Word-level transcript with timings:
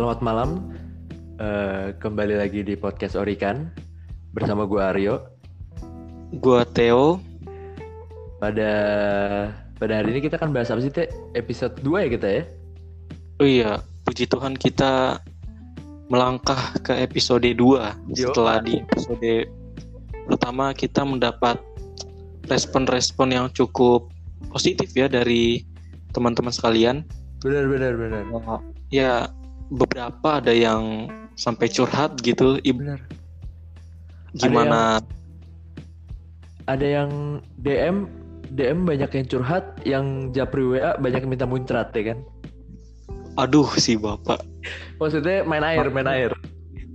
selamat 0.00 0.24
malam. 0.24 0.50
Eh, 1.36 1.92
kembali 2.00 2.40
lagi 2.40 2.64
di 2.64 2.72
podcast 2.72 3.20
Orikan 3.20 3.68
bersama 4.32 4.64
gue 4.64 4.80
Aryo. 4.80 5.28
Gua 6.40 6.64
Theo. 6.64 7.20
Pada 8.40 8.72
pada 9.76 9.92
hari 10.00 10.16
ini 10.16 10.24
kita 10.24 10.40
akan 10.40 10.56
bahas 10.56 10.72
apa 10.72 10.80
sih, 10.80 10.88
Teh? 10.88 11.04
Episode 11.36 11.76
2 11.84 12.08
ya 12.08 12.08
kita 12.16 12.28
ya? 12.32 12.42
Oh 13.44 13.48
iya, 13.48 13.72
puji 14.08 14.24
Tuhan 14.24 14.56
kita 14.56 15.20
melangkah 16.08 16.80
ke 16.80 16.96
episode 16.96 17.44
2 17.44 17.60
Yo. 17.60 17.84
setelah 18.16 18.64
di 18.64 18.80
episode 18.80 19.52
pertama 20.24 20.72
kita 20.72 21.04
mendapat 21.04 21.60
respon-respon 22.48 23.36
yang 23.36 23.52
cukup 23.52 24.08
positif 24.48 24.96
ya 24.96 25.12
dari 25.12 25.60
teman-teman 26.16 26.56
sekalian. 26.56 27.04
Benar, 27.44 27.68
benar, 27.68 27.92
benar. 28.00 28.24
Ya 28.88 29.28
beberapa 29.70 30.42
ada 30.42 30.50
yang 30.50 31.06
sampai 31.38 31.70
curhat 31.70 32.18
gitu. 32.20 32.58
Ibu 32.60 32.98
gimana? 34.36 35.02
Ada 36.70 36.86
yang 36.86 37.10
DM 37.58 38.06
DM 38.50 38.86
banyak 38.86 39.10
yang 39.14 39.26
curhat, 39.30 39.64
yang 39.86 40.06
japri 40.34 40.66
WA 40.66 40.98
banyak 40.98 41.22
yang 41.22 41.30
minta 41.30 41.46
muncrat 41.46 41.94
ya 41.94 42.14
kan? 42.14 42.18
Aduh 43.38 43.70
si 43.78 43.94
bapak. 43.94 44.42
Maksudnya 44.98 45.46
main 45.46 45.62
air, 45.62 45.86
main 45.90 46.10
air. 46.10 46.34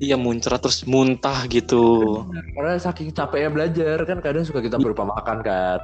Iya 0.04 0.20
muncrat 0.20 0.60
terus 0.60 0.84
muntah 0.84 1.48
gitu. 1.48 2.20
Karena 2.28 2.76
saking 2.76 3.16
capeknya 3.16 3.50
belajar 3.52 3.98
kan 4.04 4.20
kadang 4.20 4.44
suka 4.44 4.60
kita 4.60 4.76
berupa 4.76 5.08
makan 5.08 5.40
kan. 5.40 5.80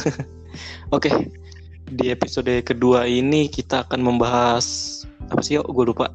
Oke, 0.94 1.08
di 1.88 2.12
episode 2.12 2.52
kedua 2.60 3.08
ini 3.08 3.48
kita 3.48 3.88
akan 3.88 4.04
membahas 4.04 5.00
apa 5.30 5.42
sih? 5.42 5.56
Gue 5.62 5.84
lupa. 5.86 6.10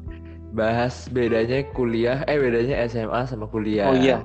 Bahas 0.56 1.08
bedanya 1.12 1.64
kuliah, 1.76 2.24
eh 2.28 2.38
bedanya 2.40 2.80
SMA 2.88 3.26
sama 3.28 3.48
kuliah. 3.48 3.92
Oh 3.92 3.96
iya, 3.96 4.24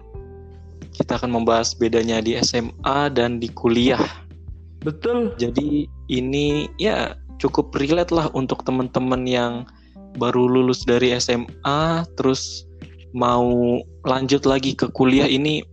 kita 0.96 1.16
akan 1.20 1.32
membahas 1.32 1.74
bedanya 1.76 2.22
di 2.24 2.36
SMA 2.40 3.10
dan 3.16 3.40
di 3.40 3.48
kuliah. 3.52 4.00
Betul. 4.84 5.36
Jadi 5.40 5.88
ini 6.12 6.68
ya 6.80 7.16
cukup 7.40 7.74
relate 7.80 8.12
lah 8.14 8.30
untuk 8.36 8.64
teman-teman 8.68 9.28
yang 9.28 9.66
baru 10.20 10.48
lulus 10.48 10.84
dari 10.84 11.16
SMA, 11.20 12.04
terus 12.20 12.68
mau 13.16 13.80
lanjut 14.04 14.44
lagi 14.48 14.76
ke 14.76 14.88
kuliah 14.92 15.28
ini. 15.28 15.64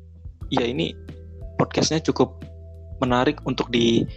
Ya 0.49 0.65
ini 0.65 0.97
podcastnya 1.61 2.01
cukup 2.01 2.41
menarik 3.03 3.43
untuk 3.45 3.69
disimak 3.71 4.15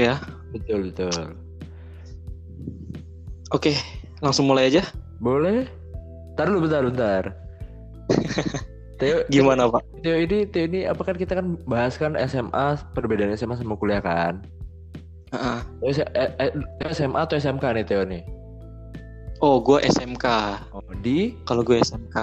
ya. 0.00 0.18
Betul, 0.50 0.90
betul. 0.90 1.43
Oke, 3.54 3.78
langsung 4.18 4.50
mulai 4.50 4.66
aja. 4.66 4.82
Boleh? 5.22 5.70
Ntar 6.34 6.50
dulu 6.50 6.66
bentar, 6.66 6.82
bentar. 6.82 7.22
Teo, 8.98 9.22
Gimana 9.30 9.70
Pak? 9.70 10.02
Teo 10.02 10.18
ini, 10.18 10.42
Teo 10.50 10.66
ini 10.66 10.90
apa 10.90 11.06
kan 11.06 11.14
kita 11.14 11.38
kan 11.38 11.54
bahas 11.70 11.94
kan 11.94 12.18
SMA, 12.26 12.82
perbedaan 12.98 13.30
SMA 13.38 13.54
sama 13.54 13.78
kuliah 13.78 14.02
kan? 14.02 14.42
Eh, 15.86 16.50
Teo 16.82 16.90
SMA 16.90 17.14
atau 17.22 17.38
SMK 17.38 17.62
nih 17.78 17.86
Teo 17.86 18.02
nih? 18.02 18.26
Oh, 19.38 19.62
gue 19.62 19.78
SMK. 19.86 20.26
Oh, 20.74 20.82
di 20.98 21.38
Kalau 21.46 21.62
gue 21.62 21.78
SMK, 21.78 22.18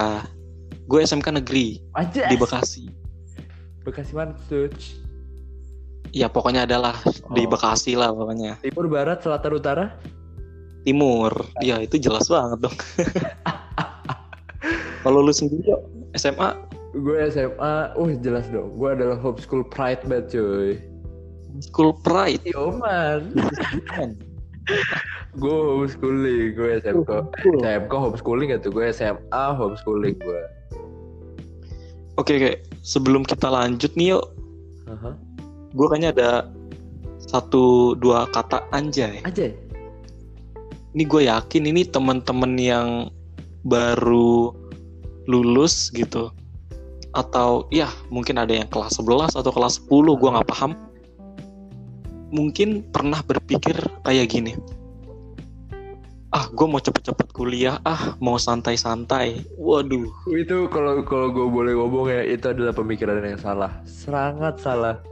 gue 0.83 0.99
SMK 0.99 1.27
negeri 1.39 1.79
aja 1.95 2.27
di 2.27 2.35
Bekasi. 2.35 2.91
Bekasi 3.87 4.11
mana 4.11 4.35
tuh? 4.51 4.67
Ya 6.11 6.27
pokoknya 6.27 6.67
adalah 6.67 6.99
di 7.31 7.47
Oh. 7.47 7.55
Bekasi 7.55 7.95
lah 7.95 8.11
pokoknya. 8.11 8.59
Timur, 8.59 8.91
Barat, 8.91 9.23
Selatan, 9.23 9.51
Utara? 9.55 9.95
Timur. 10.83 11.31
Ya 11.61 11.81
itu 11.81 12.01
jelas 12.01 12.27
banget 12.27 12.69
dong. 12.69 12.77
Kalau 15.03 15.25
lu 15.25 15.33
sendiri 15.33 15.65
yuk, 15.65 15.81
SMA 16.13 16.53
Gue 16.91 17.23
SMA, 17.31 17.95
uh 17.95 18.11
jelas 18.19 18.51
dong. 18.51 18.75
Gue 18.75 18.91
adalah 18.91 19.15
homeschool 19.15 19.63
pride 19.63 20.03
banget 20.03 20.35
cuy. 20.35 20.75
School 21.59 21.91
Pride. 21.99 22.43
Yo 22.47 22.71
man. 22.75 23.35
gue 25.35 25.51
homeschooling, 25.51 26.55
gue 26.55 26.69
SMK. 26.83 27.11
Cool. 27.43 27.59
SMK 27.63 27.91
homeschooling 27.91 28.49
gitu, 28.55 28.71
gue 28.71 28.85
SMA 28.91 29.43
homeschooling 29.55 30.15
gue. 30.19 30.41
Oke 32.19 32.39
oke, 32.39 32.53
sebelum 32.83 33.23
kita 33.23 33.47
lanjut 33.47 33.91
nih 33.95 34.15
yuk, 34.15 34.35
Aha. 34.91 35.15
gue 35.71 35.87
kayaknya 35.87 36.11
ada 36.11 36.31
satu 37.23 37.95
dua 37.95 38.27
kata 38.31 38.63
anjay. 38.75 39.23
Aja. 39.23 39.51
Ini 40.91 41.03
gue 41.07 41.21
yakin 41.31 41.63
ini 41.71 41.87
teman-teman 41.87 42.59
yang 42.59 42.87
baru 43.63 44.51
lulus 45.29 45.87
gitu, 45.95 46.35
atau 47.15 47.67
ya 47.71 47.87
mungkin 48.11 48.39
ada 48.39 48.51
yang 48.51 48.67
kelas 48.67 48.99
11 48.99 49.39
atau 49.39 49.51
kelas 49.51 49.79
10 49.87 50.19
gue 50.19 50.29
nggak 50.35 50.49
paham. 50.51 50.75
Mungkin 52.31 52.87
pernah 52.91 53.19
berpikir 53.23 53.75
kayak 54.07 54.31
gini. 54.31 54.55
Ah, 56.31 56.47
gue 56.47 56.63
mau 56.63 56.79
cepet-cepet 56.79 57.35
kuliah. 57.35 57.83
Ah, 57.83 58.15
mau 58.23 58.39
santai-santai. 58.39 59.43
Waduh, 59.59 60.07
Itu 60.31 60.71
kalau 60.71 61.03
kalau 61.03 61.27
gue 61.27 61.43
boleh 61.43 61.75
ngomong 61.75 62.07
ya, 62.07 62.23
itu 62.23 62.55
adalah 62.55 62.71
pemikiran 62.71 63.19
yang 63.19 63.35
salah. 63.35 63.83
Sangat 63.83 64.63
salah. 64.63 65.03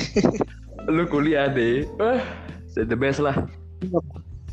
Lu 0.96 1.04
kuliah 1.12 1.52
deh. 1.52 1.84
Wah, 2.00 2.24
the 2.72 2.96
best 2.96 3.20
lah. 3.20 3.36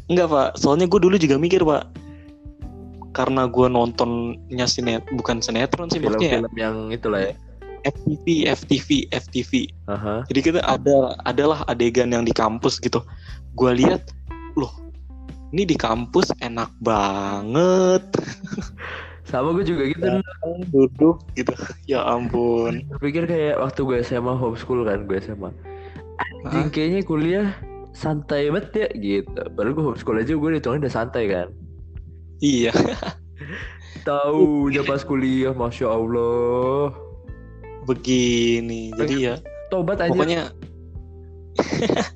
Enggak 0.06 0.28
pak, 0.30 0.50
soalnya 0.62 0.86
gue 0.86 1.00
dulu 1.02 1.16
juga 1.18 1.36
mikir 1.42 1.66
pak 1.66 1.90
Karena 3.16 3.48
gue 3.50 3.68
nontonnya 3.72 4.68
sinet, 4.70 5.02
bukan 5.16 5.42
sinetron 5.42 5.90
sih 5.90 5.98
maksudnya 5.98 6.30
ya, 6.30 6.34
Film-film 6.44 6.56
yang 6.60 6.76
itulah 6.94 7.22
ya. 7.32 7.34
FTV, 7.86 8.50
FTV, 8.50 8.90
FTV 9.14 9.52
Aha. 9.90 10.26
Jadi 10.30 10.40
kita 10.42 10.60
ada 10.66 11.18
adalah 11.26 11.66
adegan 11.70 12.14
yang 12.14 12.26
di 12.26 12.34
kampus 12.34 12.78
gitu 12.82 13.02
Gue 13.58 13.72
lihat, 13.78 14.14
loh 14.54 14.74
ini 15.56 15.64
di 15.64 15.78
kampus 15.80 16.36
enak 16.44 16.70
banget 16.84 18.04
Sama 19.30 19.58
gue 19.58 19.66
juga 19.66 19.90
gitu. 19.90 20.06
Ya. 20.06 20.22
Duduk 20.70 21.26
gitu, 21.34 21.54
ya 21.90 22.06
ampun 22.06 22.86
pikir 23.02 23.26
kayak 23.26 23.58
waktu 23.58 23.82
gue 23.82 23.98
SMA 24.06 24.38
homeschool 24.38 24.86
kan, 24.86 25.10
gue 25.10 25.18
SMA. 25.18 25.50
Anjing 26.46 26.70
kayaknya 26.70 27.02
kuliah 27.02 27.48
santai 27.96 28.52
banget 28.52 28.70
ya 28.76 28.88
gitu. 29.00 29.42
Padahal 29.56 29.72
gue 29.72 29.84
homeschool 29.88 30.20
aja 30.20 30.36
gue 30.36 30.50
hitungnya 30.52 30.80
udah 30.86 30.94
santai 30.94 31.24
kan. 31.32 31.48
Iya, 32.44 32.76
Tahu 34.04 34.70
udah 34.70 34.84
pas 34.84 35.02
kuliah, 35.08 35.56
masya 35.56 35.88
Allah. 35.88 36.92
begini 37.86 38.90
Jadi 38.98 39.30
ya, 39.30 39.38
Tobat 39.70 40.02
aja. 40.02 40.10
pokoknya 40.10 40.50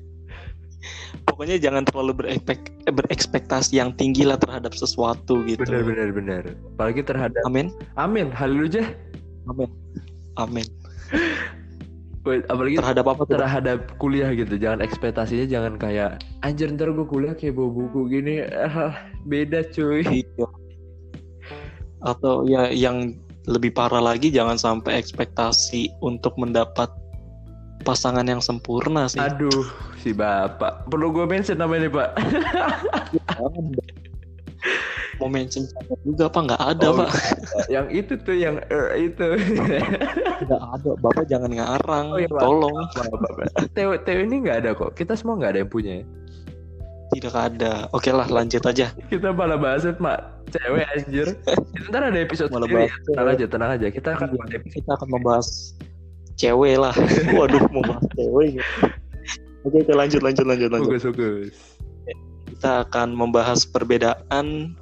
Pokoknya 1.30 1.56
jangan 1.62 1.86
terlalu 1.86 2.12
berepek, 2.26 2.74
berekspektasi 2.90 3.78
yang 3.78 3.94
tinggi 3.94 4.26
lah 4.26 4.34
terhadap 4.34 4.74
sesuatu 4.74 5.46
gitu 5.46 5.62
Bener 5.62 5.86
bener 5.86 6.08
bener. 6.10 6.42
Apalagi 6.74 7.06
terhadap 7.06 7.38
Amin 7.46 7.70
Amin, 7.94 8.34
haleluya. 8.34 8.82
Amin. 9.46 9.70
Amin. 10.36 10.66
Wait, 12.20 12.44
Apalagi 12.52 12.76
Terhadap 12.76 13.06
apa 13.08 13.22
tuh? 13.24 13.32
terhadap 13.40 13.78
kuliah 13.96 14.28
gitu. 14.36 14.60
Jangan 14.60 14.84
ekspektasinya 14.84 15.48
jangan 15.48 15.80
kayak 15.80 16.20
anjir 16.44 16.68
ntar 16.68 16.92
gue 16.92 17.08
kuliah 17.08 17.32
kayak 17.32 17.56
bawa 17.56 17.70
buku 17.72 18.12
gini. 18.12 18.44
Ah, 18.44 18.92
beda 19.24 19.64
cuy. 19.72 20.04
Iya. 20.04 20.46
Atau 22.04 22.44
ya 22.44 22.68
yang 22.68 23.16
lebih 23.48 23.72
parah 23.72 24.04
lagi 24.04 24.28
jangan 24.28 24.60
sampai 24.60 25.00
ekspektasi 25.00 25.88
untuk 26.04 26.36
mendapat 26.36 26.92
pasangan 27.88 28.28
yang 28.28 28.44
sempurna 28.44 29.08
sih. 29.08 29.16
Aduh, 29.16 29.64
si 30.04 30.12
bapak. 30.12 30.84
Perlu 30.92 31.16
gue 31.16 31.24
mention 31.24 31.56
namanya 31.56 31.88
nih 31.88 31.92
pak? 31.96 32.08
Mau 35.20 35.28
mention 35.28 35.68
siapa 35.68 35.94
juga 36.00 36.32
apa 36.32 36.38
nggak 36.48 36.62
ada 36.74 36.86
Oh, 36.88 36.96
pak? 36.96 37.10
yang 37.68 37.86
itu 37.92 38.16
tuh, 38.16 38.32
yang 38.32 38.56
er, 38.72 38.96
itu. 38.96 39.26
Nggak 40.40 40.62
ada. 40.72 40.90
Bapak 40.98 41.24
jangan 41.28 41.52
ngarang. 41.52 42.06
Oh, 42.10 42.18
iya, 42.18 42.28
Pak. 42.32 42.40
Tolong. 42.40 42.74
Teo, 43.76 43.92
Teo 44.00 44.18
ini 44.24 44.40
nggak 44.40 44.56
ada 44.64 44.70
kok. 44.72 44.96
Kita 44.96 45.12
semua 45.12 45.36
nggak 45.36 45.50
ada 45.52 45.60
yang 45.60 45.68
punya. 45.68 45.92
ya. 46.00 46.04
Tidak 47.10 47.34
ada. 47.34 47.72
Oke 47.92 48.08
lah 48.08 48.24
lanjut 48.24 48.64
aja. 48.64 48.94
Kita 49.12 49.34
malah 49.34 49.60
bahas 49.60 49.84
mak 49.98 50.40
cewek 50.48 50.86
anjir. 50.96 51.26
Ntar 51.90 52.08
ada 52.08 52.18
episode 52.18 52.48
Malah 52.48 52.64
sendiri. 52.64 52.86
bahas 52.86 52.90
ya. 52.90 53.04
Tenang 53.04 53.28
aja, 53.28 53.44
tenang 53.44 53.70
aja. 53.76 53.86
Kita 53.92 54.08
akan 54.16 54.28
Iya. 54.32 54.58
Kita 54.64 54.90
akan 54.96 55.08
membahas 55.10 55.48
cewek 56.38 56.74
lah. 56.80 56.94
Waduh 57.36 57.62
mau 57.68 57.82
bahas 57.84 58.04
cewek 58.16 58.48
gitu. 58.56 58.72
Oke, 59.60 59.76
oke 59.84 59.92
lanjut 59.92 60.20
lanjut 60.24 60.46
lanjut 60.48 60.68
lanjut. 60.72 60.88
Bagus, 60.96 61.04
bagus. 61.12 61.52
Kita 62.48 62.88
akan 62.88 63.12
membahas 63.12 63.68
perbedaan 63.68 64.72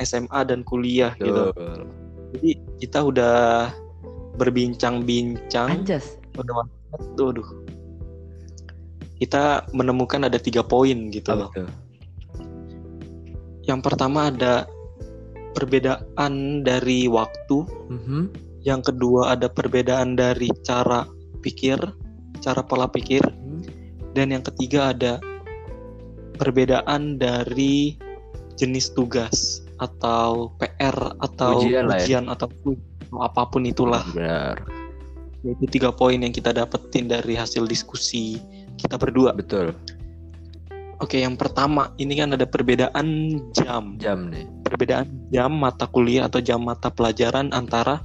SMA 0.00 0.40
dan 0.46 0.66
kuliah 0.66 1.14
gitu. 1.18 1.50
Betul. 1.54 1.86
Jadi 2.34 2.50
kita 2.82 2.98
udah 3.06 3.70
berbincang-bincang 4.34 5.82
Anjas. 5.86 6.18
udah 6.34 6.66
waduh. 7.18 7.46
Kita 9.22 9.70
menemukan 9.70 10.26
ada 10.26 10.36
tiga 10.42 10.66
poin 10.66 11.08
gitu 11.14 11.30
loh. 11.30 11.50
Apa 11.54 11.62
tuh? 11.62 11.70
Yang 13.64 13.80
pertama 13.80 14.28
ada 14.28 14.66
perbedaan 15.54 16.66
dari 16.66 17.06
waktu, 17.06 17.64
Mhm. 17.88 18.22
yang 18.66 18.82
kedua 18.82 19.38
ada 19.38 19.46
perbedaan 19.46 20.18
dari 20.18 20.50
cara 20.66 21.06
pikir, 21.40 21.78
cara 22.42 22.60
pola 22.66 22.90
pikir, 22.90 23.22
Hmm. 23.22 23.62
dan 24.12 24.34
yang 24.34 24.42
ketiga 24.42 24.90
ada 24.92 25.22
perbedaan 26.36 27.16
dari 27.16 27.94
jenis 28.58 28.90
tugas 28.92 29.63
atau 29.78 30.54
PR 30.58 30.96
atau 31.18 31.62
Ujian 31.62 31.86
ya. 31.90 31.98
ujian 31.98 32.24
atau 32.30 32.46
kuis 32.62 32.78
atau 33.14 33.18
apa 33.22 33.46
pun 33.46 33.62
itulah. 33.62 34.02
Benar. 34.10 34.58
Itu 35.44 35.68
tiga 35.70 35.92
poin 35.94 36.18
yang 36.18 36.32
kita 36.32 36.50
dapetin 36.50 37.06
dari 37.06 37.36
hasil 37.36 37.68
diskusi 37.68 38.40
kita 38.80 38.98
berdua. 38.98 39.36
Betul. 39.36 39.76
Oke, 41.02 41.20
yang 41.20 41.36
pertama 41.36 41.92
ini 42.00 42.16
kan 42.16 42.32
ada 42.32 42.46
perbedaan 42.48 43.38
jam. 43.52 43.98
Jam 44.00 44.30
nih. 44.32 44.46
Perbedaan 44.64 45.06
jam 45.30 45.52
mata 45.52 45.84
kuliah 45.90 46.26
atau 46.26 46.40
jam 46.40 46.64
mata 46.64 46.88
pelajaran 46.88 47.52
antara 47.52 48.00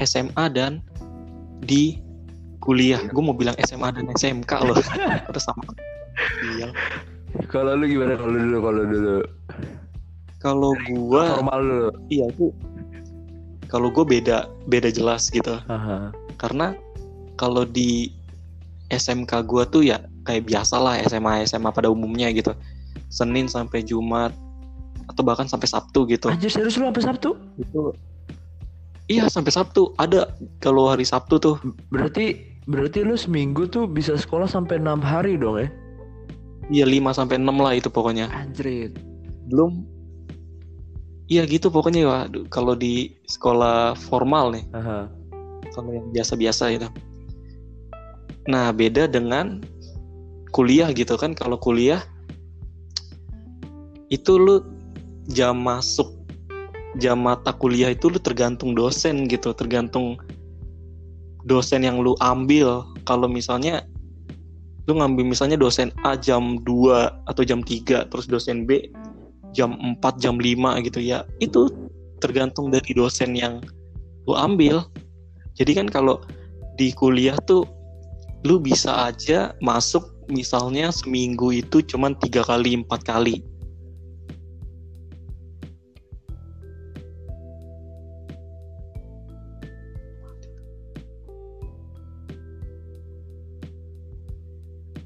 SMA 0.00 0.48
dan 0.50 0.80
di 1.62 2.00
kuliah. 2.62 3.02
Gue 3.10 3.22
mau 3.22 3.36
bilang 3.36 3.58
SMA 3.62 3.90
dan 3.94 4.06
SMK 4.16 4.52
loh. 4.64 4.78
Terus 5.28 5.44
sama. 5.44 5.66
Iya. 6.56 6.72
Kalau 7.52 7.76
lu 7.76 7.84
gimana 7.88 8.16
kalau 8.16 8.36
dulu 8.38 8.58
kalau 8.64 8.82
dulu? 8.86 9.16
Kalau 10.42 10.74
gua 10.90 11.38
Formal 11.38 11.62
dulu. 11.62 11.88
iya 12.10 12.26
tuh 12.34 12.50
kalau 13.70 13.88
gue 13.88 14.04
beda 14.04 14.52
beda 14.68 14.92
jelas 14.92 15.32
gitu. 15.32 15.56
Aha. 15.70 16.12
Karena 16.36 16.76
kalau 17.40 17.64
di 17.64 18.12
SMK 18.92 19.48
gua 19.48 19.64
tuh 19.64 19.86
ya 19.86 20.02
kayak 20.28 20.50
biasa 20.50 20.76
lah 20.76 21.00
SMA 21.08 21.48
SMA 21.48 21.70
pada 21.72 21.88
umumnya 21.88 22.28
gitu. 22.34 22.52
Senin 23.08 23.48
sampai 23.48 23.80
Jumat 23.80 24.34
atau 25.08 25.22
bahkan 25.24 25.48
sampai 25.48 25.70
Sabtu 25.70 26.04
gitu. 26.10 26.28
Anjir 26.28 26.52
serius 26.52 26.76
lu 26.76 26.90
sampai 26.90 27.04
Sabtu? 27.06 27.38
Itu 27.56 27.96
Iya 29.10 29.26
sampai 29.28 29.52
Sabtu 29.52 29.92
ada 29.98 30.30
kalau 30.62 30.88
hari 30.88 31.02
Sabtu 31.04 31.36
tuh 31.36 31.58
Berarti 31.90 32.38
berarti 32.70 33.02
lu 33.02 33.18
seminggu 33.18 33.66
tuh 33.66 33.90
bisa 33.90 34.14
sekolah 34.14 34.46
sampai 34.46 34.78
enam 34.78 35.02
hari 35.02 35.34
dong 35.40 35.58
ya? 35.58 35.68
Iya 36.70 36.86
5 36.86 37.18
sampai 37.18 37.36
6 37.42 37.50
lah 37.58 37.72
itu 37.74 37.88
pokoknya. 37.90 38.30
Anjrit. 38.32 38.94
Belum 39.50 39.82
Iya 41.32 41.48
gitu 41.48 41.72
pokoknya 41.72 42.00
ya 42.04 42.16
kalau 42.52 42.76
di 42.76 43.16
sekolah 43.24 43.96
formal 43.96 44.52
nih, 44.52 44.64
Aha. 44.76 45.08
kalau 45.72 45.96
yang 45.96 46.12
biasa-biasa 46.12 46.76
itu. 46.76 46.88
Nah, 48.52 48.68
beda 48.68 49.08
dengan 49.08 49.64
kuliah 50.52 50.92
gitu 50.92 51.16
kan. 51.16 51.32
Kalau 51.32 51.56
kuliah 51.56 52.04
itu 54.12 54.36
lu 54.36 54.60
jam 55.32 55.56
masuk 55.56 56.12
jam 57.00 57.24
mata 57.24 57.56
kuliah 57.56 57.88
itu 57.96 58.12
lu 58.12 58.20
tergantung 58.20 58.76
dosen 58.76 59.24
gitu, 59.24 59.56
tergantung 59.56 60.20
dosen 61.48 61.80
yang 61.80 62.04
lu 62.04 62.12
ambil. 62.20 62.84
Kalau 63.08 63.24
misalnya 63.24 63.88
lu 64.84 65.00
ngambil 65.00 65.32
misalnya 65.32 65.56
dosen 65.56 65.96
A 66.04 66.12
jam 66.12 66.60
2 66.60 67.24
atau 67.24 67.42
jam 67.46 67.64
3 67.64 68.12
terus 68.12 68.28
dosen 68.28 68.68
B 68.68 68.92
jam 69.52 69.76
4 69.76 70.00
jam 70.18 70.40
5 70.40 70.80
gitu 70.88 71.00
ya 71.00 71.24
itu 71.38 71.68
tergantung 72.18 72.72
dari 72.72 72.92
dosen 72.96 73.36
yang 73.36 73.60
lu 74.26 74.34
ambil. 74.38 74.86
Jadi 75.58 75.76
kan 75.76 75.86
kalau 75.90 76.22
di 76.80 76.94
kuliah 76.96 77.36
tuh 77.44 77.66
lu 78.46 78.58
bisa 78.58 79.12
aja 79.12 79.52
masuk 79.60 80.02
misalnya 80.30 80.88
seminggu 80.90 81.52
itu 81.52 81.82
cuman 81.84 82.16
tiga 82.18 82.46
kali 82.46 82.78
empat 82.78 83.02
kali. 83.04 83.44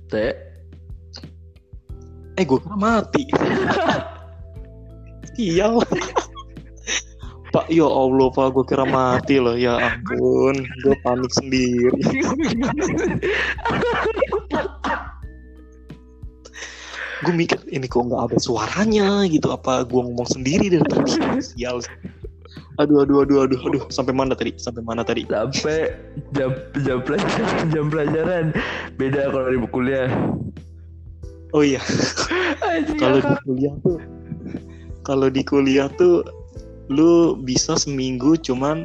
Teh. 0.07 0.47
eh 2.37 2.45
gue 2.45 2.61
kira 2.61 2.77
mati 2.77 3.25
sial 5.37 5.85
Pak, 7.57 7.73
ya 7.73 7.89
Allah, 7.89 8.29
Pak, 8.37 8.53
gue 8.53 8.65
kira 8.69 8.85
mati 8.85 9.41
loh. 9.41 9.57
Ya 9.57 9.81
ampun, 9.81 10.61
gue 10.61 10.97
panik 11.01 11.33
sendiri. 11.33 11.89
gue 17.25 17.33
mikir 17.33 17.57
ini 17.73 17.89
kok 17.89 18.13
nggak 18.13 18.29
ada 18.29 18.37
suaranya 18.37 19.25
gitu? 19.25 19.49
Apa 19.49 19.89
gue 19.89 20.01
ngomong 20.05 20.29
sendiri 20.29 20.69
dari 20.69 20.85
tadi? 20.85 21.17
Sial. 21.41 21.81
Aduh 22.77 23.09
aduh 23.09 23.25
aduh 23.25 23.49
aduh 23.49 23.61
aduh. 23.73 23.89
Sampai 23.89 24.13
mana 24.13 24.37
tadi? 24.37 24.53
Sampai 24.61 24.85
mana 24.85 25.01
tadi? 25.01 25.25
Sampai 25.25 25.97
jam 26.37 26.53
jam 26.85 27.01
pelajaran 27.01 27.73
jam 27.73 27.89
pelajaran. 27.89 28.53
Beda 29.01 29.33
kalau 29.33 29.49
di 29.49 29.59
kuliah. 29.73 30.13
oh 31.57 31.65
iya. 31.65 31.81
Kalau 33.01 33.17
di 33.25 33.33
kuliah 33.49 33.73
tuh 33.81 33.97
kalau 35.07 35.31
di 35.31 35.47
kuliah 35.47 35.87
tuh 35.95 36.27
lu 36.91 37.39
bisa 37.39 37.79
seminggu 37.79 38.35
cuman 38.43 38.83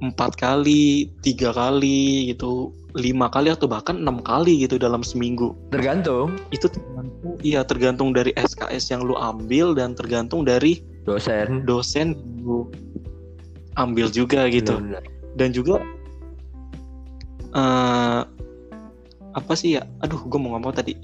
empat 0.00 0.36
kali 0.40 1.12
tiga 1.20 1.52
kali 1.52 2.32
gitu. 2.32 2.72
Lima 2.96 3.28
kali 3.28 3.52
atau 3.52 3.68
bahkan 3.68 4.00
enam 4.00 4.24
kali 4.24 4.64
gitu 4.64 4.80
dalam 4.80 5.04
seminggu. 5.04 5.52
Tergantung. 5.68 6.32
Itu 6.48 6.72
tergantung 6.72 7.36
iya 7.44 7.60
tergantung 7.60 8.16
dari 8.16 8.32
SKS 8.40 8.88
yang 8.88 9.04
lu 9.04 9.12
ambil 9.20 9.76
dan 9.76 9.92
tergantung 9.92 10.48
dari 10.48 10.80
dosen. 11.04 11.68
dosen 11.68 12.16
lu 12.40 12.72
ambil 13.76 14.08
juga 14.08 14.48
gitu. 14.48 14.80
Bener-bener. 14.80 15.04
dan 15.36 15.52
juga 15.52 15.84
eh 17.52 18.24
apa 19.36 19.52
sih 19.52 19.76
ya? 19.76 19.84
Aduh 20.00 20.24
gue 20.24 20.40
mau 20.40 20.56
ngomong 20.56 20.72
tadi? 20.72 20.96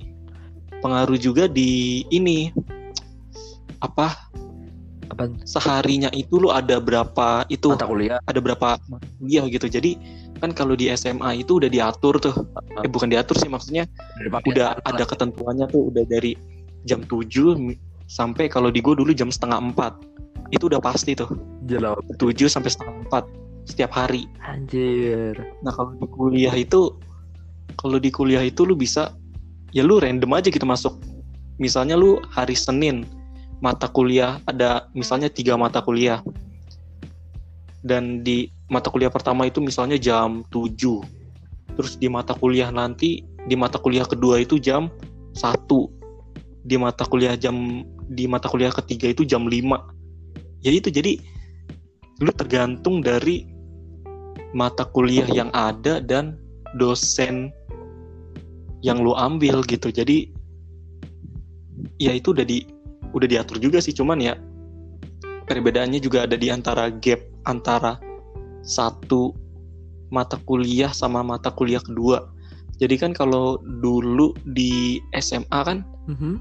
Pengaruh 0.81 1.21
juga 1.21 1.45
di 1.45 2.03
ini 2.09 2.49
apa? 3.83 4.15
Apa 5.13 5.29
seharinya 5.45 6.09
itu 6.17 6.41
lu 6.41 6.49
ada 6.49 6.81
berapa 6.81 7.45
itu 7.53 7.75
mata 7.77 7.85
kuliah. 7.85 8.19
ada 8.25 8.41
berapa 8.41 8.81
kuliah 9.21 9.45
gitu. 9.51 9.69
Jadi 9.69 9.99
kan 10.41 10.57
kalau 10.57 10.73
di 10.73 10.89
SMA 10.95 11.45
itu 11.45 11.61
udah 11.61 11.69
diatur 11.69 12.17
tuh. 12.17 12.33
Eh 12.81 12.89
bukan 12.89 13.13
diatur 13.13 13.37
sih 13.37 13.51
maksudnya 13.51 13.85
udah 14.49 14.81
ada 14.89 15.05
ketentuannya 15.05 15.69
tuh 15.69 15.93
udah 15.93 16.09
dari 16.09 16.33
jam 16.89 17.05
7 17.05 17.59
mi- 17.61 17.79
sampai 18.09 18.49
kalau 18.49 18.73
di 18.73 18.81
gue 18.81 18.97
dulu 18.97 19.13
jam 19.13 19.29
setengah 19.29 19.61
empat. 19.61 19.93
Itu 20.49 20.73
udah 20.73 20.81
pasti 20.81 21.13
tuh. 21.13 21.29
Jelas 21.69 21.99
7 22.17 22.49
sampai 22.49 22.71
setengah 22.73 22.97
empat 23.05 23.25
setiap 23.69 23.93
hari. 23.93 24.27
Anjir. 24.43 25.37
Nah 25.61 25.73
kalau 25.77 25.93
di 25.95 26.09
kuliah 26.09 26.55
itu, 26.57 26.97
kalau 27.77 28.01
di 28.01 28.11
kuliah 28.11 28.43
itu 28.43 28.65
lu 28.65 28.75
bisa, 28.75 29.13
ya 29.71 29.85
lu 29.85 30.01
random 30.01 30.33
aja 30.35 30.49
gitu 30.49 30.65
masuk. 30.65 30.99
Misalnya 31.61 31.95
lu 31.95 32.19
hari 32.33 32.57
Senin 32.59 33.07
mata 33.63 33.87
kuliah 33.87 34.43
ada 34.45 34.91
misalnya 34.93 35.31
tiga 35.31 35.55
mata 35.55 35.79
kuliah, 35.79 36.19
dan 37.87 38.27
di 38.27 38.51
mata 38.67 38.91
kuliah 38.91 39.09
pertama 39.09 39.47
itu 39.47 39.63
misalnya 39.63 39.97
jam 39.97 40.43
7 40.51 40.75
terus 41.79 41.97
di 41.97 42.11
mata 42.11 42.37
kuliah 42.37 42.69
nanti 42.69 43.25
di 43.49 43.55
mata 43.57 43.81
kuliah 43.81 44.05
kedua 44.05 44.43
itu 44.43 44.61
jam 44.61 44.91
1 45.39 45.67
di 46.69 46.77
mata 46.79 47.07
kuliah 47.09 47.35
jam 47.39 47.83
di 48.13 48.29
mata 48.29 48.47
kuliah 48.51 48.71
ketiga 48.71 49.11
itu 49.11 49.25
jam 49.25 49.49
5 49.49 49.57
jadi 50.63 50.77
itu 50.79 50.91
jadi 50.95 51.13
lu 52.23 52.31
tergantung 52.39 53.03
dari 53.03 53.51
mata 54.55 54.87
kuliah 54.87 55.27
yang 55.27 55.51
ada 55.51 55.99
dan 55.99 56.39
dosen 56.79 57.51
yang 58.85 59.03
lu 59.03 59.13
ambil 59.19 59.67
gitu. 59.67 59.91
Jadi 59.91 60.31
ya 61.99 62.15
itu 62.15 62.31
udah 62.31 62.47
di 62.47 62.63
udah 63.13 63.29
diatur 63.29 63.57
juga 63.57 63.79
sih 63.79 63.93
cuman 63.93 64.19
ya 64.19 64.35
perbedaannya 65.45 66.01
juga 66.01 66.25
ada 66.25 66.37
di 66.37 66.49
antara 66.49 66.89
gap 66.89 67.21
antara 67.45 67.99
satu 68.63 69.35
mata 70.09 70.39
kuliah 70.45 70.93
sama 70.93 71.25
mata 71.25 71.51
kuliah 71.51 71.81
kedua 71.81 72.29
jadi 72.79 72.95
kan 72.99 73.13
kalau 73.13 73.57
dulu 73.81 74.33
di 74.49 74.99
SMA 75.15 75.61
kan 75.63 75.85
Mhm. 76.09 76.35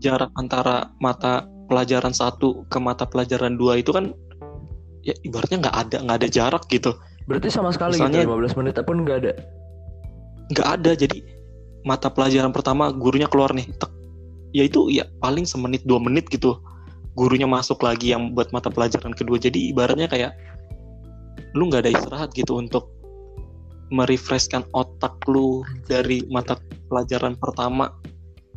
jarak 0.00 0.32
antara 0.36 0.92
mata 0.98 1.44
pelajaran 1.68 2.12
satu 2.12 2.64
ke 2.68 2.76
mata 2.76 3.08
pelajaran 3.08 3.56
dua 3.56 3.80
itu 3.80 3.88
kan 3.90 4.12
ya 5.00 5.12
ibaratnya 5.22 5.64
nggak 5.64 5.76
ada 5.76 5.96
nggak 6.04 6.18
ada 6.24 6.28
jarak 6.28 6.64
gitu 6.68 6.92
berarti 7.24 7.48
sama 7.48 7.72
sekali 7.72 7.96
Misalnya- 7.96 8.24
gitu 8.24 8.32
15 8.32 8.56
menit 8.56 8.74
pun 8.84 8.96
nggak 9.04 9.18
ada 9.24 9.32
nggak 10.52 10.68
ada 10.68 10.90
jadi 10.92 11.18
mata 11.84 12.08
pelajaran 12.08 12.52
pertama 12.52 12.88
gurunya 12.92 13.28
keluar 13.28 13.52
nih 13.52 13.68
tek. 13.76 13.92
Ya 14.54 14.64
itu 14.64 14.86
ya 14.88 15.04
paling 15.18 15.44
semenit 15.44 15.82
dua 15.84 15.98
menit 15.98 16.30
gitu. 16.30 16.56
Gurunya 17.18 17.46
masuk 17.46 17.82
lagi 17.82 18.14
yang 18.14 18.32
buat 18.32 18.50
mata 18.54 18.70
pelajaran 18.70 19.12
kedua. 19.12 19.38
Jadi 19.38 19.74
ibaratnya 19.74 20.06
kayak 20.06 20.32
lu 21.58 21.70
nggak 21.70 21.86
ada 21.86 21.92
istirahat 21.94 22.30
gitu 22.34 22.58
untuk 22.58 22.90
merefreshkan 23.92 24.66
otak 24.74 25.14
lu 25.30 25.62
dari 25.86 26.24
mata 26.32 26.58
pelajaran 26.90 27.38
pertama 27.38 27.94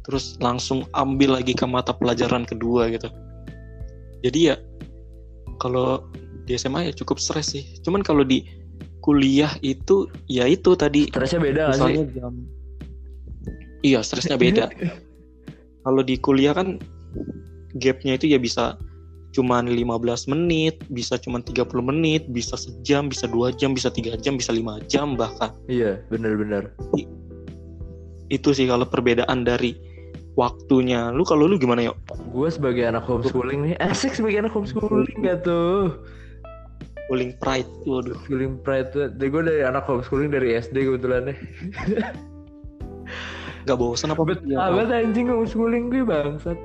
terus 0.07 0.39
langsung 0.39 0.87
ambil 0.95 1.35
lagi 1.35 1.51
ke 1.51 1.67
mata 1.67 1.91
pelajaran 1.93 2.47
kedua 2.47 2.89
gitu. 2.93 3.09
Jadi 4.23 4.53
ya 4.53 4.55
kalau 5.61 6.05
di 6.47 6.55
SMA 6.55 6.89
ya 6.89 6.93
cukup 6.95 7.19
stres 7.19 7.53
sih. 7.53 7.65
Cuman 7.83 8.01
kalau 8.01 8.23
di 8.23 8.47
kuliah 9.03 9.51
itu 9.61 10.07
ya 10.31 10.47
itu 10.47 10.73
tadi. 10.73 11.11
Stresnya 11.11 11.41
beda 11.43 11.61
nggak 11.69 11.75
sih? 11.75 11.81
misalnya 11.81 12.05
jam 12.15 12.33
iya 13.85 13.99
stresnya 14.01 14.37
beda 14.39 14.71
kalau 15.87 16.03
di 16.03 16.19
kuliah 16.19 16.51
kan 16.51 16.83
gapnya 17.79 18.19
itu 18.19 18.27
ya 18.27 18.35
bisa 18.35 18.75
cuman 19.31 19.71
15 19.71 20.27
menit, 20.27 20.83
bisa 20.91 21.15
cuman 21.15 21.39
30 21.39 21.63
menit, 21.79 22.27
bisa 22.27 22.59
sejam, 22.59 23.07
bisa 23.07 23.23
dua 23.31 23.55
jam, 23.55 23.71
bisa 23.71 23.87
tiga 23.87 24.19
jam, 24.19 24.35
bisa 24.35 24.51
lima 24.51 24.83
jam 24.91 25.15
bahkan. 25.15 25.55
Iya, 25.71 26.03
bener-bener. 26.11 26.75
Itu 28.27 28.51
sih 28.51 28.67
kalau 28.67 28.83
perbedaan 28.83 29.47
dari 29.47 29.79
waktunya. 30.35 31.07
Lu 31.15 31.23
kalau 31.23 31.47
lu 31.47 31.55
gimana 31.55 31.87
yuk? 31.87 31.95
Gue 32.35 32.51
sebagai 32.51 32.83
anak 32.83 33.07
homeschooling 33.07 33.71
nih, 33.71 33.75
asik 33.79 34.11
sebagai 34.11 34.43
anak 34.43 34.51
homeschooling 34.51 35.23
gak 35.23 35.47
tuh? 35.47 35.95
Cooling 37.07 37.31
pride, 37.39 37.69
waduh. 37.87 38.11
Homeschooling 38.11 38.59
pride 38.59 38.91
tuh. 38.91 39.07
Gue 39.15 39.41
dari 39.45 39.63
anak 39.63 39.87
homeschooling 39.87 40.35
dari 40.35 40.59
SD 40.59 40.83
kebetulan 40.83 41.31
nih. 41.31 41.39
Gak 43.67 43.77
bosan 43.77 44.15
apa? 44.15 44.23
Bet 44.23 44.39
abad 44.47 44.87
anjing 44.95 45.27
homeschooling 45.27 45.91
gue 45.91 46.07
bangsat. 46.07 46.55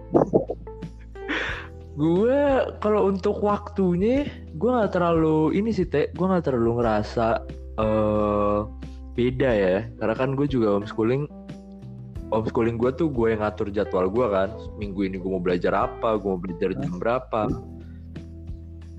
gue 1.92 2.40
kalau 2.80 3.12
untuk 3.12 3.44
waktunya 3.44 4.24
gue 4.56 4.70
nggak 4.72 4.96
terlalu 4.96 5.52
ini 5.52 5.76
sih 5.76 5.84
teh 5.84 6.08
gue 6.08 6.24
nggak 6.24 6.48
terlalu 6.48 6.80
ngerasa 6.80 7.42
eh 7.82 8.58
beda 9.18 9.50
ya. 9.50 9.84
Karena 9.98 10.14
kan 10.14 10.38
gue 10.38 10.46
juga 10.46 10.78
homeschooling. 10.78 11.26
Homeschooling 12.30 12.80
gue 12.80 12.90
tuh 12.96 13.10
gue 13.10 13.34
yang 13.34 13.42
ngatur 13.42 13.68
jadwal 13.74 14.06
gue 14.06 14.26
kan. 14.30 14.54
Minggu 14.78 15.04
ini 15.04 15.18
gue 15.18 15.30
mau 15.30 15.42
belajar 15.42 15.74
apa 15.74 16.16
gue 16.16 16.30
mau 16.30 16.38
belajar 16.38 16.70
jam 16.78 17.02
berapa. 17.02 17.50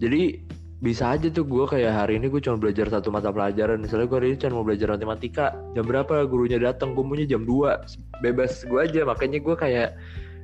Jadi 0.04 0.44
bisa 0.84 1.16
aja 1.16 1.32
tuh 1.32 1.48
gue 1.48 1.64
kayak 1.64 1.96
hari 1.96 2.20
ini 2.20 2.28
gue 2.28 2.44
cuma 2.44 2.60
belajar 2.60 2.92
satu 2.92 3.08
mata 3.08 3.32
pelajaran. 3.32 3.80
Misalnya 3.80 4.04
gue 4.12 4.18
hari 4.20 4.28
ini 4.36 4.38
cuma 4.44 4.60
mau 4.60 4.68
belajar 4.68 4.92
matematika. 4.92 5.56
Jam 5.80 5.88
berapa 5.88 6.28
gurunya 6.28 6.60
datang? 6.60 6.92
Gue 6.92 7.08
maunya 7.08 7.24
jam 7.24 7.48
2 7.48 8.20
bebas 8.20 8.68
gue 8.68 8.80
aja. 8.84 9.08
Makanya 9.08 9.40
gue 9.40 9.56
kayak 9.56 9.96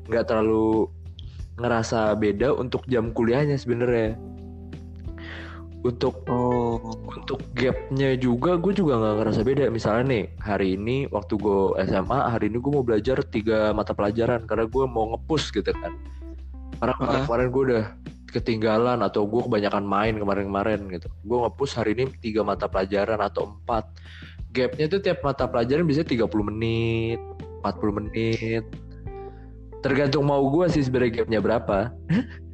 nggak 0.08 0.24
terlalu 0.31 0.88
ngerasa 1.60 2.15
beda 2.15 2.55
untuk 2.55 2.88
jam 2.88 3.12
kuliahnya 3.12 3.60
sebenarnya. 3.60 4.15
Untuk 5.84 6.24
Oh, 6.31 6.79
untuk 7.12 7.43
gapnya 7.51 8.15
juga 8.15 8.55
gue 8.55 8.72
juga 8.72 8.96
nggak 8.96 9.15
ngerasa 9.19 9.41
beda. 9.43 9.67
Misalnya 9.67 10.03
nih 10.08 10.24
hari 10.39 10.79
ini 10.79 11.12
waktu 11.12 11.36
gue 11.36 11.84
SMA 11.84 12.19
hari 12.31 12.48
ini 12.48 12.63
gue 12.63 12.72
mau 12.72 12.84
belajar 12.88 13.19
tiga 13.27 13.75
mata 13.75 13.91
pelajaran 13.91 14.48
karena 14.48 14.72
gue 14.72 14.84
mau 14.88 15.12
ngepus 15.12 15.51
gitu 15.51 15.75
kan. 15.75 16.00
Karena 16.79 16.96
Ah. 16.96 17.27
kemarin-kemarin 17.27 17.48
gue 17.51 17.63
udah 17.75 17.86
ketinggalan 18.29 19.01
atau 19.01 19.25
gue 19.25 19.41
kebanyakan 19.45 19.83
main 19.86 20.15
kemarin-kemarin 20.17 20.86
gitu. 20.93 21.09
Gue 21.25 21.38
ngepus 21.45 21.75
hari 21.75 21.98
ini 21.98 22.09
tiga 22.21 22.45
mata 22.45 22.69
pelajaran 22.69 23.19
atau 23.19 23.50
empat. 23.51 23.86
Gapnya 24.50 24.86
tuh 24.89 25.01
tiap 25.01 25.21
mata 25.21 25.45
pelajaran 25.45 25.86
bisa 25.86 26.01
30 26.01 26.25
menit 26.50 27.21
40 27.62 28.00
menit. 28.00 28.63
Tergantung 29.79 30.27
mau 30.27 30.41
gue 30.48 30.65
sih 30.71 30.83
sebenarnya 30.83 31.24
gapnya 31.24 31.39
berapa. 31.41 31.77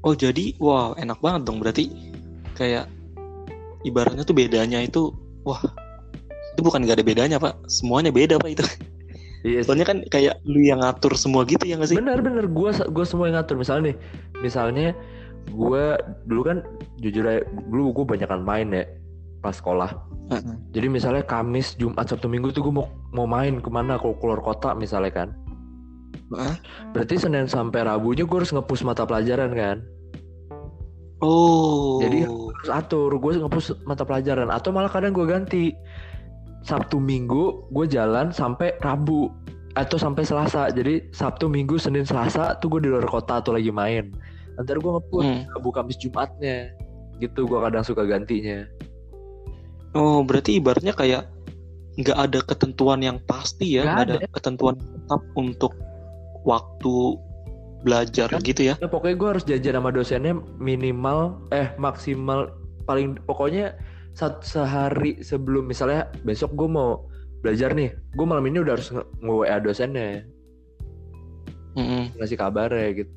Oh 0.00 0.16
jadi 0.16 0.56
wow 0.56 0.96
enak 0.96 1.20
banget 1.20 1.44
dong 1.44 1.60
berarti. 1.60 1.92
Kayak 2.56 2.88
ibaratnya 3.84 4.24
tuh 4.24 4.32
bedanya 4.32 4.80
itu 4.80 5.12
wah 5.44 5.60
itu 6.56 6.60
bukan 6.64 6.88
gak 6.88 6.96
ada 6.96 7.04
bedanya 7.04 7.36
pak. 7.36 7.52
Semuanya 7.68 8.08
beda 8.08 8.40
pak 8.40 8.48
itu 8.48 8.64
iya 9.46 9.60
soalnya 9.64 9.88
kan 9.88 10.04
kayak 10.12 10.40
lu 10.44 10.60
yang 10.60 10.84
ngatur 10.84 11.16
semua 11.16 11.48
gitu 11.48 11.64
ya 11.64 11.80
nggak 11.80 11.90
sih? 11.90 11.96
Bener 11.96 12.20
bener 12.20 12.44
gue 12.48 12.70
gue 12.72 13.04
semua 13.08 13.28
yang 13.28 13.40
ngatur. 13.40 13.56
Misalnya 13.56 13.92
nih 13.92 13.96
misalnya 14.44 14.86
gue 15.48 15.84
dulu 16.28 16.42
kan 16.44 16.58
jujur 17.00 17.24
aja 17.24 17.40
dulu 17.72 18.02
gue 18.02 18.04
banyakan 18.16 18.44
main 18.44 18.68
ya 18.70 18.84
pas 19.40 19.56
sekolah. 19.56 19.90
Heeh. 20.30 20.54
jadi 20.70 20.86
misalnya 20.86 21.26
Kamis 21.26 21.74
Jumat 21.74 22.06
Sabtu 22.06 22.30
Minggu 22.30 22.54
tuh 22.54 22.62
gue 22.62 22.70
mau 22.70 22.86
mau 23.10 23.26
main 23.26 23.58
ke 23.58 23.66
mana? 23.66 23.98
Kalau 23.98 24.14
keluar 24.20 24.38
kota 24.38 24.76
misalnya 24.78 25.10
kan. 25.10 25.28
Heeh. 26.30 26.54
berarti 26.94 27.18
Senin 27.18 27.50
sampai 27.50 27.82
Rabunya 27.82 28.22
gue 28.22 28.36
harus 28.38 28.54
ngepus 28.54 28.86
mata 28.86 29.02
pelajaran 29.02 29.50
kan? 29.50 29.82
Oh. 31.20 31.98
Jadi- 31.98 32.24
harus 32.28 32.70
atur 32.70 33.10
gue 33.16 33.32
ngepus 33.40 33.82
mata 33.88 34.04
pelajaran. 34.04 34.52
Atau 34.52 34.70
malah 34.70 34.92
kadang 34.92 35.16
gue 35.16 35.26
ganti 35.26 35.74
Sabtu 36.60 36.96
Minggu 36.96 37.64
gue 37.68 37.86
jalan 37.86 38.30
sampai 38.30 38.76
Rabu 38.78 39.32
atau 39.72 39.96
sampai 39.96 40.22
Selasa 40.22 40.68
jadi 40.68 41.08
Sabtu 41.10 41.46
Minggu 41.46 41.78
Senin 41.78 42.04
Selasa 42.04 42.58
tuh 42.58 42.76
gue 42.76 42.80
di 42.84 42.90
luar 42.90 43.06
kota 43.06 43.38
atau 43.38 43.54
lagi 43.54 43.70
main 43.70 44.10
ntar 44.56 44.76
gue 44.76 44.90
ngepus 44.90 45.24
Hmm. 45.24 45.42
Rabu 45.50 45.70
Kamis 45.70 45.96
Jumatnya 45.96 46.74
gitu 47.16 47.44
gue 47.44 47.58
kadang 47.58 47.80
suka 47.80 48.04
gantinya 48.04 48.66
Oh, 49.90 50.22
berarti 50.22 50.56
ibaratnya 50.56 50.94
kayak 50.94 51.26
nggak 51.98 52.14
ada 52.14 52.38
ketentuan 52.40 53.02
yang 53.02 53.18
pasti 53.20 53.74
ya, 53.74 53.82
Nggak 53.82 53.94
nggak 54.06 54.06
ada. 54.22 54.28
ketentuan 54.38 54.74
tetap 54.78 55.20
untuk 55.34 55.72
waktu 56.42 57.18
belajar 57.80 58.28
Kan- 58.30 58.44
gitu 58.44 58.70
ya. 58.70 58.74
ya 58.76 58.86
pokoknya 58.86 59.16
gue 59.16 59.28
harus 59.34 59.44
janjian 59.44 59.74
sama 59.74 59.90
dosennya 59.90 60.36
minimal 60.56 61.40
eh 61.50 61.72
maksimal 61.74 62.52
paling 62.84 63.18
pokoknya 63.24 63.72
sat- 64.12 64.42
sehari 64.42 65.20
sebelum 65.20 65.66
misalnya 65.66 66.08
besok 66.22 66.54
gue 66.54 66.68
mau 66.68 67.06
belajar 67.40 67.72
nih 67.72 67.88
gue 68.14 68.26
malam 68.26 68.44
ini 68.44 68.60
udah 68.60 68.74
harus 68.76 68.92
nge 68.92 69.04
WA 69.24 69.56
dosennya. 69.58 70.26
Mm-mm. 71.78 72.10
ngasih 72.18 72.34
kabar 72.36 72.68
ya 72.68 72.90
gitu. 72.92 73.14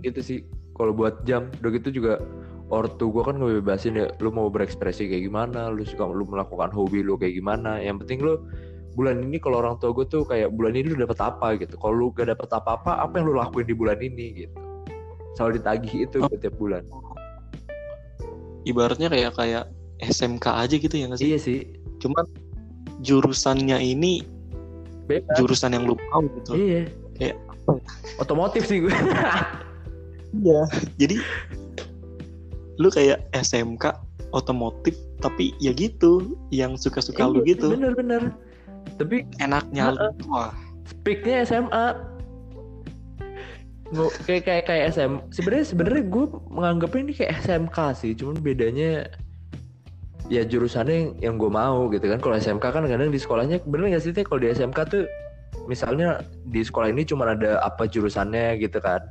Gitu 0.00 0.20
sih. 0.24 0.38
Kalau 0.76 0.92
buat 0.92 1.24
jam 1.24 1.48
udah 1.60 1.70
gitu 1.72 1.88
juga 1.92 2.20
ortu 2.66 3.08
gue 3.08 3.22
kan 3.22 3.38
ngebebasin 3.38 3.94
ya 3.94 4.06
lu 4.18 4.34
mau 4.34 4.50
berekspresi 4.50 5.06
kayak 5.06 5.30
gimana 5.30 5.70
lu 5.70 5.86
suka 5.86 6.02
lu 6.04 6.26
melakukan 6.26 6.72
hobi 6.72 7.04
lu 7.04 7.14
kayak 7.16 7.36
gimana. 7.36 7.78
Yang 7.78 8.04
penting 8.04 8.18
lu 8.24 8.34
bulan 8.96 9.20
ini 9.22 9.36
kalau 9.36 9.60
orang 9.60 9.76
tua 9.76 9.92
gue 9.92 10.08
tuh 10.08 10.24
kayak 10.24 10.50
bulan 10.56 10.72
ini 10.72 10.96
lu 10.96 11.04
dapat 11.04 11.20
apa? 11.20 11.54
gitu. 11.60 11.76
Kalau 11.76 11.94
lu 11.94 12.06
gak 12.16 12.32
dapat 12.32 12.48
apa-apa 12.48 12.96
apa 13.04 13.12
yang 13.20 13.28
lu 13.28 13.34
lakuin 13.36 13.68
di 13.68 13.76
bulan 13.76 14.00
ini 14.00 14.26
gitu. 14.44 14.56
Selalu 15.36 15.60
ditagih 15.60 15.94
itu 16.08 16.16
Oh. 16.24 16.32
tiap 16.32 16.56
bulan. 16.56 16.80
Ibaratnya 18.66 19.06
kayak 19.06 19.36
kayak 19.36 19.64
SMK 19.98 20.46
aja 20.46 20.74
gitu 20.76 20.92
ya 20.92 21.08
nggak 21.08 21.20
sih? 21.20 21.28
iya 21.30 21.38
sih 21.38 21.58
Cuman 21.98 22.24
jurusannya 23.00 23.80
ini 23.80 24.20
bebas 25.06 25.36
jurusan 25.36 25.72
yang 25.72 25.86
lu 25.86 25.94
mau 26.10 26.20
gitu. 26.22 26.52
iya 26.56 26.82
Kayak 27.16 27.36
otomotif 28.18 28.66
sih 28.66 28.84
gue 28.84 28.92
Iya. 30.36 30.68
Jadi 31.00 31.16
lu 32.76 32.92
kayak 32.92 33.24
SMK 33.32 33.88
otomotif 34.30 34.92
tapi 35.16 35.56
ya 35.56 35.72
gitu 35.72 36.36
yang 36.52 36.76
suka-suka 36.76 37.24
lu 37.24 37.40
Iya, 37.40 37.56
gitu. 37.56 37.72
bener-bener 37.72 38.36
tapi 39.00 39.24
Enaknya 39.40 39.96
lu. 39.96 40.12
Wah. 40.28 40.52
speaknya 40.84 41.42
SMA 41.42 41.96
Nggak, 43.86 44.12
kayak 44.26 44.42
kayak 44.44 44.64
kayak 44.66 44.84
SM 44.92 45.12
sebenarnya 45.30 45.66
sebenarnya 45.70 46.02
gue 46.10 46.24
menganggapnya 46.50 47.00
ini 47.06 47.12
kayak 47.14 47.32
SMK 47.40 47.78
sih 47.94 48.12
cuman 48.18 48.34
bedanya 48.42 49.06
ya 50.26 50.42
jurusannya 50.42 50.94
yang, 50.94 51.08
yang 51.22 51.34
gue 51.38 51.50
mau 51.50 51.86
gitu 51.88 52.06
kan 52.06 52.18
kalau 52.18 52.34
SMK 52.34 52.64
kan 52.64 52.82
kadang 52.82 53.10
di 53.10 53.20
sekolahnya 53.20 53.62
bener 53.62 53.94
gak 53.94 54.02
sih 54.02 54.10
teh 54.10 54.26
kalau 54.26 54.42
di 54.42 54.50
SMK 54.50 54.78
tuh 54.90 55.04
misalnya 55.70 56.22
di 56.50 56.62
sekolah 56.62 56.90
ini 56.90 57.06
cuma 57.06 57.30
ada 57.30 57.62
apa 57.62 57.86
jurusannya 57.86 58.58
gitu 58.58 58.78
kan 58.78 59.02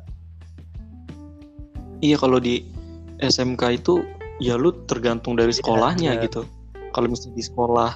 Iya 2.04 2.20
kalau 2.20 2.38
di 2.38 2.62
SMK 3.24 3.82
itu 3.82 4.04
ya 4.44 4.60
lu 4.60 4.76
tergantung 4.86 5.40
dari 5.40 5.50
Iya, 5.56 5.64
sekolahnya 5.64 6.12
iya. 6.20 6.24
gitu. 6.28 6.44
Kalau 6.92 7.08
misalnya 7.08 7.40
di 7.40 7.46
sekolah 7.48 7.92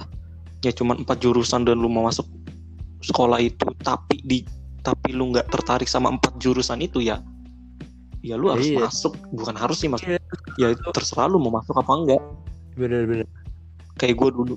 ya 0.64 0.72
cuma 0.72 0.96
empat 0.96 1.20
jurusan 1.20 1.68
dan 1.68 1.78
lu 1.78 1.86
mau 1.92 2.08
masuk 2.08 2.24
sekolah 3.04 3.38
itu 3.40 3.64
tapi 3.80 4.20
di 4.24 4.44
tapi 4.80 5.12
lu 5.12 5.32
nggak 5.32 5.52
tertarik 5.52 5.88
sama 5.88 6.12
empat 6.16 6.32
jurusan 6.40 6.80
itu 6.80 7.00
ya 7.00 7.20
ya 8.20 8.36
lu 8.36 8.52
harus 8.52 8.68
Iya. 8.68 8.88
masuk 8.88 9.16
bukan 9.32 9.56
harus 9.56 9.80
sih 9.80 9.88
mas 9.88 10.00
Iya. 10.04 10.20
ya 10.60 10.66
itu 10.72 10.84
terserah 10.92 11.28
lu 11.28 11.40
mau 11.40 11.60
masuk 11.60 11.76
apa 11.76 11.92
enggak 11.96 12.22
bener-bener. 12.74 13.26
Kayak 13.96 14.14
gue 14.18 14.28
dulu 14.34 14.54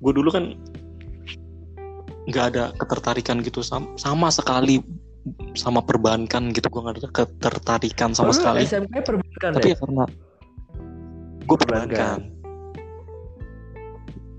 gue 0.00 0.12
dulu 0.12 0.28
kan 0.28 0.44
nggak 2.24 2.44
ada 2.56 2.64
ketertarikan 2.80 3.40
gitu 3.40 3.60
sama, 3.60 3.88
sama 3.96 4.28
sekali 4.28 4.80
sama 5.56 5.80
perbankan 5.80 6.52
gitu 6.52 6.68
gue 6.68 6.80
nggak 6.80 6.96
ada 7.00 7.08
ketertarikan 7.12 8.12
sama 8.12 8.28
Oh, 8.28 8.32
lu 8.32 8.36
sekali. 8.36 8.58
SMK 8.64 8.96
perbankan 9.04 9.50
tapi 9.56 9.68
ya? 9.68 9.76
ya 9.76 9.76
karena 9.80 10.04
gue 11.44 11.56
Perbankan. 11.60 12.18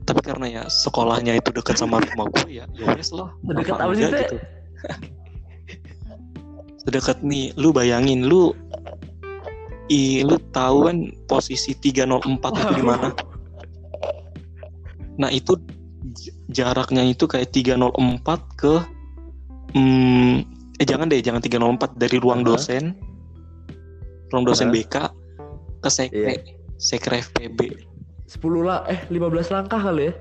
tapi 0.05 0.19
karena 0.21 0.45
ya 0.49 0.63
sekolahnya 0.65 1.37
itu 1.37 1.49
dekat 1.49 1.77
sama 1.77 2.01
rumah 2.01 2.25
gue 2.33 2.61
ya 2.61 2.65
ya 2.77 2.93
wes 2.93 3.09
lah 3.13 3.29
kenapa 3.41 3.73
apa 3.81 3.93
sih, 3.93 4.05
gitu. 4.05 4.37
Sedekat 6.85 7.17
nih 7.25 7.49
lu 7.57 7.73
bayangin 7.73 8.29
lu 8.29 8.53
i 9.91 10.25
lu 10.25 10.37
tahu 10.49 10.89
kan 10.89 10.97
posisi 11.29 11.77
304 11.77 12.25
itu 12.41 12.73
di 12.73 12.83
mana 12.85 13.09
nah 15.21 15.29
itu 15.31 15.55
jaraknya 16.51 17.05
itu 17.05 17.25
kayak 17.25 17.49
304 17.53 18.59
ke 18.59 18.75
hmm, 19.73 20.33
eh 20.81 20.85
jangan 20.85 21.09
deh 21.09 21.21
jangan 21.21 21.41
304 21.41 22.01
dari 22.01 22.17
ruang 22.19 22.41
Aha. 22.43 22.47
dosen 22.47 22.83
ruang 24.33 24.45
dosen 24.45 24.69
Aha. 24.69 24.75
BK 24.75 24.95
ke 25.81 25.89
sekre 25.89 26.33
Iya. 26.33 26.53
sekre 26.81 27.15
FPB 27.21 27.59
10 28.27 28.41
lah 28.65 28.83
eh 28.89 28.99
15 29.07 29.53
langkah 29.53 29.79
kali 29.79 30.09
ya 30.09 30.13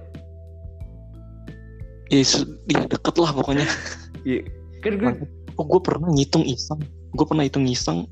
ya, 2.12 2.22
ya 2.68 2.80
deket 2.86 3.14
lah 3.16 3.30
pokoknya 3.32 3.66
Iya. 4.24 4.40
Kan 4.80 4.96
gue 4.96 5.12
oh 5.60 5.64
gue 5.68 5.80
pernah 5.84 6.08
ngitung 6.12 6.44
iseng 6.44 6.80
gue 7.14 7.26
pernah 7.28 7.44
hitung 7.46 7.68
iseng 7.68 8.08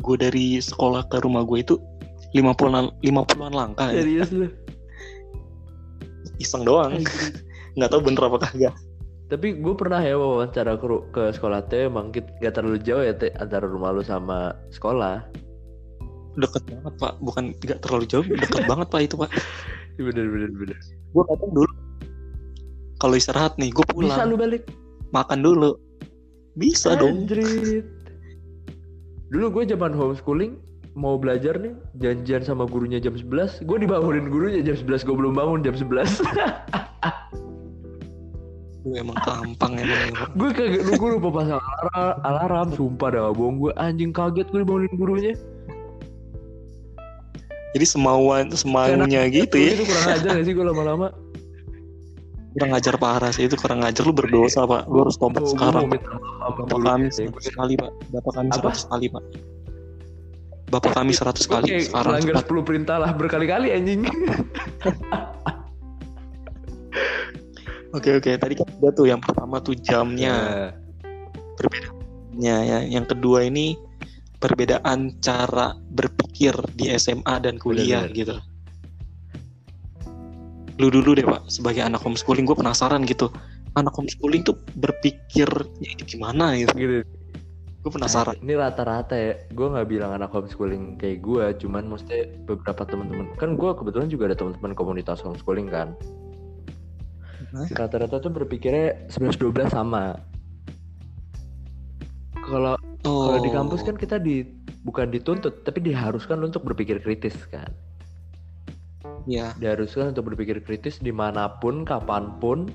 gue 0.00 0.16
dari 0.18 0.58
sekolah 0.58 1.06
ke 1.06 1.22
rumah 1.22 1.46
gue 1.46 1.62
itu 1.62 1.74
50-an 2.34 2.90
50-an 2.98 3.52
langkah 3.54 3.94
ya. 3.94 4.02
serius 4.02 4.30
lu. 4.34 4.50
iseng 6.42 6.66
doang 6.66 6.98
nggak 7.78 7.90
tahu 7.90 8.00
bener 8.02 8.26
apa 8.26 8.38
kagak 8.50 8.74
Tapi 9.24 9.56
gue 9.56 9.74
pernah 9.74 10.04
ya 10.04 10.20
wawancara 10.20 10.76
ke, 10.76 10.86
ke 11.10 11.32
sekolah 11.32 11.64
teh 11.66 11.88
emang 11.88 12.12
gak 12.12 12.54
terlalu 12.54 12.76
jauh 12.76 13.00
ya 13.00 13.16
teh 13.16 13.32
antara 13.40 13.64
rumah 13.64 13.88
lu 13.90 14.04
sama 14.04 14.52
sekolah. 14.68 15.24
deket 16.36 16.60
banget 16.68 16.94
pak 17.00 17.14
bukan 17.24 17.56
nggak 17.64 17.80
terlalu 17.80 18.04
jauh 18.04 18.26
deket 18.26 18.62
banget 18.70 18.86
pak 18.90 19.00
itu 19.06 19.14
pak 19.16 19.30
Bener 19.96 20.26
bener 20.28 20.50
bener. 20.52 20.78
gue 21.14 21.22
kadang 21.30 21.52
dulu 21.54 21.72
kalau 22.98 23.14
istirahat 23.14 23.54
nih 23.56 23.70
gue 23.70 23.86
pulang 23.90 24.10
Bisa 24.12 24.26
lu 24.28 24.36
balik. 24.36 24.62
makan 25.10 25.40
dulu 25.40 25.78
bisa 26.54 26.92
dong 26.94 27.24
Anjrit. 27.26 27.86
Dulu 29.32 29.46
gue 29.60 29.64
zaman 29.72 29.92
homeschooling 29.96 30.52
mau 30.94 31.18
belajar 31.18 31.58
nih 31.58 31.74
janjian 31.98 32.46
sama 32.46 32.70
gurunya 32.70 33.02
jam 33.02 33.18
11 33.18 33.66
gue 33.66 33.76
dibangunin 33.82 34.30
gurunya 34.30 34.62
jam 34.62 34.78
11 34.78 35.02
gue 35.02 35.14
belum 35.14 35.34
bangun 35.34 35.60
jam 35.66 35.74
11 35.74 36.22
Lu 38.84 38.92
emang 39.00 39.16
tampang 39.24 39.80
emang 39.80 40.12
ya, 40.12 40.28
gue 40.36 40.50
kaget 40.52 40.84
lu 40.84 40.92
gue 41.00 41.10
lupa 41.16 41.40
pasang 41.40 41.56
alarm, 41.56 42.14
alarm 42.20 42.68
sumpah 42.76 43.08
dah 43.16 43.32
bohong 43.32 43.56
gue 43.56 43.72
anjing 43.80 44.12
kaget 44.12 44.44
gue 44.52 44.60
dibangunin 44.60 44.92
gurunya. 45.00 45.32
Jadi 47.72 47.86
semauan 47.88 48.52
semaunya 48.52 49.24
gitu 49.32 49.56
ya. 49.56 49.72
Itu 49.72 49.88
kurang 49.88 50.06
ajar 50.20 50.36
gak 50.36 50.44
sih 50.44 50.52
gue 50.52 50.62
lama-lama 50.68 51.16
kurang 52.54 52.70
ngajar 52.70 52.94
parah 53.02 53.30
sih 53.34 53.50
itu 53.50 53.58
kurang 53.58 53.82
ngajar 53.82 54.06
lu 54.06 54.14
berdosa 54.14 54.62
pak. 54.62 54.86
Lu 54.86 55.02
harus 55.02 55.18
tobat 55.18 55.42
sekarang. 55.50 55.90
bapak 55.90 56.78
kami 56.86 57.10
deh. 57.10 57.26
seratus 57.26 57.50
kali 57.50 57.74
pak. 57.74 57.90
Bapak 58.14 58.32
kami 58.38 58.50
seratus 58.54 58.84
kali 58.86 59.06
pak. 59.10 59.24
Bapak 60.70 60.92
kami 60.94 61.12
seratus 61.12 61.44
kali 61.50 61.66
sekarang 61.82 62.22
melanggar 62.22 62.46
10 62.46 62.68
perintah 62.68 62.96
lah 63.02 63.10
berkali-kali 63.12 63.74
anjing. 63.74 64.06
Oke 67.94 68.10
oke. 68.18 68.30
Tadi 68.34 68.54
kan 68.58 68.66
udah 68.82 68.90
tuh 68.90 69.06
yang 69.06 69.22
pertama 69.22 69.62
tuh 69.62 69.78
jamnya. 69.78 70.70
Ya, 72.34 72.58
ya. 72.62 72.82
Yang 72.82 73.14
kedua 73.14 73.46
ini 73.46 73.78
perbedaan 74.42 75.14
cara 75.22 75.78
berpikir 75.94 76.54
di 76.74 76.90
SMA 76.98 77.38
dan 77.38 77.54
kuliah 77.58 78.06
gitu 78.10 78.34
lu 80.78 80.90
dulu 80.90 81.14
deh 81.14 81.22
pak 81.22 81.46
sebagai 81.46 81.86
anak 81.86 82.02
homeschooling 82.02 82.46
gue 82.46 82.56
penasaran 82.58 83.06
gitu 83.06 83.30
anak 83.78 83.94
homeschooling 83.94 84.42
tuh 84.42 84.58
berpikirnya 84.78 85.88
itu 85.94 86.18
gimana 86.18 86.58
gitu 86.58 86.74
gitu 86.74 87.06
gue 87.84 87.92
penasaran 87.92 88.40
Ini 88.40 88.56
rata-rata 88.56 89.12
ya, 89.12 89.36
gue 89.52 89.66
nggak 89.68 89.88
bilang 89.92 90.16
anak 90.16 90.32
homeschooling 90.32 90.96
kayak 90.96 91.20
gue, 91.20 91.52
cuman 91.60 91.84
mesti 91.84 92.32
beberapa 92.48 92.80
teman-teman. 92.88 93.36
Kan 93.36 93.60
gue 93.60 93.70
kebetulan 93.76 94.08
juga 94.08 94.32
ada 94.32 94.40
teman-teman 94.40 94.72
komunitas 94.72 95.20
homeschooling 95.20 95.68
kan. 95.68 95.92
Rata-rata 97.52 98.24
tuh 98.24 98.32
berpikirnya 98.32 99.12
11-12 99.12 99.68
sama. 99.68 100.16
Kalau 102.40 102.80
oh 103.04 103.20
kalau 103.28 103.40
di 103.44 103.52
kampus 103.52 103.84
kan 103.84 104.00
kita 104.00 104.16
di 104.16 104.48
bukan 104.88 105.12
dituntut, 105.12 105.60
tapi 105.68 105.84
diharuskan 105.84 106.40
untuk 106.40 106.64
berpikir 106.64 107.04
kritis 107.04 107.36
kan. 107.52 107.68
Ya 109.24 109.52
Diharuskan 109.56 110.12
untuk 110.12 110.32
berpikir 110.32 110.60
kritis 110.64 111.00
di 111.00 111.10
mana 111.10 111.56
pun, 111.60 111.84
kapan 111.84 112.36
pun 112.38 112.68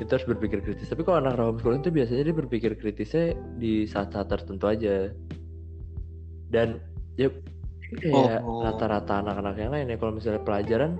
kita 0.00 0.16
harus 0.16 0.26
berpikir 0.32 0.64
kritis. 0.64 0.88
Tapi 0.88 1.04
kalau 1.04 1.20
anak 1.20 1.36
homeschooling 1.36 1.84
itu 1.84 1.92
biasanya 1.92 2.32
dia 2.32 2.36
berpikir 2.36 2.72
kritisnya 2.80 3.36
di 3.60 3.84
saat-saat 3.84 4.32
tertentu 4.32 4.64
aja. 4.64 5.12
Dan 6.48 6.80
ya 7.20 7.28
kayak 7.98 8.40
Oh. 8.46 8.62
rata-rata 8.62 9.18
anak-anak 9.18 9.54
yang 9.58 9.70
lain 9.74 9.90
ya 9.90 9.96
kalau 9.98 10.14
misalnya 10.14 10.42
pelajaran 10.46 10.94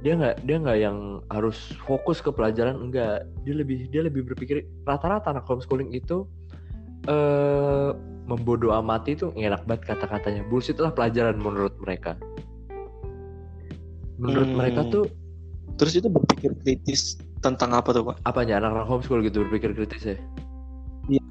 dia 0.00 0.14
nggak 0.16 0.36
dia 0.46 0.56
nggak 0.62 0.78
yang 0.78 1.20
harus 1.28 1.74
fokus 1.84 2.22
ke 2.22 2.30
pelajaran 2.30 2.78
enggak 2.78 3.26
dia 3.42 3.54
lebih 3.58 3.90
dia 3.90 4.06
lebih 4.06 4.24
berpikir 4.30 4.64
rata-rata 4.86 5.34
anak 5.34 5.44
homeschooling 5.44 5.90
itu 5.90 6.24
eh 7.10 7.90
membodoh 8.30 8.70
amati 8.70 9.18
itu 9.18 9.34
enak 9.34 9.66
banget 9.66 9.90
kata-katanya 9.90 10.46
bullshit 10.46 10.78
lah 10.78 10.94
pelajaran 10.94 11.34
menurut 11.42 11.74
mereka 11.82 12.14
menurut 14.20 14.48
Hmm. 14.52 14.58
mereka 14.60 14.80
tuh 14.86 15.04
terus 15.74 15.96
itu 15.96 16.06
berpikir 16.06 16.52
kritis 16.60 17.16
tentang 17.40 17.72
apa 17.72 17.88
tuh 17.90 18.04
pak? 18.04 18.16
Apanya? 18.28 18.60
Anak-anak 18.60 18.86
homeschool 18.86 19.24
gitu 19.24 19.48
berpikir 19.48 19.72
kritis 19.72 20.04
ya? 20.04 20.16
Iya. 21.08 21.22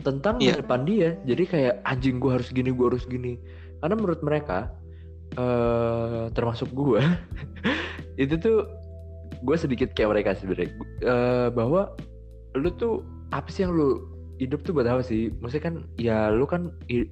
tentang 0.00 0.40
masa 0.40 0.64
depan 0.64 0.88
dia. 0.88 1.20
Jadi 1.22 1.44
kayak 1.44 1.74
anjing 1.84 2.16
gue 2.16 2.32
harus 2.32 2.48
gini 2.48 2.72
gue 2.72 2.86
harus 2.88 3.04
gini. 3.04 3.36
Karena 3.78 3.94
menurut 3.94 4.24
mereka 4.24 4.72
eh 5.36 6.32
termasuk 6.32 6.72
gue 6.72 7.04
itu 8.22 8.34
tuh 8.40 8.64
gue 9.44 9.56
sedikit 9.60 9.92
kayak 9.92 10.10
mereka 10.16 10.30
sebenarnya. 10.40 10.72
Eh, 11.04 11.48
bahwa 11.52 11.92
lu 12.56 12.72
tuh 12.72 13.04
apa 13.28 13.46
sih 13.52 13.68
yang 13.68 13.76
lu 13.76 14.08
hidup 14.40 14.64
tuh 14.64 14.72
buat 14.72 14.88
apa 14.88 15.04
sih? 15.04 15.28
Maksudnya 15.44 15.64
kan 15.68 15.74
ya 16.00 16.32
lu 16.32 16.48
kan 16.48 16.72
hi- 16.88 17.10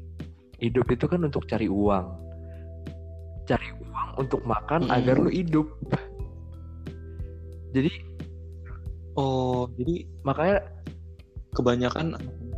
hidup 0.56 0.88
itu 0.88 1.04
kan 1.04 1.20
untuk 1.20 1.44
cari 1.44 1.68
uang. 1.68 2.06
Cari 3.44 3.68
untuk 4.16 4.40
makan 4.44 4.88
Mm. 4.88 4.96
agar 4.96 5.16
lu 5.20 5.30
hidup. 5.30 5.66
Jadi 7.76 7.92
oh 9.16 9.68
jadi 9.76 10.08
makanya 10.24 10.64
kebanyakan 11.56 12.16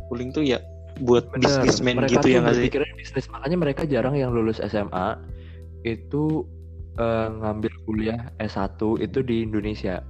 homeschooling 0.09 0.29
tuh 0.35 0.43
ya 0.43 0.59
buat 0.99 1.31
Bener, 1.31 1.63
bisnismen 1.63 1.95
mereka 1.95 2.19
gitu 2.19 2.25
tuh 2.27 2.31
ya 2.31 2.39
nggak 2.43 2.55
sih? 2.59 2.69
bisnis. 2.99 3.25
Makanya 3.31 3.57
mereka 3.59 3.81
jarang 3.87 4.15
yang 4.19 4.35
lulus 4.35 4.59
SMA 4.59 5.15
itu 5.87 6.43
eh, 6.99 7.27
ngambil 7.31 7.71
kuliah 7.87 8.19
S1 8.43 8.75
itu 8.99 9.19
di 9.23 9.47
Indonesia. 9.47 10.03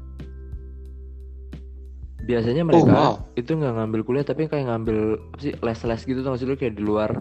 Biasanya 2.25 2.65
mereka 2.65 2.89
wow. 2.89 3.13
itu 3.37 3.53
nggak 3.53 3.73
ngambil 3.77 4.01
kuliah 4.05 4.25
tapi 4.25 4.49
kayak 4.49 4.69
ngambil 4.69 5.17
apa 5.17 5.37
sih 5.41 5.53
les-les 5.57 6.01
gitu 6.05 6.19
tuh 6.21 6.31
maksudnya 6.33 6.57
kayak 6.57 6.77
di 6.77 6.83
luar 6.85 7.11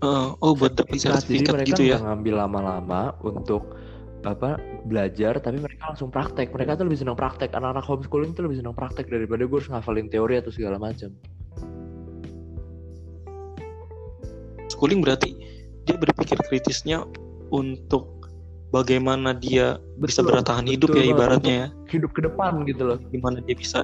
Eh, 0.00 0.28
oh 0.40 0.56
buat 0.56 0.72
jadi 0.80 0.96
sertifikat 0.96 1.60
mereka 1.60 1.76
gitu 1.76 1.92
ya? 1.92 2.00
ngambil 2.00 2.40
lama-lama 2.40 3.12
untuk 3.20 3.76
apa 4.24 4.56
belajar 4.88 5.36
tapi 5.44 5.60
mereka 5.60 5.92
langsung 5.92 6.08
praktek. 6.08 6.48
Mereka 6.56 6.80
tuh 6.80 6.88
lebih 6.88 7.04
senang 7.04 7.20
praktek. 7.20 7.52
Anak-anak 7.52 7.84
homeschooling 7.84 8.32
tuh 8.32 8.48
lebih 8.48 8.64
senang 8.64 8.72
praktek 8.72 9.12
daripada 9.12 9.44
gue 9.44 9.58
harus 9.60 9.68
ngafalin 9.68 10.08
teori 10.08 10.40
atau 10.40 10.48
segala 10.48 10.80
macam. 10.80 11.12
Schooling 14.72 15.04
berarti 15.04 15.36
dia 15.84 16.00
berpikir 16.00 16.40
kritisnya 16.48 17.04
untuk 17.52 18.19
bagaimana 18.70 19.34
dia 19.34 19.78
bisa 19.98 20.22
Betul, 20.22 20.40
bertahan 20.40 20.66
hidup 20.66 20.88
betul 20.94 21.02
ya 21.02 21.06
ibaratnya 21.10 21.54
ya. 21.54 21.66
Hidup 21.90 22.10
ke 22.14 22.20
depan 22.22 22.62
gitu 22.66 22.82
loh. 22.86 22.98
Gimana 23.10 23.42
dia 23.42 23.56
bisa 23.58 23.82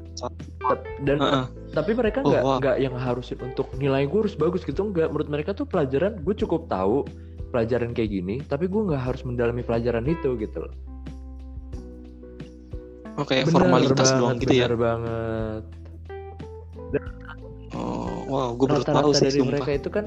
dan 1.03 1.19
Heeh. 1.19 1.45
tapi 1.75 1.93
mereka 1.95 2.23
Oh, 2.23 2.31
nggak 2.31 2.43
wow. 2.43 2.59
nggak 2.63 2.77
yang 2.83 2.95
harusin 2.95 3.39
untuk 3.43 3.67
nilai 3.77 4.07
gue 4.07 4.19
harus 4.27 4.35
bagus 4.39 4.63
gitu 4.63 4.87
nggak. 4.91 5.11
Menurut 5.11 5.29
mereka 5.29 5.51
tuh 5.53 5.67
pelajaran 5.67 6.23
gue 6.23 6.35
cukup 6.39 6.71
tahu 6.71 7.03
pelajaran 7.51 7.95
kayak 7.95 8.11
gini 8.11 8.43
tapi 8.47 8.67
gue 8.67 8.83
nggak 8.91 9.03
harus 9.03 9.23
mendalami 9.27 9.63
pelajaran 9.67 10.07
itu 10.07 10.39
gitu 10.39 10.67
loh. 10.67 10.75
Oh 13.17 13.25
kayak 13.25 13.49
Bener 13.49 13.55
formalitas 13.65 13.97
banget, 14.13 14.21
doang 14.23 14.37
gitu 14.39 14.55
ya? 14.55 14.67
bener 14.71 14.79
banget. 14.79 15.63
Oh 17.75 18.23
wow 18.31 18.49
gue 18.55 18.67
baru 18.71 18.85
tahu 18.87 19.11
sih 19.13 19.29
dari 19.29 19.39
sumpah. 19.43 19.51
mereka 19.53 19.71
itu 19.75 19.89
kan 19.91 20.07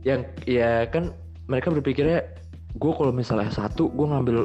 yang 0.00 0.20
ya 0.48 0.88
kan 0.88 1.12
mereka 1.50 1.68
berpikirnya 1.74 2.24
gue 2.76 2.92
kalau 2.94 3.10
misalnya 3.10 3.50
satu 3.50 3.90
gue 3.90 4.06
ngambil 4.06 4.36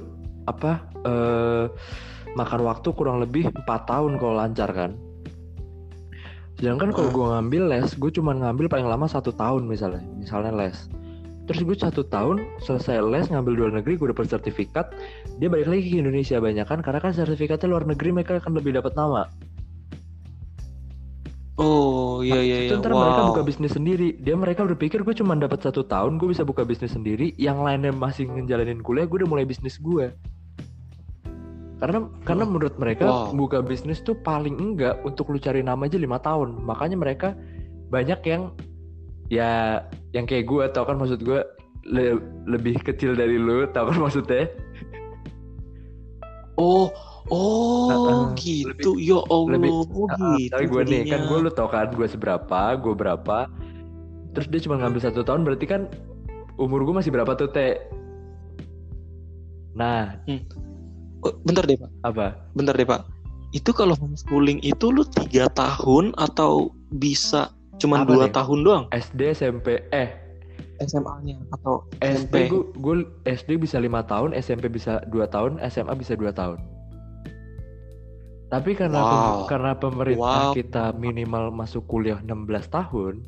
apa 0.45 0.71
eh 1.05 1.65
makan 2.35 2.67
waktu 2.67 2.91
kurang 2.91 3.23
lebih 3.23 3.47
empat 3.49 3.88
tahun 3.88 4.19
kalau 4.19 4.35
lancar 4.35 4.69
kan. 4.75 4.93
Sedangkan 6.55 6.91
kalau 6.95 7.09
gue 7.11 7.25
ngambil 7.35 7.63
les 7.71 7.89
gue 7.95 8.11
cuma 8.11 8.31
ngambil 8.35 8.71
paling 8.71 8.88
lama 8.88 9.07
satu 9.07 9.31
tahun 9.35 9.67
misalnya 9.67 10.03
misalnya 10.19 10.51
les. 10.55 10.88
Terus 11.45 11.61
gue 11.61 11.77
satu 11.77 12.01
tahun 12.09 12.41
selesai 12.63 13.05
les 13.05 13.25
ngambil 13.29 13.53
luar 13.53 13.71
negeri 13.79 13.95
gue 13.95 14.07
dapet 14.11 14.27
sertifikat 14.27 14.91
dia 15.38 15.47
balik 15.47 15.69
lagi 15.69 15.93
ke 15.93 15.97
Indonesia 16.01 16.41
banyak 16.41 16.65
kan 16.65 16.79
karena 16.81 16.99
kan 16.99 17.13
sertifikatnya 17.13 17.69
luar 17.69 17.85
negeri 17.85 18.09
mereka 18.11 18.41
akan 18.41 18.57
lebih 18.57 18.75
dapat 18.75 18.97
nama 18.97 19.29
oh 21.55 22.19
iya 22.19 22.39
iya 22.43 22.57
itu 22.67 22.75
iya. 22.75 22.81
ntar 22.83 22.91
mereka 22.91 23.21
buka 23.31 23.43
bisnis 23.47 23.73
sendiri. 23.73 24.19
Dia 24.19 24.35
mereka 24.35 24.67
berpikir 24.67 25.01
gue 25.07 25.15
cuma 25.15 25.39
dapat 25.39 25.63
satu 25.63 25.87
tahun 25.87 26.19
gue 26.19 26.35
bisa 26.35 26.43
buka 26.43 26.67
bisnis 26.67 26.91
sendiri. 26.91 27.31
Yang 27.39 27.57
lainnya 27.63 27.91
masih 27.95 28.27
ngejalanin 28.27 28.83
kuliah 28.83 29.07
gue 29.07 29.23
udah 29.23 29.29
mulai 29.29 29.47
bisnis 29.47 29.79
gue 29.79 30.11
karena 31.75 32.07
karena 32.23 32.43
menurut 32.47 32.79
mereka 32.79 33.03
Wow. 33.03 33.35
buka 33.35 33.59
bisnis 33.59 33.99
tuh 33.99 34.15
paling 34.15 34.55
enggak 34.55 35.03
untuk 35.03 35.27
lu 35.27 35.37
cari 35.39 35.59
nama 35.59 35.83
aja 35.85 35.99
lima 35.99 36.19
tahun. 36.23 36.63
Makanya 36.63 36.95
mereka 36.95 37.35
banyak 37.91 38.19
yang 38.25 38.55
ya 39.27 39.83
yang 40.15 40.23
kayak 40.23 40.47
gue 40.47 40.63
tau 40.71 40.87
kan 40.87 40.95
maksud 40.95 41.19
gue 41.21 41.43
le- 41.85 42.21
lebih 42.47 42.79
kecil 42.79 43.13
dari 43.13 43.35
lu 43.35 43.67
tau 43.75 43.91
kan 43.91 43.99
maksudnya? 43.99 44.47
Oh, 46.55 46.87
oh 47.27 47.89
eh, 47.89 48.23
gitu. 48.35 48.95
ya 48.95 49.19
Allah, 49.23 49.55
lebih- 49.55 49.73
oh 49.73 50.07
Ah, 50.07 50.35
gitu. 50.35 50.51
Tapi 50.51 50.65
gue 50.65 50.81
nih 50.83 51.01
kan 51.07 51.19
gue 51.25 51.38
lu 51.39 51.49
tau 51.49 51.65
kan 51.65 51.89
gue 51.89 52.05
seberapa, 52.05 52.61
gue 52.75 52.93
berapa. 52.93 53.49
Terus 54.31 54.47
dia 54.47 54.61
cuma 54.61 54.75
ngambil 54.75 55.01
satu 55.01 55.21
tahun 55.21 55.41
berarti 55.41 55.65
kan 55.65 55.81
umur 56.55 56.83
gue 56.83 56.95
masih 56.95 57.09
berapa 57.09 57.33
tuh 57.33 57.49
teh? 57.49 57.79
Nah 59.73 60.21
Oh, 61.19 61.33
bentar 61.41 61.65
deh 61.65 61.73
pak, 61.73 61.89
apa? 62.03 62.38
bentar 62.53 62.71
deh 62.71 62.85
pak. 62.85 63.01
Itu 63.49 63.73
kalau 63.73 63.95
homeschooling 63.95 64.61
itu 64.61 64.93
lu 64.93 65.01
tiga 65.03 65.49
tahun 65.49 66.13
atau 66.15 66.69
bisa 66.91 67.49
cuman 67.75 68.03
Apa 68.03 68.07
dua 68.07 68.25
nih? 68.27 68.33
tahun 68.35 68.59
doang? 68.61 68.83
SD 68.91 69.33
SMP 69.33 69.81
eh 69.89 70.13
SMA-nya 70.77 71.39
atau 71.49 71.81
SD 71.97 72.29
SMP? 72.29 72.35
gue 72.45 72.61
gue 72.75 72.95
SD 73.25 73.57
bisa 73.57 73.79
lima 73.79 74.03
tahun, 74.03 74.35
SMP 74.35 74.69
bisa 74.69 75.01
dua 75.07 75.25
tahun, 75.25 75.57
SMA 75.65 75.95
bisa 75.95 76.13
dua 76.13 76.29
tahun. 76.29 76.59
Tapi 78.45 78.77
karena 78.77 79.01
pem- 79.01 79.17
Wow. 79.17 79.38
karena 79.49 79.71
pemerintah 79.73 80.41
Wow. 80.49 80.53
kita 80.53 80.93
minimal 80.95 81.49
masuk 81.49 81.84
kuliah 81.89 82.21
16 82.21 82.69
tahun. 82.69 83.25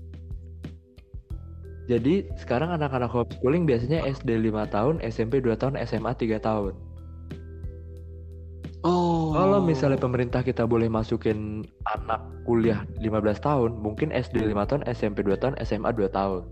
Jadi 1.88 2.28
sekarang 2.36 2.76
anak-anak 2.76 3.10
homeschooling 3.10 3.64
biasanya 3.64 4.04
SD 4.04 4.36
5 4.38 4.68
tahun, 4.68 5.00
SMP 5.02 5.40
2 5.40 5.56
tahun, 5.56 5.80
SMA 5.80 6.12
3 6.14 6.38
tahun. 6.38 6.76
Oh. 8.84 9.34
Kalau 9.34 9.60
misalnya 9.60 9.98
pemerintah 9.98 10.44
kita 10.44 10.64
boleh 10.64 10.88
masukin 10.88 11.66
anak 11.88 12.22
kuliah 12.44 12.84
15 13.00 13.40
tahun, 13.40 13.80
mungkin 13.80 14.12
SD 14.12 14.44
5 14.44 14.68
tahun, 14.68 14.84
SMP 14.86 15.24
2 15.24 15.36
tahun, 15.36 15.56
SMA 15.60 15.92
2 15.92 16.08
tahun. 16.08 16.44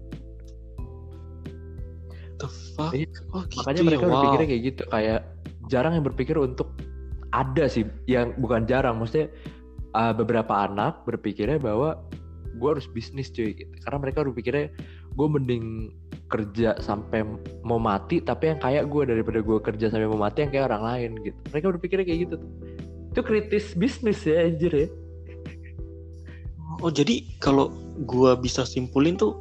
the 2.36 2.51
fuck? 2.75 2.91
Iya, 2.91 3.08
Oh, 3.32 3.47
gitu 3.47 3.63
Makanya 3.63 3.80
ya, 3.80 3.88
mereka 3.88 4.04
wow. 4.04 4.12
berpikirnya 4.12 4.47
kayak 4.51 4.63
gitu, 4.67 4.84
kayak 4.91 5.19
jarang 5.71 5.93
yang 5.95 6.04
berpikir 6.04 6.36
untuk 6.36 6.75
ada 7.36 7.67
sih, 7.67 7.84
yang 8.08 8.32
bukan 8.39 8.63
jarang, 8.63 9.04
maksudnya 9.04 9.28
uh, 9.91 10.15
beberapa 10.15 10.63
anak 10.63 11.04
berpikirnya 11.04 11.60
bahwa 11.60 12.00
gue 12.56 12.69
harus 12.71 12.88
bisnis 12.88 13.28
cuy, 13.36 13.52
gitu. 13.52 13.67
karena 13.84 14.00
mereka 14.00 14.24
berpikirnya 14.24 14.71
gue 15.15 15.28
mending 15.28 15.91
kerja 16.32 16.80
sampai 16.80 17.28
mau 17.67 17.76
mati, 17.76 18.24
tapi 18.24 18.56
yang 18.56 18.60
kayak 18.63 18.88
gue 18.88 19.04
daripada 19.12 19.43
gue 19.43 19.58
kerja 19.60 19.91
sampai 19.91 20.08
mau 20.08 20.19
mati 20.19 20.48
yang 20.48 20.52
kayak 20.56 20.71
orang 20.71 20.84
lain 20.84 21.12
gitu. 21.28 21.39
Mereka 21.52 21.65
berpikirnya 21.76 22.06
kayak 22.08 22.19
gitu 22.32 22.36
tuh. 22.39 22.52
Itu 23.12 23.21
kritis 23.24 23.76
bisnis 23.76 24.24
ya 24.24 24.48
anjir 24.48 24.71
ya. 24.71 24.88
Oh 26.84 26.91
jadi 26.91 27.24
kalau 27.39 27.71
gua 28.04 28.36
bisa 28.36 28.67
simpulin 28.67 29.15
tuh 29.15 29.39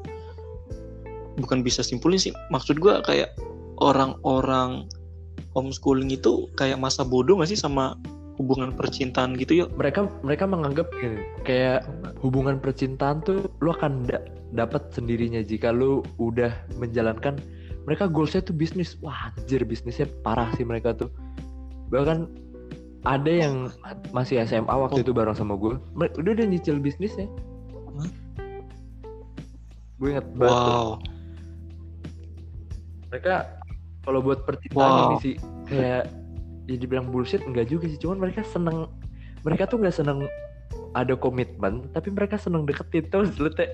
bukan 1.35 1.67
bisa 1.67 1.83
simpulin 1.83 2.21
sih 2.21 2.31
maksud 2.55 2.79
gua 2.79 3.03
kayak 3.03 3.35
orang-orang 3.83 4.87
homeschooling 5.55 6.11
itu 6.11 6.51
kayak 6.59 6.79
masa 6.81 7.07
bodoh 7.07 7.39
gak 7.41 7.51
sih 7.51 7.59
sama 7.59 7.95
hubungan 8.39 8.75
percintaan 8.75 9.39
gitu 9.39 9.65
yuk? 9.65 9.69
Mereka 9.79 10.11
mereka 10.27 10.45
menganggap 10.51 10.91
gini, 10.99 11.23
kayak 11.47 11.87
hubungan 12.19 12.59
percintaan 12.59 13.23
tuh 13.23 13.47
lu 13.63 13.71
akan 13.71 14.07
da- 14.11 14.27
dapat 14.51 14.91
sendirinya 14.91 15.43
jika 15.43 15.71
lu 15.71 16.03
udah 16.19 16.51
menjalankan 16.79 17.39
mereka 17.87 18.11
goalsnya 18.11 18.43
tuh 18.43 18.57
bisnis. 18.57 18.99
Wah 18.99 19.31
anjir 19.31 19.63
bisnisnya 19.63 20.11
parah 20.27 20.51
sih 20.59 20.67
mereka 20.67 20.97
tuh. 20.99 21.13
Bahkan 21.95 22.27
ada 23.05 23.31
yang 23.31 23.69
masih 24.11 24.41
SMA 24.49 24.73
waktu 24.73 25.05
itu 25.05 25.13
bareng 25.13 25.37
sama 25.37 25.61
gue 25.61 25.77
Mer- 25.93 26.17
udah 26.17 26.33
udah 26.35 26.47
nyicil 26.49 26.81
bisnisnya. 26.81 27.29
Gue 30.01 30.09
inget 30.11 30.27
banget 30.35 30.59
tuh. 30.59 30.75
wow. 30.75 30.89
Mereka 33.15 33.54
kalau 34.05 34.21
buat 34.21 34.45
percintaan 34.45 34.77
Wow. 34.77 35.05
ini 35.09 35.17
sih 35.21 35.35
kayak 35.69 36.05
ya 36.65 36.77
dibilang 36.81 37.09
bullshit 37.13 37.45
enggak 37.45 37.69
juga 37.73 37.89
sih. 37.89 37.99
Cuman 38.01 38.21
mereka 38.21 38.45
seneng 38.45 38.89
mereka 39.45 39.69
tuh 39.69 39.81
nggak 39.81 39.97
seneng 39.97 40.29
ada 40.95 41.19
komitmen 41.19 41.89
tapi 41.93 42.13
mereka 42.13 42.37
seneng 42.39 42.69
deketin. 42.69 43.09
Terus 43.09 43.33
teh 43.57 43.69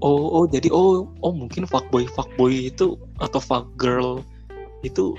oh 0.00 0.40
oh 0.40 0.44
jadi 0.48 0.72
oh 0.72 1.10
oh 1.20 1.32
mungkin 1.34 1.68
fuckboy 1.68 2.08
fuckboy 2.08 2.72
itu 2.72 2.96
atau 3.20 3.40
fuck 3.42 3.68
girl 3.76 4.24
itu 4.80 5.12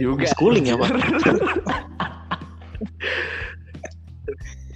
juga. 0.00 0.24
Homeschooling 0.24 0.64
ya, 0.72 0.80
Pak? 0.80 0.88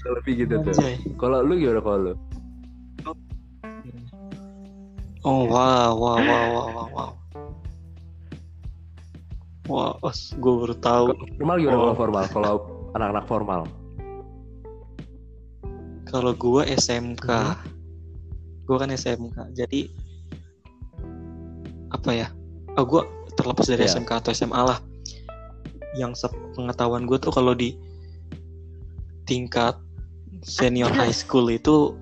lebih 0.08 0.46
gitu 0.46 0.54
tuh 0.64 0.72
kalau 1.20 1.44
lu 1.44 1.60
gimana 1.60 1.80
kalau 1.84 1.98
lu 2.00 2.12
oh 5.28 5.44
wow 5.44 5.92
wow 5.92 6.18
wow 6.18 6.44
wow 6.48 6.68
wow 6.72 6.88
wow 6.90 7.10
Wah, 9.68 9.92
os, 10.00 10.32
gue 10.32 10.48
baru 10.48 10.72
tahu. 10.80 11.12
formal 11.36 11.60
gimana 11.60 11.76
Oh. 11.76 11.80
kalau 11.84 11.94
formal 11.94 12.24
kalau 12.26 12.54
anak-anak 12.96 13.24
formal 13.28 13.62
Kalau 16.08 16.32
gue 16.32 16.64
SMK, 16.64 17.28
Mhm. 17.28 17.68
gue 18.64 18.76
kan 18.80 18.88
SMK, 18.88 19.36
jadi 19.52 19.92
apa 21.92 22.10
ya? 22.16 22.32
Oh, 22.80 22.88
gue 22.88 23.04
terlepas 23.36 23.68
dari 23.68 23.84
Iya. 23.84 23.92
SMK 23.92 24.16
atau 24.16 24.32
SMA 24.32 24.56
lah. 24.56 24.80
Yang 25.92 26.24
sepengetahuan 26.24 27.04
gue 27.04 27.20
tuh 27.20 27.28
kalau 27.28 27.52
di 27.52 27.76
tingkat 29.24 29.76
senior 30.40 30.88
high 30.88 31.12
school 31.12 31.44
itu 31.52 31.92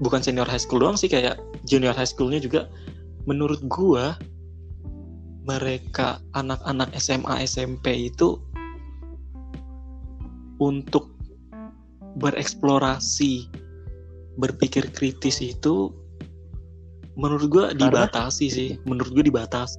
bukan 0.00 0.24
senior 0.24 0.48
high 0.48 0.60
school 0.60 0.80
doang 0.80 0.96
sih 0.96 1.06
kayak 1.06 1.36
junior 1.68 1.92
high 1.92 2.08
schoolnya 2.08 2.40
juga. 2.40 2.66
Menurut 3.28 3.60
gua 3.68 4.16
mereka 5.44 6.20
anak-anak 6.32 6.92
SMA 6.96 7.44
SMP 7.44 8.12
itu 8.12 8.40
untuk 10.60 11.12
bereksplorasi 12.20 13.48
berpikir 14.40 14.88
kritis 14.92 15.44
itu 15.44 15.92
menurut 17.20 17.46
gua 17.52 17.64
Karena? 17.72 17.80
dibatasi 18.08 18.46
sih. 18.48 18.70
Menurut 18.88 19.12
gua 19.12 19.24
dibatasi. 19.24 19.78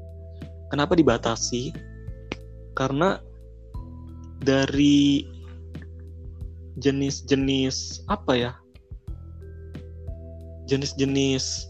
Kenapa 0.70 0.94
dibatasi? 0.94 1.74
Karena 2.78 3.20
dari 4.42 5.28
jenis-jenis 6.80 8.08
apa 8.08 8.34
ya 8.34 8.52
jenis-jenis 10.72 11.68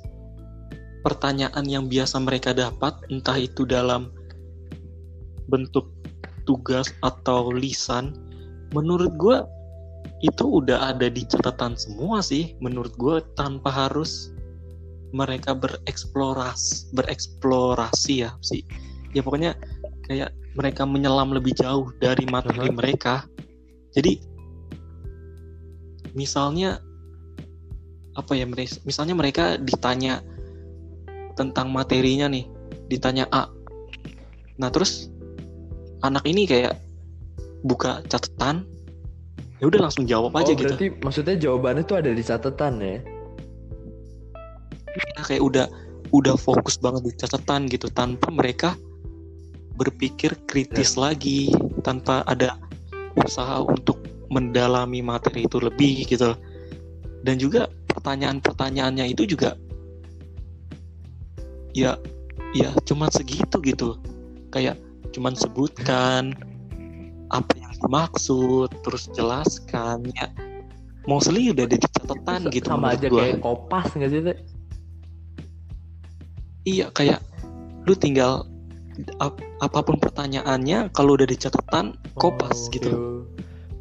pertanyaan 1.01 1.65
yang 1.65 1.89
biasa 1.89 2.21
mereka 2.21 2.53
dapat 2.53 2.93
entah 3.09 3.37
itu 3.41 3.65
dalam 3.65 4.13
bentuk 5.49 5.89
tugas 6.45 6.93
atau 7.01 7.49
lisan 7.49 8.13
menurut 8.77 9.09
gue 9.17 9.37
itu 10.21 10.61
udah 10.61 10.93
ada 10.93 11.09
di 11.09 11.25
catatan 11.25 11.73
semua 11.73 12.21
sih 12.21 12.53
menurut 12.61 12.93
gue 13.01 13.25
tanpa 13.33 13.73
harus 13.73 14.29
mereka 15.11 15.57
bereksplorasi 15.57 16.93
bereksplorasi 16.93 18.29
ya 18.29 18.31
sih 18.45 18.61
ya 19.11 19.25
pokoknya 19.25 19.57
kayak 20.05 20.31
mereka 20.55 20.83
menyelam 20.83 21.31
lebih 21.31 21.55
jauh 21.55 21.91
dari 22.03 22.27
materi 22.27 22.67
mereka. 22.71 23.23
Jadi 23.95 24.19
misalnya 26.11 26.83
apa 28.15 28.35
ya 28.35 28.43
misalnya 28.83 29.15
mereka 29.15 29.55
ditanya 29.55 30.19
tentang 31.39 31.71
materinya 31.71 32.27
nih 32.27 32.45
ditanya 32.91 33.27
A. 33.31 33.47
Nah 34.59 34.69
terus 34.69 35.07
anak 36.03 36.27
ini 36.27 36.43
kayak 36.43 36.75
buka 37.63 38.03
catatan 38.09 38.67
ya 39.61 39.69
udah 39.69 39.87
langsung 39.87 40.09
jawab 40.09 40.33
aja 40.35 40.51
oh, 40.51 40.57
gitu. 40.57 40.73
berarti 40.73 40.87
maksudnya 41.05 41.35
jawabannya 41.37 41.83
tuh 41.85 41.97
ada 42.01 42.11
di 42.11 42.23
catatan 42.25 42.73
ya? 42.81 42.97
Nah, 44.91 45.23
kayak 45.23 45.43
udah 45.45 45.65
udah 46.11 46.35
fokus 46.35 46.75
banget 46.75 47.07
di 47.07 47.13
catatan 47.15 47.69
gitu 47.71 47.87
tanpa 47.87 48.27
mereka 48.27 48.75
berpikir 49.79 50.35
kritis 50.49 50.99
lagi 50.99 51.47
tanpa 51.85 52.27
ada 52.27 52.59
usaha 53.15 53.63
untuk 53.63 54.01
mendalami 54.33 54.99
materi 54.99 55.47
itu 55.47 55.61
lebih 55.61 56.09
gitu. 56.09 56.35
Dan 57.21 57.37
juga 57.37 57.69
pertanyaan-pertanyaannya 58.01 59.13
itu 59.13 59.29
juga 59.37 59.53
ya 61.77 61.93
ya 62.57 62.73
cuman 62.83 63.13
segitu 63.13 63.61
gitu 63.61 64.01
kayak 64.49 64.75
cuman 65.13 65.37
sebutkan 65.37 66.33
apa 67.29 67.53
yang 67.61 67.71
dimaksud 67.77 68.73
terus 68.81 69.05
jelaskan 69.13 70.01
ya 70.17 70.33
mostly 71.05 71.53
udah 71.53 71.69
ada 71.69 71.77
di 71.77 71.87
catatan 71.87 72.41
gitu 72.49 72.65
sama 72.67 72.97
aja 72.97 73.05
gua. 73.05 73.21
kayak 73.21 73.37
kopas 73.45 73.87
nggak 73.93 74.09
sih 74.09 74.21
Iya 76.61 76.93
kayak 76.93 77.21
lu 77.89 77.97
tinggal 77.97 78.45
ap- 79.17 79.41
apa 79.61 79.81
pun 79.81 79.97
pertanyaannya 79.97 80.93
kalau 80.93 81.17
udah 81.17 81.25
di 81.25 81.33
catatan 81.33 81.97
kopas 82.13 82.69
Oh, 82.69 82.69
gitu 82.69 82.89
oke. 82.93 83.09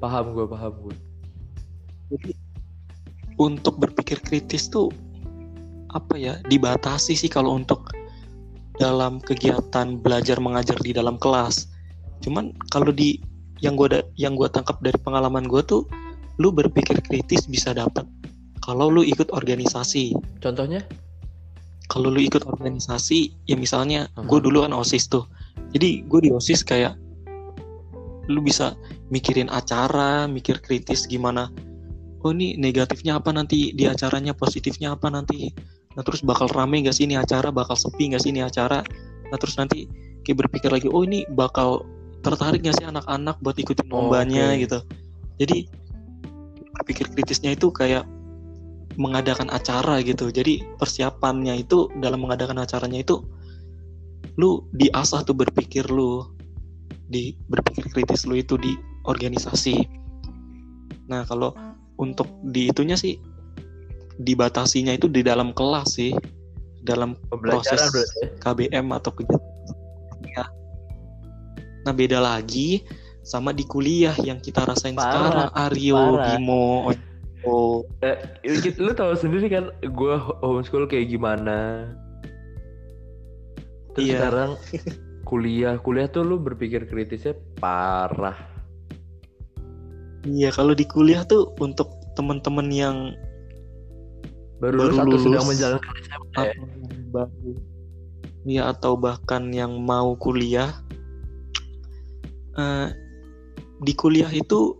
Paham 0.01 0.33
gue, 0.33 0.49
paham 0.49 0.73
gue. 0.81 0.97
Jadi 2.09 2.40
untuk 3.41 3.81
berpikir 3.81 4.21
kritis 4.21 4.69
tuh 4.69 4.93
apa 5.97 6.15
ya 6.15 6.39
dibatasi 6.47 7.17
sih 7.17 7.33
kalau 7.33 7.57
untuk 7.57 7.91
dalam 8.77 9.19
kegiatan 9.19 9.97
belajar 9.99 10.37
mengajar 10.39 10.77
di 10.85 10.93
dalam 10.93 11.17
kelas. 11.17 11.73
Cuman 12.21 12.53
kalau 12.69 12.93
di 12.93 13.17
yang 13.65 13.81
gua 13.81 13.89
ada 13.97 14.01
yang 14.21 14.37
gua 14.37 14.53
tangkap 14.53 14.77
dari 14.85 14.97
pengalaman 15.01 15.49
gua 15.49 15.65
tuh 15.65 15.89
lu 16.41 16.53
berpikir 16.53 17.01
kritis 17.05 17.49
bisa 17.49 17.73
dapat 17.73 18.05
kalau 18.61 18.93
lu 18.93 19.03
ikut 19.05 19.33
organisasi. 19.33 20.13
Contohnya? 20.39 20.85
Kalau 21.91 22.13
lu 22.13 22.23
ikut 22.23 22.47
organisasi 22.47 23.35
ya 23.51 23.59
misalnya 23.59 24.07
Aha. 24.15 24.23
gue 24.23 24.39
dulu 24.39 24.63
kan 24.63 24.71
OSIS 24.71 25.11
tuh. 25.11 25.27
Jadi 25.75 26.07
gue 26.07 26.21
di 26.23 26.31
OSIS 26.31 26.63
kayak 26.63 26.95
lu 28.31 28.39
bisa 28.45 28.79
mikirin 29.11 29.51
acara, 29.51 30.31
mikir 30.31 30.63
kritis 30.63 31.09
gimana 31.11 31.51
oh 32.25 32.31
ini 32.33 32.57
negatifnya 32.61 33.17
apa 33.21 33.33
nanti? 33.33 33.73
Di 33.73 33.89
acaranya 33.89 34.37
positifnya 34.37 34.95
apa 34.97 35.09
nanti? 35.09 35.51
Nah 35.97 36.03
terus 36.07 36.23
bakal 36.23 36.47
rame 36.53 36.85
nggak 36.85 36.95
sih 36.95 37.05
ini 37.09 37.17
acara? 37.19 37.51
Bakal 37.51 37.75
sepi 37.77 38.13
nggak 38.13 38.23
sih 38.23 38.31
ini 38.31 38.45
acara? 38.45 38.85
Nah 39.31 39.37
terus 39.41 39.57
nanti 39.57 39.87
kayak 40.23 40.47
berpikir 40.47 40.71
lagi 40.71 40.87
oh 40.93 41.03
ini 41.03 41.25
bakal 41.33 41.85
tertarik 42.21 42.61
nggak 42.61 42.77
sih 42.77 42.87
anak-anak 42.87 43.41
buat 43.41 43.57
ikutin 43.57 43.89
Oh, 43.89 44.07
lombanya 44.07 44.53
oke. 44.55 44.61
gitu. 44.69 44.79
Jadi 45.41 45.57
berpikir 46.77 47.09
kritisnya 47.13 47.57
itu 47.57 47.73
kayak 47.73 48.05
mengadakan 49.01 49.49
acara 49.49 50.05
gitu. 50.05 50.29
Jadi 50.29 50.61
persiapannya 50.77 51.65
itu 51.65 51.89
dalam 51.99 52.21
mengadakan 52.21 52.61
acaranya 52.61 53.01
itu 53.01 53.25
lu 54.37 54.65
diasah 54.77 55.25
tuh 55.25 55.35
berpikir 55.37 55.89
lu 55.89 56.25
di 57.11 57.35
berpikir 57.51 57.91
kritis 57.91 58.29
lu 58.29 58.39
itu 58.39 58.55
di 58.61 58.77
organisasi. 59.09 59.81
Nah 61.11 61.27
kalau 61.27 61.57
untuk 62.01 62.27
di 62.49 62.73
itunya 62.73 62.97
sih 62.97 63.21
dibatasinya 64.21 64.97
itu 64.97 65.09
di 65.09 65.21
dalam 65.21 65.53
kelas 65.53 66.01
sih 66.01 66.13
dalam 66.81 67.13
Proses. 67.29 67.77
ya? 68.25 68.33
KBM 68.41 68.89
atau 68.97 69.13
kegiatan 69.13 70.25
ya. 70.33 70.45
Nah 71.85 71.93
beda 71.93 72.21
lagi 72.21 72.81
sama 73.21 73.53
di 73.53 73.69
kuliah 73.69 74.17
yang 74.25 74.41
kita 74.41 74.65
rasain 74.65 74.97
Parah, 74.97 75.13
sekarang 75.13 75.51
Aryo, 75.55 75.97
parah. 76.17 76.27
Bimo, 76.37 76.67
Ojo. 76.89 77.85
Eh, 78.05 78.17
lu 78.81 78.93
tahu 78.93 79.13
sendiri 79.17 79.49
kan 79.49 79.65
gue 79.81 80.15
homeschool 80.41 80.89
kayak 80.89 81.09
gimana. 81.09 81.89
Terus 83.97 84.07
Iya. 84.09 84.19
sekarang 84.21 84.51
kuliah, 85.25 85.75
kuliah 85.81 86.09
tuh 86.09 86.25
lu 86.25 86.37
berpikir 86.41 86.85
kritisnya 86.85 87.37
parah. 87.57 88.50
Iya 90.27 90.53
kalau 90.53 90.77
di 90.77 90.85
kuliah 90.85 91.25
tuh 91.25 91.53
untuk 91.59 91.89
teman-teman 92.13 92.69
yang 92.69 92.97
Baru, 94.61 94.77
Baru 94.77 94.93
lulus 94.93 95.01
atau 95.01 95.09
lulus. 95.09 95.23
sedang 95.25 95.47
menjalankan 95.49 95.95
SMA. 96.05 96.37
atau 96.37 96.65
baru 97.11 97.51
ya 98.45 98.63
atau 98.73 98.93
bahkan 98.97 99.49
yang 99.53 99.73
mau 99.81 100.13
kuliah 100.21 100.69
eh, 102.55 102.89
di 103.81 103.93
kuliah 103.97 104.29
itu 104.29 104.77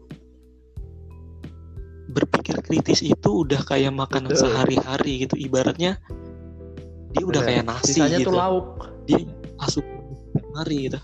berpikir 2.11 2.61
kritis 2.61 3.01
itu 3.01 3.31
udah 3.47 3.65
kayak 3.65 3.97
makanan 3.97 4.37
sehari-hari 4.37 5.25
gitu 5.25 5.41
ibaratnya 5.41 5.97
dia 7.17 7.25
udah 7.25 7.41
Bener. 7.41 7.65
kayak 7.65 7.65
nasi 7.65 7.93
Sisanya 7.97 8.19
gitu 8.21 8.31
tuh 8.31 8.37
lauk. 8.37 8.67
dia 9.09 9.21
asup 9.65 9.85
hari 10.61 10.93
gitu 10.93 10.99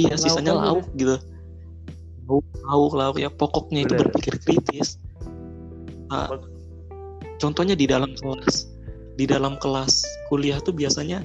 iya 0.00 0.16
Lauk 0.16 0.22
sisanya 0.24 0.52
aja 0.56 0.62
lauk 0.64 0.86
gitu 0.96 1.16
lauk 2.28 2.92
lauk 2.96 3.16
ya 3.20 3.28
pokoknya 3.28 3.84
itu 3.84 3.94
Bener. 3.94 4.08
berpikir 4.08 4.34
kritis. 4.40 4.96
Nah, 6.08 6.30
contohnya 7.38 7.76
di 7.76 7.84
dalam 7.84 8.12
kelas. 8.16 8.70
Di 9.14 9.30
dalam 9.30 9.54
kelas 9.62 10.02
kuliah 10.26 10.58
tuh 10.58 10.74
biasanya 10.74 11.22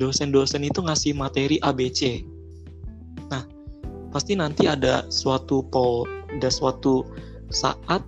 dosen-dosen 0.00 0.64
itu 0.64 0.80
ngasih 0.80 1.12
materi 1.12 1.60
ABC 1.60 2.24
nah 3.28 3.44
pasti 4.10 4.32
nanti 4.34 4.64
ada 4.64 5.06
suatu 5.12 5.60
po 5.68 6.08
ada 6.32 6.48
suatu 6.48 7.04
saat 7.52 8.02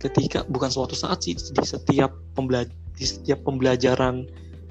ketika 0.00 0.46
bukan 0.48 0.72
suatu 0.72 0.96
saat 0.96 1.20
sih 1.22 1.36
di 1.36 1.66
setiap 1.66 2.14
pembelajar 2.32 2.72
di 2.96 3.04
setiap 3.04 3.44
pembelajaran 3.44 4.24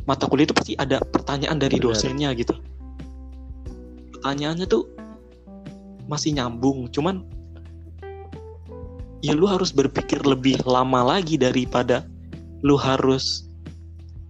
mata 0.09 0.25
kuliah 0.25 0.49
itu 0.49 0.55
pasti 0.57 0.73
ada 0.81 0.97
pertanyaan 1.05 1.61
dari 1.61 1.77
Benar. 1.77 1.93
dosennya 1.93 2.29
gitu. 2.33 2.57
Pertanyaannya 4.17 4.65
tuh 4.65 4.89
masih 6.09 6.33
nyambung 6.33 6.89
cuman 6.89 7.21
ya 9.21 9.35
lu 9.35 9.45
harus 9.45 9.69
berpikir 9.69 10.23
lebih 10.25 10.59
lama 10.65 11.05
lagi 11.05 11.37
daripada 11.37 12.07
lu 12.65 12.75
harus 12.75 13.47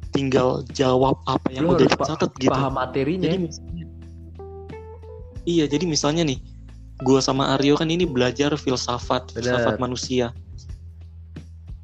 tinggal 0.10 0.66
jawab 0.74 1.22
apa 1.30 1.48
yang 1.54 1.70
Lu 1.70 1.78
udah 1.78 1.86
dicatat 1.86 2.32
gitu 2.42 2.50
Paham 2.52 2.74
materinya. 2.76 3.30
jadi 3.30 3.38
misalnya 3.38 3.86
iya 5.46 5.66
jadi 5.70 5.86
misalnya 5.86 6.24
nih 6.26 6.40
gua 7.06 7.22
sama 7.22 7.56
Aryo 7.56 7.78
kan 7.78 7.88
ini 7.88 8.04
belajar 8.04 8.54
filsafat 8.58 9.32
Benar. 9.32 9.38
filsafat 9.38 9.76
manusia 9.78 10.34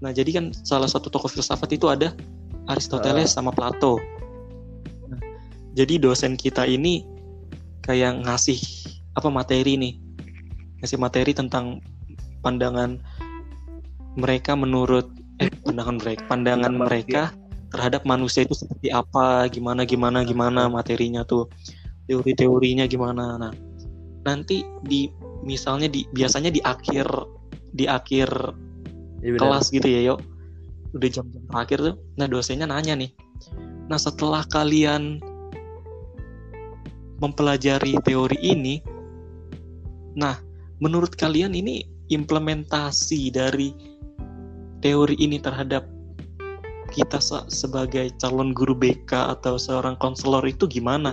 nah 0.01 0.11
jadi 0.11 0.41
kan 0.41 0.45
salah 0.65 0.89
satu 0.89 1.07
tokoh 1.07 1.31
filsafat 1.31 1.71
itu 1.71 1.87
ada 1.87 2.11
Aristoteles 2.65 3.31
sama 3.31 3.53
Plato 3.53 4.01
Nah, 5.05 5.21
jadi 5.77 6.01
dosen 6.01 6.33
kita 6.33 6.65
ini 6.65 7.05
kayak 7.85 8.25
ngasih 8.25 8.57
apa 9.15 9.27
materi 9.31 9.79
nih? 9.79 9.93
Ngasih 10.83 10.99
materi 10.99 11.31
tentang 11.31 11.79
pandangan 12.43 12.99
mereka 14.15 14.53
menurut 14.53 15.09
eh 15.41 15.51
pandangan 15.65 15.99
mereka 15.99 16.21
pandangan 16.29 16.73
mereka 16.77 17.21
terhadap 17.73 18.07
manusia 18.07 18.47
itu 18.47 18.55
seperti 18.55 18.87
apa 18.93 19.51
gimana 19.51 19.83
gimana 19.83 20.23
gimana 20.23 20.71
materinya 20.71 21.25
tuh 21.27 21.49
teori-teorinya 22.07 22.85
gimana. 22.85 23.35
Nah 23.41 23.51
nanti 24.23 24.63
di 24.85 25.09
misalnya 25.43 25.89
di 25.91 26.05
biasanya 26.13 26.53
di 26.53 26.61
akhir 26.63 27.07
di 27.75 27.85
akhir 27.89 28.29
Iya, 29.25 29.41
benar. 29.41 29.41
kelas 29.41 29.65
gitu 29.73 29.87
ya 29.89 30.01
yuk. 30.13 30.19
Udah 30.95 31.09
jam-jam 31.11 31.43
terakhir 31.51 31.77
tuh 31.83 31.95
nah 32.15 32.27
dosennya 32.29 32.71
nanya 32.71 32.95
nih 32.95 33.11
nah 33.91 33.99
setelah 33.99 34.47
kalian 34.47 35.19
mempelajari 37.19 37.99
teori 38.01 38.39
ini 38.39 38.81
nah 40.15 40.39
menurut 40.79 41.13
kalian 41.15 41.51
ini 41.55 41.83
implementasi 42.11 43.31
dari 43.31 43.75
teori 44.79 45.15
ini 45.19 45.39
terhadap 45.39 45.85
kita 46.93 47.19
se- 47.19 47.47
sebagai 47.51 48.13
calon 48.21 48.55
guru 48.55 48.75
BK 48.77 49.39
atau 49.39 49.59
seorang 49.59 49.99
konselor 49.99 50.45
itu 50.47 50.69
gimana 50.69 51.11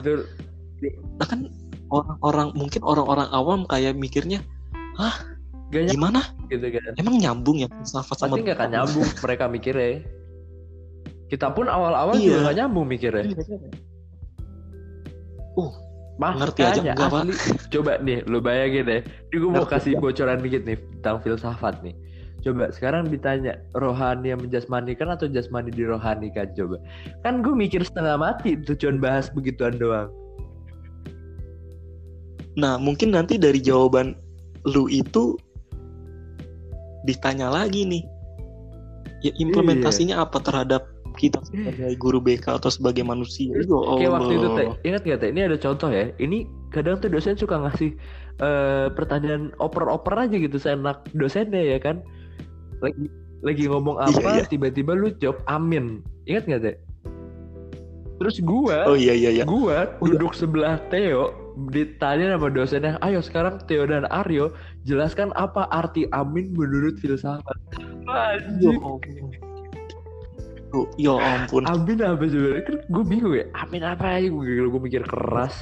nah 1.18 1.26
kan 1.26 1.50
orang-orang 1.92 2.54
mungkin 2.56 2.80
orang-orang 2.82 3.28
awam 3.30 3.66
kayak 3.68 3.94
mikirnya 3.98 4.40
gak 5.72 5.88
nyambung 5.88 5.88
gimana 5.96 6.20
gitu 6.52 6.66
kan. 6.68 6.92
emang 7.00 7.16
nyambung 7.16 7.56
ya 7.64 7.68
filsafat 7.72 8.16
sama 8.20 8.36
Pasti 8.36 8.44
nggak 8.44 8.58
akan 8.60 8.70
nyambung 8.76 9.08
mereka 9.24 9.44
mikirnya. 9.48 10.04
Kita 11.32 11.48
pun 11.56 11.64
awal-awal 11.64 12.12
Iya. 12.20 12.28
juga 12.28 12.38
nggak 12.44 12.56
nyambung 12.60 12.86
mikirnya. 12.92 13.24
Makanya 16.22 16.38
Ngerti 16.38 16.60
aja 16.62 16.80
enggak, 16.86 17.10
Pak. 17.10 17.22
Coba 17.74 17.92
nih, 17.98 18.18
lu 18.30 18.38
bayangin 18.38 18.84
deh. 18.86 19.00
Ini 19.02 19.36
gue 19.42 19.50
mau 19.50 19.66
kasih 19.66 19.98
bocoran 19.98 20.38
dikit 20.38 20.62
nih 20.62 20.78
tentang 20.98 21.18
filsafat 21.26 21.82
nih. 21.82 21.98
Coba 22.42 22.70
sekarang 22.74 23.10
ditanya 23.10 23.58
rohani 23.74 24.34
yang 24.34 24.42
menjasmanikan 24.42 25.10
atau 25.14 25.30
jasmani 25.30 25.70
dirohanikan 25.70 26.50
coba. 26.54 26.78
Kan 27.26 27.42
gue 27.42 27.54
mikir 27.54 27.82
setengah 27.82 28.18
mati 28.18 28.58
tuh 28.58 28.74
cuman 28.78 28.98
bahas 28.98 29.26
begituan 29.34 29.78
doang. 29.78 30.10
Nah, 32.58 32.76
mungkin 32.76 33.14
nanti 33.14 33.40
dari 33.40 33.58
jawaban 33.62 34.14
lu 34.68 34.86
itu 34.90 35.38
ditanya 37.06 37.50
lagi 37.50 37.82
nih. 37.86 38.02
Ya 39.22 39.32
implementasinya 39.38 40.26
apa 40.26 40.42
terhadap 40.42 40.91
kita 41.14 41.38
sebagai 41.46 41.94
guru 42.00 42.18
BK 42.18 42.58
atau 42.58 42.70
sebagai 42.72 43.04
manusia? 43.06 43.52
Ya 43.52 43.64
Kayak 43.68 44.12
waktu 44.18 44.32
itu 44.36 44.48
teh, 44.56 44.66
ingat 44.88 45.02
gak 45.06 45.18
teh? 45.22 45.28
Ini 45.30 45.40
ada 45.48 45.56
contoh 45.60 45.88
ya. 45.92 46.10
Ini 46.16 46.44
kadang 46.72 46.98
tuh 46.98 47.12
dosen 47.12 47.36
suka 47.36 47.60
ngasih 47.60 47.94
eh, 48.40 48.86
pertanyaan 48.92 49.52
oper-oper 49.60 50.16
aja 50.16 50.36
gitu 50.36 50.56
seenak 50.56 51.04
dosennya 51.12 51.60
ya 51.60 51.78
kan. 51.78 52.00
Lagi 52.80 53.06
lagi 53.42 53.64
ngomong 53.66 53.98
Iya, 53.98 54.18
apa, 54.22 54.30
iya. 54.38 54.44
tiba-tiba 54.46 54.94
lu 54.94 55.10
jawab 55.18 55.42
amin. 55.46 56.00
Ingat 56.26 56.46
gak 56.48 56.62
teh? 56.66 56.76
Terus 58.22 58.38
gua, 58.46 58.86
Oh 58.86 58.94
iya 58.94 59.18
iya 59.18 59.30
iya. 59.34 59.42
gua 59.42 59.98
duduk 59.98 60.30
sebelah 60.30 60.78
Theo, 60.94 61.34
ditanya 61.74 62.38
sama 62.38 62.54
dosennya, 62.54 62.94
ayo 63.02 63.18
sekarang 63.18 63.58
Theo 63.66 63.82
dan 63.82 64.06
Aryo 64.14 64.54
jelaskan 64.86 65.34
apa 65.34 65.66
arti 65.74 66.06
amin 66.14 66.54
menurut 66.54 67.02
filsafat. 67.02 67.58
Ya 68.06 68.38
Anjing. 68.38 68.78
ampun. 68.78 69.02
Oh, 70.72 70.88
ya 70.96 71.14
ampun. 71.20 71.68
Amin 71.68 72.00
apa 72.00 72.24
sebenarnya? 72.24 72.64
Kan 72.64 72.76
gue 72.88 73.04
bingung 73.04 73.34
ya. 73.36 73.44
Amin 73.60 73.84
apa 73.84 74.16
ya? 74.16 74.32
Gue 74.32 74.68
gue 74.68 74.80
mikir 74.80 75.04
keras. 75.04 75.54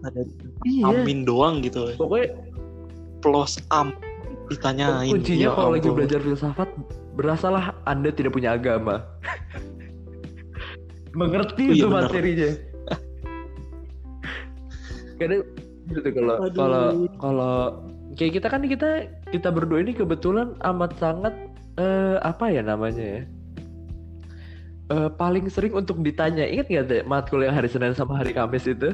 ada 0.00 0.24
Iya. 0.64 1.04
amin 1.04 1.28
doang 1.28 1.60
gitu 1.60 1.92
Pokoknya 2.00 2.32
plus 3.20 3.60
am 3.68 3.92
ditanyain 4.48 5.12
kuncinya 5.12 5.44
Ya 5.44 5.50
kalau 5.52 5.76
lagi 5.76 5.92
belajar 5.92 6.24
filsafat 6.24 6.72
berasalah 7.20 7.76
Anda 7.84 8.08
tidak 8.08 8.32
punya 8.32 8.56
agama. 8.56 9.04
Mengerti 11.12 11.68
Oh, 11.68 11.74
iya 11.76 11.84
itu 11.84 11.88
materinya. 11.92 12.50
Kadang 15.20 15.42
gitu 15.90 16.08
kalau 16.16 16.34
kalau 16.54 16.84
kalau 17.20 17.56
kayak 18.16 18.40
kita 18.40 18.46
kan 18.48 18.62
kita 18.64 18.90
kita 19.34 19.48
berdua 19.52 19.84
ini 19.84 19.92
kebetulan 19.92 20.56
amat 20.64 20.96
sangat 20.96 21.34
eh, 21.76 22.16
apa 22.24 22.48
ya 22.48 22.62
namanya 22.64 23.20
ya? 23.20 23.22
Eh, 24.90 25.10
paling 25.14 25.46
sering 25.46 25.70
untuk 25.78 26.02
ditanya. 26.02 26.42
Ingat 26.42 26.66
nggak 26.66 26.84
deh 26.90 27.02
matkul 27.06 27.46
yang 27.46 27.54
hari 27.54 27.70
Senin 27.70 27.94
sama 27.94 28.18
hari 28.18 28.34
Kamis 28.34 28.66
itu? 28.66 28.90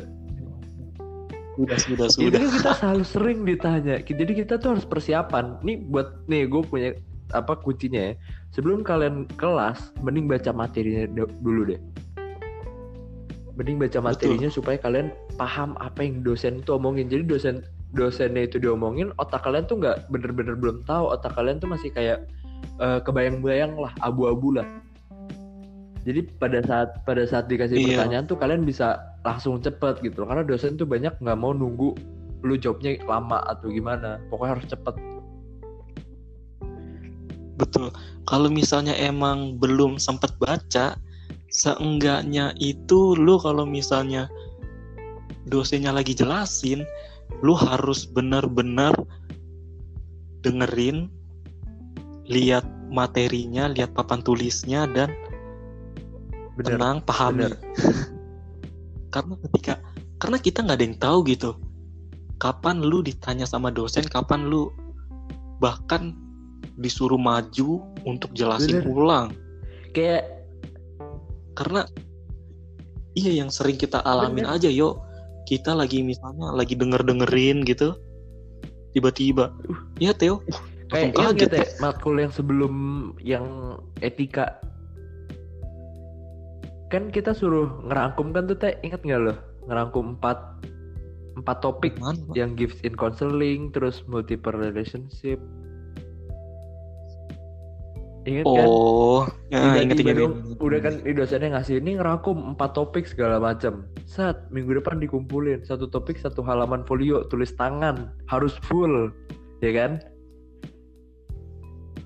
sudah 1.56 1.80
sudah 1.80 2.06
Itu 2.12 2.20
sudah 2.20 2.36
kan 2.36 2.50
kita 2.52 2.72
selalu 2.76 3.04
sering 3.08 3.38
ditanya. 3.48 3.96
Jadi 4.04 4.32
kita 4.36 4.60
tuh 4.60 4.76
harus 4.76 4.84
persiapan. 4.84 5.56
Nih 5.64 5.80
buat 5.88 6.20
nih 6.28 6.52
gue 6.52 6.60
punya 6.68 6.92
apa 7.32 7.56
kuncinya 7.56 8.12
ya. 8.12 8.14
Sebelum 8.52 8.84
kalian 8.84 9.24
kelas, 9.40 9.96
mending 10.04 10.28
baca 10.28 10.52
materinya 10.52 11.24
dulu 11.40 11.72
deh. 11.72 11.80
Mending 13.56 13.80
baca 13.80 13.98
materinya 14.04 14.52
supaya 14.52 14.76
kalian 14.76 15.16
paham 15.40 15.80
apa 15.80 16.04
yang 16.04 16.20
dosen 16.20 16.60
itu 16.60 16.76
omongin. 16.76 17.08
Jadi 17.08 17.24
dosen 17.24 17.64
dosennya 17.96 18.44
itu 18.44 18.60
diomongin, 18.60 19.16
otak 19.16 19.48
kalian 19.48 19.64
tuh 19.64 19.80
nggak 19.80 20.12
bener-bener 20.12 20.60
belum 20.60 20.84
tahu. 20.84 21.08
Otak 21.08 21.32
kalian 21.40 21.56
tuh 21.56 21.72
masih 21.72 21.88
kayak 21.88 22.28
eh, 22.84 23.00
kebayang-bayang 23.00 23.80
lah, 23.80 23.96
abu-abu 24.04 24.60
lah. 24.60 24.68
Jadi 26.06 26.22
pada 26.38 26.62
saat 26.62 27.02
pada 27.02 27.26
saat 27.26 27.50
dikasih 27.50 27.82
Iya. 27.82 27.98
pertanyaan 27.98 28.30
tuh 28.30 28.38
kalian 28.38 28.62
bisa 28.62 29.02
langsung 29.26 29.58
cepet 29.58 29.98
gitu. 30.06 30.22
Karena 30.22 30.46
dosen 30.46 30.78
tuh 30.78 30.86
banyak 30.86 31.18
nggak 31.18 31.38
mau 31.38 31.50
nunggu 31.50 31.98
lu 32.46 32.54
jawabnya 32.54 32.94
lama 33.10 33.42
atau 33.50 33.66
gimana. 33.74 34.22
Pokoknya 34.30 34.52
harus 34.54 34.66
cepet. 34.70 34.94
Betul. 37.58 37.90
Kalau 38.30 38.46
misalnya 38.46 38.94
emang 38.94 39.58
belum 39.58 39.98
sempat 39.98 40.30
baca 40.38 40.94
seenggaknya 41.50 42.54
itu 42.62 43.18
lu 43.18 43.40
kalau 43.42 43.66
misalnya 43.66 44.30
dosennya 45.50 45.94
lagi 45.94 46.12
jelasin 46.12 46.86
lu 47.42 47.54
harus 47.58 48.06
benar-benar 48.06 48.94
dengerin 50.42 51.10
lihat 52.26 52.66
materinya 52.90 53.70
lihat 53.70 53.94
papan 53.94 54.22
tulisnya 54.22 54.86
dan 54.94 55.10
bener 56.56 56.76
tenang 56.76 56.98
pahami 57.04 57.52
bener. 57.52 57.54
karena 59.14 59.34
ketika 59.48 59.74
karena 60.16 60.38
kita 60.40 60.58
nggak 60.64 60.76
ada 60.76 60.84
yang 60.84 60.98
tahu 60.98 61.18
gitu 61.28 61.50
kapan 62.36 62.84
lu 62.84 63.00
ditanya 63.00 63.48
sama 63.48 63.72
dosen 63.72 64.04
kapan 64.04 64.48
lu 64.48 64.68
bahkan 65.60 66.12
disuruh 66.76 67.16
maju 67.16 67.80
untuk 68.04 68.32
jelasin 68.36 68.84
Bener. 68.84 68.92
ulang 68.92 69.26
kayak 69.96 70.28
karena 71.56 71.88
iya 73.16 73.32
yang 73.32 73.48
sering 73.48 73.80
kita 73.80 74.04
alamin 74.04 74.44
Bener. 74.44 74.60
aja 74.60 74.68
yo 74.68 75.00
kita 75.48 75.72
lagi 75.72 76.04
misalnya 76.04 76.52
lagi 76.52 76.76
denger 76.76 77.00
dengerin 77.00 77.64
gitu 77.64 77.96
tiba-tiba 78.92 79.52
ya 79.96 80.12
Theo 80.12 80.40
uh, 80.40 80.40
kayak 80.92 81.16
kaget 81.16 81.48
nggak, 81.48 81.52
Teh, 81.56 81.68
matkul 81.80 82.20
yang 82.20 82.32
sebelum 82.32 82.74
yang 83.24 83.46
etika 84.04 84.60
kan 86.86 87.10
kita 87.10 87.34
suruh 87.34 87.82
ngerangkum 87.86 88.30
kan 88.30 88.46
tuh 88.46 88.58
teh. 88.58 88.74
Ingat 88.86 89.02
nggak 89.02 89.20
lo? 89.20 89.34
Ngerangkum 89.66 90.18
empat 90.18 90.38
empat 91.36 91.56
topik 91.60 92.00
Pak? 92.00 92.32
yang 92.32 92.56
gifts 92.56 92.80
in 92.80 92.96
counseling 92.96 93.68
terus 93.74 94.06
multiple 94.08 94.54
relationship. 94.54 95.36
Ingat 98.26 98.42
kan? 98.42 98.66
Oh 98.66 99.22
ya, 99.54 99.78
inget 99.78 100.02
Tiba-tiba 100.02 100.26
inget, 100.26 100.34
inget. 100.34 100.58
udah 100.58 100.78
kan 100.82 100.94
di 101.06 101.12
dosennya 101.14 101.48
ngasih 101.54 101.78
ini 101.78 101.94
ngerangkum 101.98 102.58
empat 102.58 102.74
topik 102.74 103.06
segala 103.06 103.38
macam. 103.38 103.86
Saat 104.06 104.50
minggu 104.50 104.82
depan 104.82 104.98
dikumpulin. 104.98 105.62
Satu 105.62 105.86
topik 105.86 106.18
satu 106.18 106.42
halaman 106.42 106.82
folio 106.82 107.22
tulis 107.30 107.54
tangan 107.54 108.10
harus 108.26 108.58
full, 108.66 109.14
ya 109.62 109.70
kan? 109.74 110.02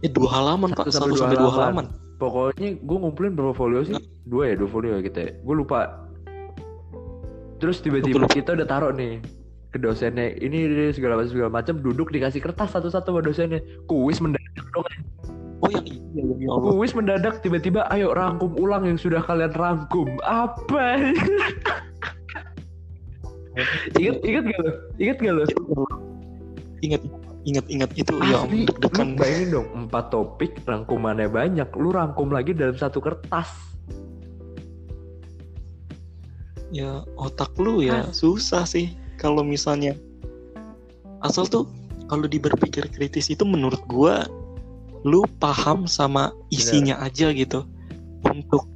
Eh, 0.01 0.09
dua 0.09 0.29
halaman 0.33 0.73
pak 0.73 0.88
Satu 0.88 1.12
satu 1.12 1.12
sampai 1.12 1.16
sampai 1.16 1.37
dua 1.37 1.45
dua 1.45 1.53
halaman 1.57 1.87
Pokoknya 2.20 2.76
gue 2.76 2.96
ngumpulin 3.00 3.33
berapa 3.33 3.56
folio 3.56 3.80
sih? 3.83 3.96
Dua 4.28 4.52
ya 4.52 4.54
dua 4.61 4.68
folio 4.68 5.00
ya 5.00 5.02
kita. 5.02 5.18
ya? 5.24 5.33
Gue 5.40 5.56
lupa. 5.56 6.04
Terus 7.56 7.80
tiba-tiba 7.80 8.28
kita 8.28 8.52
udah 8.56 8.68
taruh 8.68 8.92
nih 8.92 9.24
ke 9.70 9.78
dosennya 9.78 10.35
ini 10.42 10.66
ini, 10.66 10.90
segala 10.90 11.14
macam 11.14 11.30
segala 11.30 11.50
macam 11.50 11.78
duduk 11.78 12.11
dikasih 12.11 12.42
kertas 12.42 12.74
satu-satu 12.74 13.14
sama 13.14 13.20
dosennya 13.22 13.62
kuis 13.87 14.18
mendadak 14.18 14.66
dong 14.74 14.83
oh 15.62 15.70
yang 15.70 15.87
ini 15.87 16.02
ya, 16.18 16.22
ya 16.26 16.48
Allah. 16.50 16.70
kuis 16.74 16.90
mendadak 16.90 17.38
tiba-tiba 17.38 17.87
ayo 17.94 18.11
rangkum 18.11 18.50
ulang 18.59 18.83
yang 18.90 18.98
sudah 18.98 19.22
kalian 19.22 19.54
rangkum 19.54 20.11
apa 20.26 20.98
ingat 24.02 24.18
ingat 24.26 24.44
gak 24.50 24.59
lo 24.59 24.72
ingat 24.98 25.16
gak 25.22 25.35
lo 25.38 25.44
ingat 26.83 27.02
ingat 27.48 27.66
ingat 27.72 27.90
itu 27.96 28.12
ya 28.29 28.44
Asli, 28.44 28.68
deg-degan. 28.68 29.16
lu 29.16 29.20
bayangin 29.20 29.48
dong 29.57 29.68
empat 29.87 30.05
topik 30.12 30.53
rangkumannya 30.68 31.29
banyak 31.33 31.68
lu 31.76 31.88
rangkum 31.92 32.29
lagi 32.29 32.53
dalam 32.53 32.76
satu 32.76 33.00
kertas. 33.00 33.48
Ya 36.70 37.03
otak 37.18 37.50
lu 37.57 37.83
ya 37.83 38.07
susah 38.12 38.68
sih 38.68 38.92
kalau 39.16 39.40
misalnya. 39.42 39.96
Asal 41.20 41.48
tuh 41.48 41.68
kalau 42.09 42.24
di 42.24 42.40
berpikir 42.40 42.88
kritis 42.92 43.29
itu 43.33 43.44
menurut 43.44 43.81
gua 43.88 44.24
lu 45.05 45.24
paham 45.40 45.88
sama 45.88 46.33
isinya 46.53 47.00
aja 47.00 47.33
gitu. 47.33 47.64
Untuk 48.24 48.68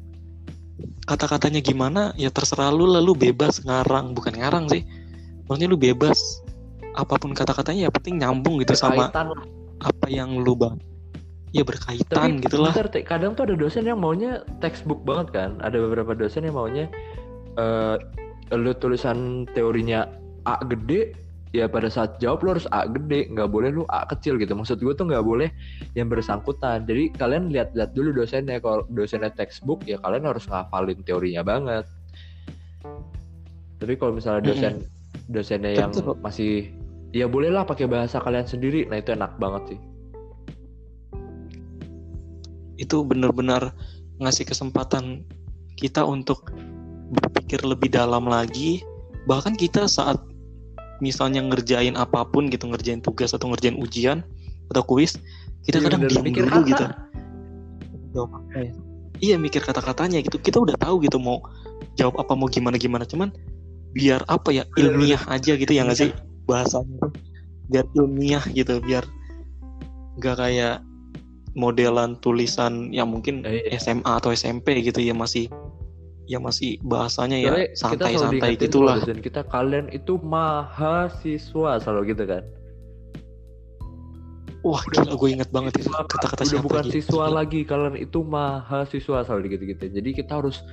kata-katanya 1.05 1.61
gimana 1.61 2.17
ya 2.17 2.33
terserah 2.33 2.73
lu 2.73 2.89
lah 2.89 3.05
lu 3.05 3.13
bebas 3.13 3.61
ngarang. 3.61 4.17
Bukan 4.17 4.41
ngarang 4.41 4.73
sih 4.73 4.83
maksudnya 5.45 5.69
lu 5.69 5.77
bebas 5.77 6.44
apa 6.95 7.15
pun 7.19 7.35
kata-katanya 7.35 7.87
ya 7.87 7.91
penting 7.91 8.23
nyambung 8.23 8.63
gitu 8.63 8.79
sama 8.79 9.11
Berkaitan 9.11 9.27
lah. 9.35 9.45
apa 9.83 10.07
yang 10.07 10.39
lu 10.41 10.55
bang 10.55 10.79
ya 11.55 11.63
berkaitan 11.63 12.39
tapi 12.39 12.43
gitu 12.43 12.59
lah. 12.59 12.75
bentar, 12.75 12.91
kadang 13.07 13.39
tuh 13.39 13.47
ada 13.47 13.55
dosen 13.55 13.87
yang 13.87 14.03
maunya 14.03 14.43
textbook 14.59 15.07
banget 15.07 15.31
kan. 15.31 15.51
Ada 15.63 15.79
beberapa 15.79 16.11
dosen 16.19 16.51
yang 16.51 16.59
maunya 16.59 16.91
eh 17.55 17.97
lu 18.53 18.75
tulisan 18.75 19.47
teorinya 19.55 20.11
A 20.51 20.59
gede 20.67 21.15
ya 21.55 21.71
pada 21.71 21.87
saat 21.87 22.19
jawab 22.19 22.43
lu 22.43 22.59
harus 22.59 22.67
A 22.75 22.91
gede. 22.91 23.31
Nggak 23.31 23.55
boleh 23.55 23.71
lu 23.71 23.87
A 23.87 24.03
kecil 24.03 24.35
gitu. 24.43 24.51
Maksud 24.59 24.83
gue 24.83 24.95
tuh 24.99 25.07
nggak 25.07 25.23
boleh 25.23 25.55
yang 25.95 26.11
bersangkutan. 26.11 26.91
Jadi 26.91 27.15
kalian 27.15 27.55
lihat-lihat 27.55 27.95
dulu 27.95 28.11
dosennya. 28.11 28.59
Kalau 28.59 28.83
dosennya 28.91 29.31
textbook 29.31 29.87
ya 29.87 30.03
kalian 30.03 30.27
harus 30.27 30.51
ngafalin 30.51 31.07
teorinya 31.07 31.47
banget. 31.47 31.87
Tapi 33.79 33.95
kalau 33.95 34.19
misalnya 34.19 34.43
dosen 34.43 34.75
dosennya 35.31 35.79
yang 35.79 35.95
masih 36.19 36.75
ya 37.15 37.31
bolehlah 37.31 37.63
pakai 37.63 37.87
bahasa 37.87 38.19
kalian 38.19 38.45
sendiri. 38.45 38.91
Nah 38.91 38.99
itu 38.99 39.15
enak 39.15 39.39
banget 39.39 39.75
sih. 39.75 39.79
Itu 42.75 43.07
benar-benar 43.07 43.71
ngasih 44.19 44.51
kesempatan 44.51 45.23
kita 45.79 46.03
untuk 46.03 46.51
berpikir 47.15 47.63
lebih 47.63 47.95
dalam 47.95 48.27
lagi. 48.27 48.83
Bahkan 49.31 49.55
kita 49.55 49.87
saat 49.87 50.19
misalnya 50.99 51.43
ngerjain 51.47 51.95
apa 51.95 52.27
pun 52.27 52.51
gitu 52.51 52.67
ngerjain 52.71 52.99
tugas 52.99 53.31
atau 53.35 53.51
ngerjain 53.51 53.79
ujian 53.79 54.23
atau 54.71 54.83
kuis 54.83 55.19
kita 55.67 55.79
Iya, 55.81 55.85
kadang 55.91 56.01
diam 56.07 56.23
Mikir 56.25 56.45
dulu 56.47 56.61
kata. 56.63 56.69
gitu. 56.71 56.85
Ya? 58.15 58.71
iya 59.19 59.37
mikir 59.39 59.63
kata-katanya 59.63 60.23
gitu. 60.23 60.39
Kita 60.39 60.63
udah 60.63 60.75
tahu 60.79 61.03
gitu 61.03 61.19
mau 61.19 61.43
jawab 61.99 62.19
apa 62.19 62.33
mau 62.35 62.47
gimana 62.47 62.79
gimana 62.79 63.03
cuman 63.07 63.31
biar 63.95 64.23
apa 64.27 64.51
ya 64.51 64.67
Bener, 64.75 64.95
ilmiah 64.95 65.23
aja 65.31 65.55
gitu 65.55 65.71
ya 65.71 65.87
nggak 65.87 65.99
Iya. 65.99 66.05
sih 66.11 66.34
bahasanya 66.45 66.97
tuh 67.01 67.13
biar 67.67 67.87
ilmiah 67.93 68.45
gitu 68.51 68.79
biar 68.81 69.05
nggak 70.17 70.37
kayak 70.37 70.77
modelan 71.55 72.19
tulisan 72.19 72.91
yang 72.91 73.09
mungkin 73.09 73.41
Eh, 73.43 73.65
iya. 73.67 73.79
SMA 73.79 74.11
atau 74.11 74.31
SMP 74.31 74.83
gitu 74.83 74.99
ya 74.99 75.15
masih 75.15 75.47
ya 76.25 76.41
masih 76.41 76.81
bahasanya 76.83 77.37
ya 77.37 77.53
santai-santai 77.77 78.57
gitulah. 78.57 78.97
dosen 78.99 79.21
kita 79.21 79.45
kalian 79.45 79.87
itu 79.89 80.17
mahasiswa 80.19 81.79
selalu 81.79 82.17
gitu 82.17 82.25
kan. 82.25 82.43
Wah 84.65 84.81
gila 84.89 85.13
gue 85.13 85.29
inget 85.31 85.51
banget 85.53 85.77
itu 85.77 85.93
kata-kata 85.93 86.43
siapa 86.49 86.65
bukan 86.65 86.85
gitu. 86.89 87.05
siswa 87.05 87.29
lagi 87.29 87.69
kalian 87.69 88.01
itu 88.01 88.25
mahasiswa 88.25 89.21
selalu 89.21 89.61
gitu 89.61 89.65
gitu 89.77 89.85
jadi 89.93 90.11
kita 90.17 90.41
harus 90.41 90.65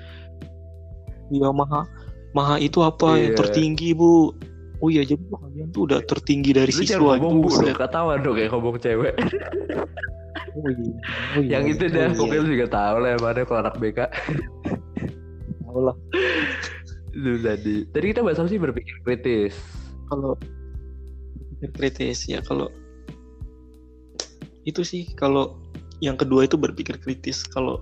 iya 1.27 1.51
maha 1.51 1.83
maha 2.31 2.55
itu 2.55 2.79
apa 2.79 3.19
yang 3.19 3.35
Iya. 3.35 3.39
tertinggi 3.43 3.91
bu 3.91 4.31
oh 4.81 4.89
iya 4.89 5.05
jadi 5.05 5.21
kalian 5.21 5.67
tuh 5.69 5.81
udah 5.85 5.99
tertinggi 6.03 6.51
dari 6.51 6.73
lu 6.73 6.79
siswa 6.81 6.97
jangan 7.15 7.21
ngomong 7.21 7.53
dong 7.53 7.77
ketawa 7.77 8.13
dong 8.17 8.35
kayak 8.35 8.49
ngomong 8.51 8.75
cewek 8.77 9.13
Oh 10.51 10.67
iya. 10.67 10.91
Oh 11.37 11.41
iya. 11.43 11.49
yang 11.59 11.63
itu 11.69 11.85
Oh 11.87 11.91
dah 11.91 12.05
iya. 12.07 12.17
pokoknya 12.17 12.41
lu 12.43 12.49
juga 12.51 12.67
tahu 12.67 12.95
lah 12.99 13.09
yang 13.15 13.21
mana 13.23 13.39
kalau 13.43 13.59
anak 13.61 13.75
BK 13.79 13.99
Tahu 15.61 15.79
lah. 15.79 15.95
Lu 17.11 17.39
tadi. 17.39 17.75
Tadi 17.87 18.05
kita 18.11 18.19
bahas 18.19 18.39
apa 18.39 18.47
sih 18.47 18.59
berpikir 18.59 18.95
kritis. 19.03 19.55
kalau 20.07 20.35
berpikir 21.39 21.69
kritis 21.71 22.27
ya 22.27 22.43
kalau 22.43 22.67
itu 24.63 24.83
sih 24.83 25.07
kalau 25.15 25.55
yang 26.03 26.19
kedua 26.19 26.43
itu 26.43 26.59
berpikir 26.59 26.99
kritis 26.99 27.47
kalau 27.47 27.79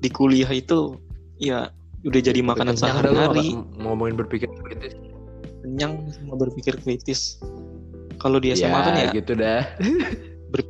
di 0.00 0.12
kuliah 0.12 0.48
itu 0.48 1.00
ya 1.40 1.72
udah 2.04 2.20
jadi 2.20 2.40
makanan 2.40 2.76
sehari-hari 2.76 3.56
ng- 3.56 3.80
ngomongin 3.80 4.16
berpikir 4.16 4.48
kritis. 4.60 4.92
Kenyang 5.60 6.08
sama 6.10 6.34
berpikir 6.36 6.76
kritis 6.76 7.36
kalau 8.16 8.36
di 8.36 8.52
SMA 8.52 8.74
kan 8.76 8.94
ya 8.94 9.06
gitu 9.12 9.32
dah. 9.34 9.64
ber- 10.52 10.68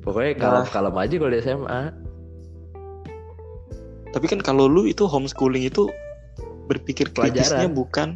Pokoknya 0.00 0.30
Nah. 0.32 0.38
kalem-kalem 0.64 0.94
aja 0.96 1.14
kalau 1.18 1.30
di 1.30 1.40
SMA. 1.40 1.82
tapi 4.08 4.24
kan 4.24 4.40
kalau 4.40 4.64
lu 4.64 4.88
itu 4.88 5.04
homeschooling 5.04 5.68
itu 5.68 5.84
berpikir 6.64 7.12
kritisnya 7.12 7.68
Pelajaran. 7.68 7.76
bukan 7.76 8.08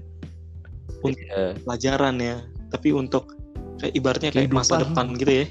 Iya. 1.03 1.53
pelajaran 1.61 2.15
ya 2.17 2.37
tapi 2.71 2.95
untuk 2.95 3.37
kayak 3.77 3.93
ibaratnya 3.93 4.31
kayak 4.31 4.49
masa 4.51 4.81
Kehidupan. 4.81 4.89
depan 4.89 5.21
gitu 5.21 5.33
ya 5.33 5.47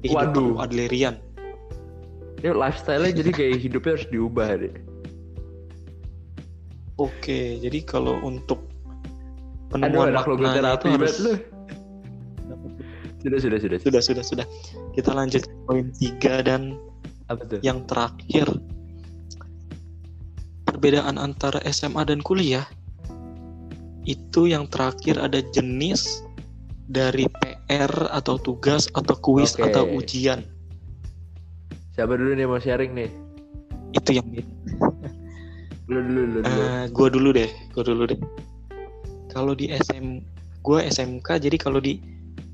Kehidupan 0.00 0.28
Waduh. 0.34 0.52
Adlerian 0.58 1.14
Ini 2.40 2.50
lifestyle-nya 2.50 3.12
jadi 3.14 3.30
kayak 3.30 3.54
hidupnya 3.56 3.92
harus 3.96 4.08
diubah 4.10 4.48
deh. 4.58 4.74
Oke 6.98 7.38
jadi 7.60 7.78
kalau 7.84 8.18
untuk 8.22 8.64
Aduh, 9.74 9.90
penemuan 9.90 10.14
maknanya 10.14 10.78
terapi 10.78 10.86
itu 10.86 10.94
harus 10.94 11.16
lu. 11.18 11.32
Sudah, 13.24 13.40
sudah, 13.40 13.58
sudah. 13.58 13.78
sudah 13.80 14.02
sudah 14.04 14.24
sudah 14.24 14.46
kita 14.92 15.10
lanjut 15.16 15.42
ke 15.48 15.54
poin 15.64 15.88
tiga 15.96 16.44
dan 16.44 16.76
Apa 17.32 17.40
tuh? 17.48 17.58
yang 17.64 17.80
terakhir 17.88 18.46
perbedaan 20.68 21.16
antara 21.16 21.58
SMA 21.66 22.04
dan 22.04 22.20
kuliah 22.20 22.68
itu 24.04 24.44
yang 24.52 24.68
terakhir 24.68 25.16
ada 25.16 25.40
jenis 25.56 26.20
dari 26.92 27.24
PR 27.40 27.88
atau 28.12 28.36
tugas 28.36 28.92
atau 28.92 29.16
kuis 29.24 29.56
Oke. 29.56 29.72
atau 29.72 29.88
ujian 29.88 30.44
Siapa 31.96 32.18
dulu 32.20 32.36
nih 32.36 32.44
mau 32.44 32.60
sharing 32.60 32.92
nih? 32.92 33.08
itu 33.94 34.10
yang 34.18 34.26
beda. 34.28 34.50
Lu 35.88 36.00
dulu, 36.00 36.20
lu 36.24 36.38
dulu. 36.40 36.62
Eh, 36.64 36.84
gua 36.90 37.08
dulu 37.12 37.28
deh, 37.36 37.50
gua 37.76 37.84
dulu 37.84 38.02
deh. 38.08 38.20
Kalau 39.28 39.52
di 39.52 39.68
SM, 39.68 40.22
gua 40.64 40.80
SMK, 40.86 41.42
jadi 41.42 41.56
kalau 41.60 41.82
di 41.82 42.00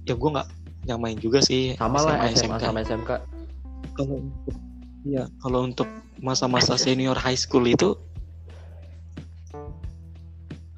ya 0.09 0.19
gua 0.19 0.41
nggak 0.41 0.49
nyamain 0.91 1.19
juga 1.21 1.39
sih. 1.45 1.77
sama 1.77 2.03
lah 2.03 2.27
SMA 2.33 2.59
SMK. 2.59 2.63
sama 2.65 2.79
SMK. 2.83 3.11
Kalau 3.95 4.15
untuk 4.19 4.57
ya 5.07 5.25
kalau 5.41 5.65
untuk 5.65 5.89
masa-masa 6.21 6.77
senior 6.77 7.17
high 7.17 7.39
school 7.39 7.65
itu 7.65 7.97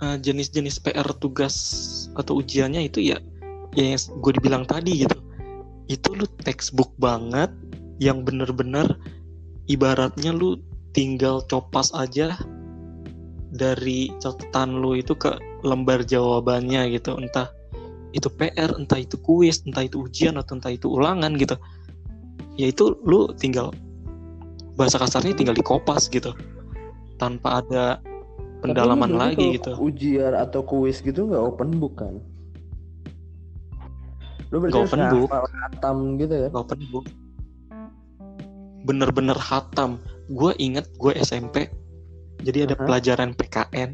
eh, 0.02 0.16
jenis-jenis 0.20 0.82
PR 0.82 1.06
tugas 1.18 1.54
atau 2.18 2.42
ujiannya 2.42 2.86
itu 2.86 3.00
ya 3.00 3.18
ya 3.72 3.96
yang 3.96 4.00
gue 4.20 4.32
dibilang 4.36 4.64
tadi 4.68 5.06
gitu. 5.06 5.16
Itu 5.88 6.12
lu 6.12 6.28
textbook 6.44 6.92
banget 7.00 7.50
yang 8.02 8.26
bener-bener 8.26 8.98
ibaratnya 9.70 10.34
lu 10.34 10.58
tinggal 10.92 11.44
copas 11.48 11.92
aja 11.96 12.36
dari 13.52 14.08
catatan 14.20 14.80
lu 14.80 14.96
itu 14.96 15.12
ke 15.12 15.36
lembar 15.64 16.04
jawabannya 16.04 16.88
gitu 16.92 17.16
entah 17.20 17.52
itu 18.12 18.28
PR 18.28 18.76
entah 18.76 19.00
itu 19.00 19.16
kuis 19.20 19.64
entah 19.64 19.84
itu 19.84 20.04
ujian 20.04 20.36
atau 20.36 20.56
entah 20.56 20.72
itu 20.72 20.88
ulangan 20.88 21.32
gitu 21.36 21.56
ya 22.56 22.68
itu 22.68 22.96
lu 23.04 23.32
tinggal 23.36 23.72
bahasa 24.76 25.00
kasarnya 25.00 25.36
tinggal 25.36 25.56
dikopas 25.56 26.08
gitu 26.08 26.32
tanpa 27.20 27.64
ada 27.64 28.00
pendalaman 28.64 29.12
lagi 29.16 29.60
gitu 29.60 29.76
Ujian 29.76 30.32
atau 30.32 30.64
kuis 30.64 31.02
gitu 31.02 31.26
nggak 31.26 31.42
open 31.42 31.82
book 31.82 31.98
kan? 31.98 32.14
Lu 34.54 34.62
berarti 34.62 34.78
open 34.86 35.00
book. 35.10 35.28
khatam 35.32 35.96
gitu 36.20 36.34
ya? 36.46 36.48
open 36.54 36.80
book 36.92 37.06
bener-bener 38.82 39.38
hatam 39.38 40.02
gue 40.32 40.52
inget 40.56 40.88
gue 40.96 41.12
SMP 41.20 41.68
jadi 42.42 42.66
ada 42.66 42.74
Aha. 42.74 42.84
pelajaran 42.88 43.30
PKN 43.36 43.90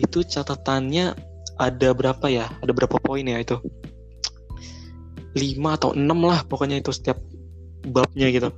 itu 0.00 0.24
catatannya 0.24 1.12
ada 1.60 1.88
berapa 1.92 2.26
ya? 2.32 2.48
Ada 2.64 2.72
berapa 2.72 2.96
poin 3.04 3.24
ya 3.26 3.36
itu? 3.36 3.60
Lima 5.36 5.76
atau 5.76 5.92
enam 5.92 6.24
lah 6.24 6.40
pokoknya 6.48 6.80
itu 6.80 6.90
setiap 6.90 7.20
babnya 7.92 8.32
gitu. 8.32 8.48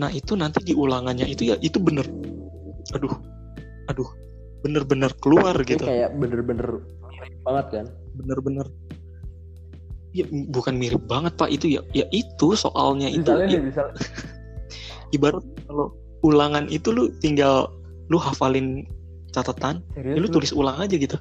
Nah 0.00 0.08
itu 0.08 0.32
nanti 0.34 0.64
di 0.64 0.72
ulangannya 0.72 1.28
itu 1.28 1.52
ya 1.52 1.60
itu 1.60 1.76
bener. 1.76 2.08
Aduh 2.96 3.12
aduh 3.92 4.08
bener-bener 4.64 5.12
keluar 5.20 5.56
Ini 5.60 5.76
gitu. 5.76 5.84
kayak 5.84 6.16
bener-bener 6.16 6.84
mirip 7.12 7.36
banget 7.44 7.66
kan? 7.70 7.86
bener-bener. 8.16 8.66
Ya 10.10 10.26
bukan 10.50 10.74
mirip 10.74 11.04
banget 11.06 11.36
pak. 11.36 11.52
Itu 11.52 11.68
ya 11.68 11.84
ya 11.92 12.08
itu 12.10 12.56
soalnya 12.56 13.12
itu 13.12 13.28
Misalnya 13.28 13.46
ya, 13.46 13.58
nih, 13.60 13.62
misal 13.68 13.86
ibarat 15.10 15.42
kalau 15.66 15.94
ulangan 16.22 16.68
itu 16.68 16.92
lu 16.92 17.08
tinggal 17.22 17.70
lu 18.10 18.18
hafalin 18.18 18.84
catatan 19.30 19.80
serius 19.94 20.18
ya 20.18 20.20
lu 20.20 20.26
lu? 20.28 20.34
tulis 20.34 20.52
ulang 20.52 20.76
aja 20.82 20.94
gitu. 20.98 21.16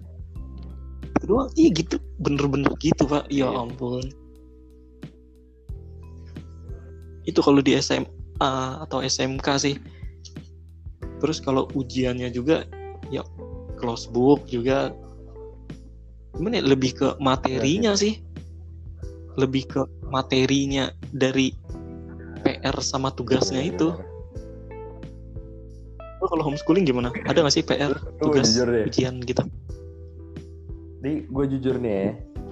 Itu 1.19 1.25
doang. 1.29 1.49
Iya 1.53 1.69
gitu. 1.77 1.95
Bener-bener 2.21 2.73
gitu 2.81 3.05
pak. 3.05 3.29
Ya 3.29 3.49
Iya. 3.49 3.53
ampun. 3.53 4.05
Itu 7.29 7.39
kalau 7.45 7.61
di 7.61 7.77
SMA 7.77 8.51
atau 8.81 9.05
SMK 9.05 9.47
sih. 9.61 9.75
Terus 11.19 11.37
kalau 11.43 11.67
ujiannya 11.75 12.31
juga 12.33 12.65
ya 13.13 13.21
close 13.77 14.09
book 14.09 14.47
juga. 14.49 14.95
Gimana 16.33 16.63
ya, 16.63 16.65
lebih 16.65 16.91
ke 16.95 17.07
materinya 17.19 17.93
Iya, 17.93 18.01
sih. 18.01 18.13
Lebih 19.35 19.63
ke 19.67 19.81
materinya 20.07 20.89
dari 21.11 21.51
PR 22.60 22.76
sama 22.84 23.07
tugasnya 23.16 23.64
itu 23.64 23.95
Lu 26.20 26.28
kalau 26.28 26.43
homeschooling 26.51 26.84
gimana 26.84 27.16
ada 27.24 27.39
nggak 27.39 27.55
sih 27.55 27.64
PR 27.64 27.95
tugas 28.20 28.51
jujur 28.51 28.68
deh. 28.68 28.84
ujian 28.91 29.24
gitu 29.24 29.39
Di 30.99 31.24
gue 31.32 31.45
jujur 31.55 31.80
nih 31.80 31.95
ya, 31.95 32.10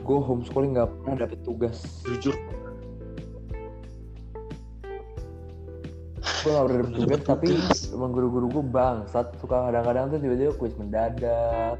gue 0.08 0.20
homeschooling 0.24 0.80
nggak 0.80 0.88
pernah 0.88 1.28
dapet 1.28 1.40
tugas. 1.44 1.84
jujur 2.08 2.32
Gue 6.48 6.52
nggak 6.56 6.64
pernah 6.64 6.80
dapet 6.80 6.96
tugas, 6.96 7.28
tapi 7.28 7.48
emang 7.92 8.16
guru-guru 8.16 8.48
gue 8.48 8.64
bangsat. 8.72 9.36
Suka 9.44 9.68
kadang-kadang 9.68 10.16
tuh 10.16 10.20
tiba-tiba 10.24 10.56
kuis 10.56 10.72
mendadak. 10.80 11.76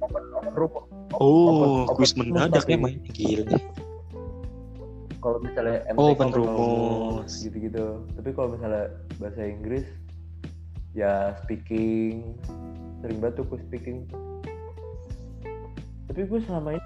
Open, 0.00 0.24
open 0.32 0.52
room. 0.56 0.72
oh 1.20 1.84
kuis 1.92 2.16
mendadak 2.16 2.64
ya 2.64 2.80
main 2.80 2.96
gila 3.12 3.60
Kalau 5.20 5.36
misalnya 5.38 5.84
MTK 5.86 6.00
Oh, 6.00 6.10
open 6.10 6.28
open 6.28 6.40
rumus. 6.40 7.32
gitu-gitu. 7.38 7.86
Tapi 8.16 8.28
kalau 8.32 8.48
misalnya 8.50 8.88
bahasa 9.20 9.42
Inggris, 9.42 9.84
ya 10.90 11.36
speaking. 11.38 12.24
Sering 12.98 13.18
banget 13.18 13.34
tuh 13.38 13.44
gue 13.46 13.60
speaking. 13.62 14.08
Tapi 16.06 16.20
gue 16.24 16.40
selama 16.42 16.74
ini 16.74 16.84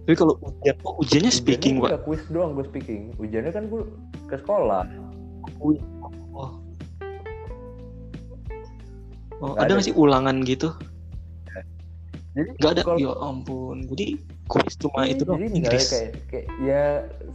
tapi 0.00 0.16
kalau 0.16 0.34
ujian 0.42 0.74
oh, 0.82 0.98
ujiannya 0.98 1.30
speaking 1.30 1.74
Ujiannya 1.76 1.86
pak 1.86 1.90
nggak 1.92 2.04
kuis 2.04 2.22
doang 2.28 2.50
gue 2.52 2.66
speaking. 2.66 3.14
Ujiannya 3.16 3.52
kan 3.52 3.64
gue 3.64 3.82
ke 4.26 4.36
sekolah. 4.36 4.82
oh 5.62 5.70
oh 6.34 6.50
Nggak 9.40 9.60
ada 9.60 9.72
nggak 9.72 9.86
sih 9.86 9.94
ulangan 9.94 10.42
gitu 10.42 10.74
Jadi 12.30 12.48
nggak 12.58 12.70
ada 12.72 12.82
kalau- 12.82 12.98
ya 12.98 13.12
ampun 13.16 13.86
jadi 13.86 14.18
kuis 14.50 14.74
cuma 14.74 15.06
Iya, 15.06 15.14
itu 15.14 15.22
doang 15.22 15.38
jadi 15.38 15.54
Inggris. 15.54 15.86
kayak, 15.86 16.10
kayak 16.26 16.46
ya 16.58 16.82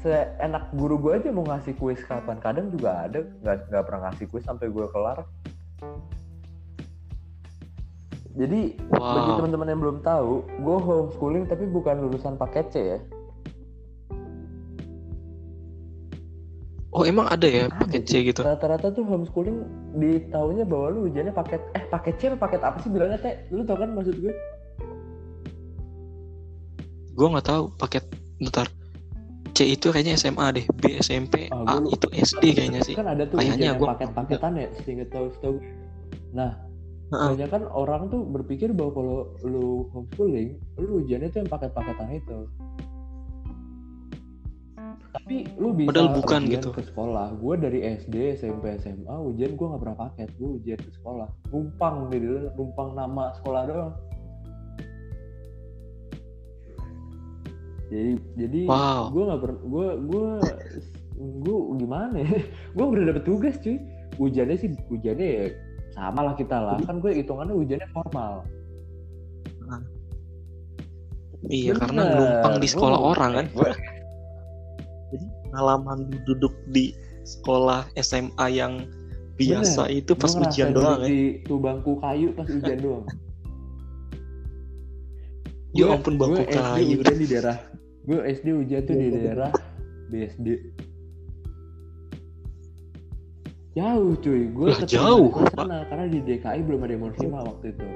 seenak 0.04 0.68
guru 0.76 1.00
gue 1.00 1.12
aja 1.16 1.30
mau 1.32 1.48
ngasih 1.48 1.74
kuis 1.80 2.04
kapan. 2.04 2.38
Kadang 2.44 2.76
juga 2.76 3.08
ada 3.08 3.24
nggak 3.24 3.72
nggak 3.72 3.84
pernah 3.88 4.02
ngasih 4.12 4.26
kuis 4.28 4.44
sampai 4.44 4.68
gue 4.68 4.86
kelar. 4.92 5.24
Jadi 8.36 8.76
bagi 8.92 9.32
wow. 9.32 9.40
teman-teman 9.40 9.72
yang 9.72 9.80
belum 9.80 9.98
tahu 10.04 10.44
gue 10.44 10.78
homeschooling 10.84 11.48
tapi 11.48 11.72
bukan 11.72 12.04
lulusan 12.04 12.36
paket 12.36 12.68
C 12.68 12.76
ya. 12.84 13.00
Oh 16.96 17.04
emang 17.04 17.28
ada 17.28 17.48
ya 17.48 17.68
Ada, 17.68 17.80
paket 17.80 18.04
C 18.08 18.12
gitu? 18.28 18.44
Rata-rata 18.44 18.92
tuh 18.92 19.08
homeschooling 19.08 19.64
di 20.00 20.20
tahunnya 20.32 20.68
bahwa 20.68 20.92
lu 20.92 21.00
ujiannya 21.08 21.32
paket 21.32 21.64
eh 21.80 21.84
paket 21.88 22.16
C 22.20 22.22
apa 22.28 22.44
paket 22.44 22.62
apa 22.64 22.78
sih 22.84 22.92
bilangnya 22.92 23.20
teh? 23.24 23.36
Lu 23.56 23.64
tau 23.64 23.80
kan 23.80 23.96
maksud 23.96 24.20
gue 24.20 24.36
gue 27.16 27.28
nggak 27.28 27.48
tahu 27.48 27.72
paket 27.74 28.04
bentar 28.38 28.68
C 29.56 29.72
itu 29.72 29.88
kayaknya 29.88 30.16
SMA 30.16 30.52
deh 30.52 30.66
B 30.70 31.00
SMP 31.00 31.48
Ah, 31.48 31.80
A 31.80 31.84
itu 31.88 32.08
SD 32.12 32.44
kayaknya 32.52 32.84
sih 32.84 32.92
kan 32.94 33.08
ada 33.08 33.24
tuh 33.24 33.40
Kayaknya 33.40 33.74
gua- 33.74 33.96
paket-paketan 33.96 34.52
ya 34.54 34.68
seinget 34.84 35.08
tahu 35.10 35.32
tahu 35.40 35.56
nah 36.32 36.60
banyak 37.08 37.48
kan 37.48 37.64
orang 37.66 38.10
tuh 38.10 38.26
berpikir 38.26 38.76
bahwa 38.76 38.92
kalau 38.92 39.18
lu 39.42 39.68
homeschooling 39.90 40.60
lu 40.76 41.00
ujiannya 41.00 41.32
tuh 41.32 41.40
yang 41.40 41.50
paket-paketan 41.50 42.10
itu 42.14 42.40
Tapi 45.16 45.48
lu 45.56 45.72
bisa 45.72 45.90
Padahal 45.90 46.12
bukan 46.14 46.42
gitu. 46.46 46.70
ke 46.70 46.84
sekolah. 46.84 47.40
Gue 47.40 47.56
dari 47.56 47.80
SD, 47.82 48.36
SMP, 48.36 48.76
SMA 48.78 49.16
ujian 49.16 49.56
gue 49.56 49.64
nggak 49.66 49.82
pernah 49.82 49.98
paket. 49.98 50.28
Gue 50.36 50.60
ujian 50.60 50.76
ke 50.76 50.92
sekolah. 50.92 51.32
Numpang 51.50 52.12
di 52.12 52.20
numpang 52.52 52.94
nama 52.94 53.32
sekolah 53.34 53.62
doang. 53.64 53.92
Jadi 57.86 58.12
jadi 58.36 58.60
Wow. 58.66 59.14
gue 59.14 59.24
nggak 59.24 59.42
pernah 59.42 59.60
gue 59.62 59.88
gue 60.02 60.28
gue 61.16 61.58
gimana 61.78 62.16
ya? 62.18 62.30
gue 62.76 62.86
udah 62.86 63.04
dapet 63.10 63.24
tugas 63.24 63.56
cuy. 63.60 63.78
Ujiannya 64.16 64.56
sih 64.56 64.70
ujiannya 64.88 65.28
ya 65.28 65.46
sama 65.92 66.22
lah 66.24 66.36
kita 66.36 66.56
lah. 66.56 66.78
Kan 66.84 67.00
gue 67.00 67.12
hitungannya 67.14 67.54
ujiannya 67.54 67.90
formal. 67.92 68.44
Iya, 71.46 71.78
Bener. 71.78 71.82
karena 71.86 72.02
numpang 72.12 72.56
di 72.58 72.68
sekolah 72.68 72.98
orang 72.98 73.32
kan. 73.36 73.46
gua- 73.54 73.78
Jadi 75.14 75.26
pengalaman 75.46 75.98
duduk 76.26 76.54
di 76.68 76.90
sekolah 77.22 77.86
SMA 77.96 78.48
yang 78.50 78.82
biasa 79.36 79.86
Bener. 79.86 80.00
itu 80.00 80.12
pas 80.18 80.32
Gua 80.32 80.42
ujian 80.44 80.70
doang 80.74 81.00
ya. 81.00 81.08
Di 81.08 81.22
tuh 81.44 81.60
bangku 81.62 82.02
kayu 82.02 82.34
pas 82.34 82.48
ujian 82.50 82.80
doang. 82.82 83.06
Ya 85.76 85.92
ampun 85.92 86.16
bangku 86.16 86.44
kayu. 86.48 86.98
ujian 86.98 87.18
di 87.20 87.28
daerah. 87.28 87.58
Gue 88.06 88.22
SD 88.24 88.54
ujian 88.54 88.86
tuh 88.86 88.94
di 88.94 89.10
daerah 89.10 89.50
BSD. 90.08 90.48
Jauh 93.76 94.16
cuy, 94.16 94.48
gue 94.48 94.72
Lah, 94.72 94.88
jauh, 94.88 95.28
ke 95.28 95.52
sana 95.52 95.84
karena 95.92 96.08
di 96.08 96.24
DKI 96.24 96.64
belum 96.64 96.80
ada 96.88 96.96
yang 96.96 97.04
waktu 97.44 97.76
itu. 97.76 97.88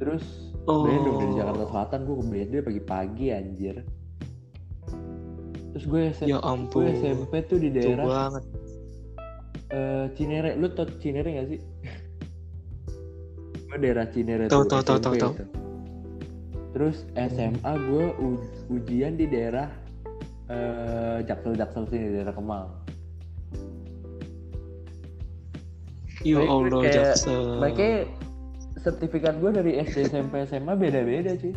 Terus 0.00 0.24
Oh. 0.64 0.88
Bandung 0.88 1.20
dari 1.20 1.32
Jakarta 1.36 1.64
Selatan 1.68 2.00
gue 2.08 2.16
ke 2.16 2.24
BSD 2.24 2.54
pagi-pagi 2.64 3.26
anjir. 3.36 3.76
Terus 5.76 5.84
gue 5.84 6.00
SMP, 6.08 6.32
Ya 6.32 6.40
gue 6.40 6.48
ampun. 6.48 6.88
SMP 6.88 7.32
tuh 7.44 7.60
di 7.60 7.68
Jauh 7.68 8.00
daerah 8.00 8.04
banget. 8.08 8.42
eh, 9.68 10.04
Cinere. 10.16 10.56
Lu 10.56 10.72
tau 10.72 10.88
Cinere 10.96 11.36
gak 11.36 11.52
sih? 11.52 11.60
gue 13.68 13.76
daerah 13.76 14.08
Cinere 14.08 14.48
Tahu, 14.48 14.64
tuh, 14.64 14.80
SMP 14.80 14.88
tahu, 14.88 14.98
tahu. 15.20 15.32
itu. 15.36 15.44
Terus 16.74 17.06
SMA 17.14 17.72
gue 17.86 18.06
u- 18.18 18.42
ujian 18.68 19.14
di 19.14 19.30
daerah 19.30 19.70
eh, 20.50 21.22
Jaksel-Jaksel 21.24 21.86
sini, 21.88 22.06
daerah 22.18 22.34
Kemang. 22.34 22.68
Ya 26.20 26.40
Baik, 26.42 26.50
Allah, 26.50 26.80
kayak- 26.82 26.94
Jaksel. 27.14 27.44
Makanya 27.62 27.98
sertifikat 28.82 29.34
gue 29.38 29.50
dari 29.54 29.72
SD, 29.80 30.10
SMP, 30.10 30.44
SMA 30.44 30.74
beda-beda 30.74 31.32
cuy. 31.38 31.54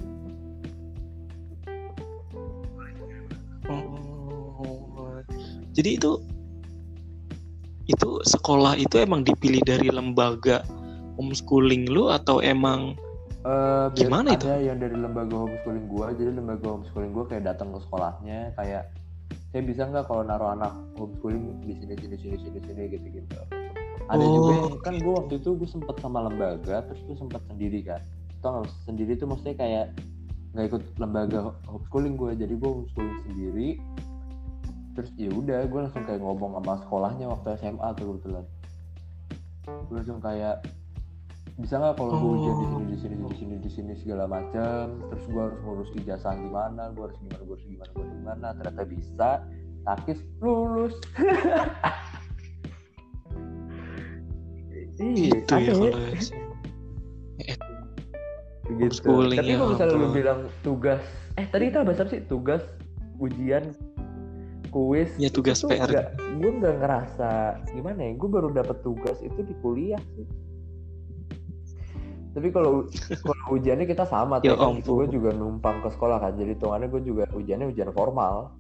Oh. 3.68 5.20
Jadi 5.74 6.00
itu 6.00 6.12
itu 7.88 8.10
sekolah 8.28 8.76
itu 8.76 9.00
emang 9.00 9.24
dipilih 9.24 9.64
dari 9.64 9.88
lembaga 9.88 10.64
homeschooling 11.16 11.88
lu 11.88 12.12
atau 12.12 12.44
emang 12.44 12.96
Eh, 13.48 13.86
Gimana 13.96 14.36
itu? 14.36 14.44
Ada 14.44 14.60
yang 14.60 14.78
dari 14.84 14.98
lembaga 15.00 15.36
homeschooling 15.40 15.88
gua, 15.88 16.12
jadi 16.12 16.36
lembaga 16.36 16.68
homeschooling 16.68 17.16
gua 17.16 17.26
kayak 17.32 17.48
datang 17.48 17.72
ke 17.72 17.80
sekolahnya 17.88 18.52
kayak 18.60 18.92
saya 19.56 19.62
bisa 19.64 19.88
nggak 19.88 20.04
kalau 20.12 20.24
naruh 20.28 20.52
anak 20.52 20.76
homeschooling 21.00 21.56
di 21.64 21.80
sini 21.80 21.96
sini 21.96 22.16
sini 22.20 22.36
sini 22.44 22.60
sini 22.60 22.82
gitu 22.92 23.08
gitu. 23.08 23.40
Ada 24.12 24.24
Oh, 24.24 24.32
juga 24.36 24.52
yang 24.52 24.76
kan 24.84 24.96
gua 25.00 25.24
waktu 25.24 25.40
itu 25.40 25.50
gua 25.56 25.70
sempet 25.72 25.96
sama 26.04 26.28
lembaga, 26.28 26.84
terus 26.92 27.00
gua 27.08 27.16
sempet 27.24 27.42
sendiri 27.48 27.80
kan. 27.88 28.02
Tau 28.44 28.50
nggak 28.60 28.68
sendiri 28.84 29.12
tuh 29.16 29.28
maksudnya 29.32 29.56
kayak 29.56 29.86
nggak 30.52 30.66
ikut 30.68 30.84
lembaga 31.00 31.38
homeschooling 31.72 32.20
gua, 32.20 32.36
jadi 32.36 32.52
gua 32.52 32.70
homeschooling 32.84 33.18
sendiri. 33.32 33.70
Terus 35.00 35.10
ya 35.16 35.32
udah, 35.32 35.60
gua 35.72 35.80
langsung 35.88 36.04
kayak 36.04 36.20
ngomong 36.20 36.60
sama 36.60 36.84
sekolahnya 36.84 37.26
waktu 37.32 37.48
SMA 37.64 37.88
tuh 37.96 38.06
kebetulan. 38.12 38.46
Gua 39.88 39.96
langsung 40.04 40.20
kayak 40.20 40.68
bisa 41.58 41.74
nggak 41.76 41.98
kalau 41.98 42.14
gue 42.14 42.32
ujian 42.38 42.54
di 42.54 42.66
sini 42.70 42.86
di 42.86 42.98
sini 42.98 43.16
di 43.18 43.34
sini 43.34 43.56
di 43.58 43.70
sini 43.70 43.94
segala 43.98 44.30
macam 44.30 45.02
terus 45.10 45.26
gue 45.26 45.42
harus 45.42 45.58
ngurus 45.66 45.90
ijazah 45.98 46.38
gimana 46.38 46.94
gue 46.94 47.02
harus 47.02 47.18
gimana 47.18 47.42
gue 47.42 47.56
harus 47.58 47.66
gimana 47.66 47.90
gue 47.90 48.02
harus 48.06 48.14
gimana 48.14 48.48
ternyata 48.54 48.84
bisa 48.86 49.30
takis 49.84 50.20
lulus. 50.38 50.96
Iya 54.98 55.38
itu 55.40 55.54
ya 55.56 55.56
aneh 55.56 55.74
kalau 58.68 58.78
gitu 58.78 59.10
tapi 59.32 59.48
ya 59.48 59.56
kalau 59.58 59.70
misalnya 59.74 59.96
lu 59.98 60.10
bilang 60.12 60.40
tugas 60.62 61.02
eh 61.38 61.46
tadi 61.48 61.74
kita 61.74 61.82
bahas 61.82 62.02
apa 62.02 62.10
sih? 62.12 62.22
Tugas 62.26 62.64
ujian 63.18 63.74
kuis. 64.70 65.10
Ya, 65.16 65.32
tugas 65.32 65.64
itu 65.64 65.72
PR. 65.72 65.90
nggak- 65.90 66.12
gue 66.38 66.52
nggak 66.62 66.76
ngerasa 66.84 67.32
gimana 67.72 68.00
ya 68.04 68.12
gue 68.14 68.30
baru 68.30 68.54
dapet 68.54 68.78
tugas 68.84 69.18
itu 69.24 69.42
di 69.42 69.56
kuliah 69.64 70.02
sih 70.14 70.28
tapi 72.38 72.54
kalau 72.54 72.86
kalau 73.26 73.46
ujiannya 73.50 73.90
kita 73.90 74.06
sama 74.06 74.38
Ya 74.46 74.54
tuh 74.54 74.62
kan 74.62 74.78
ampun. 74.78 74.94
gue 75.02 75.18
juga 75.18 75.34
numpang 75.34 75.82
ke 75.82 75.90
sekolah 75.90 76.22
kan 76.22 76.38
jadi 76.38 76.54
hitungannya 76.54 76.88
gue 76.88 77.02
juga 77.02 77.24
ujiannya 77.34 77.74
ujian 77.74 77.90
formal 77.92 78.54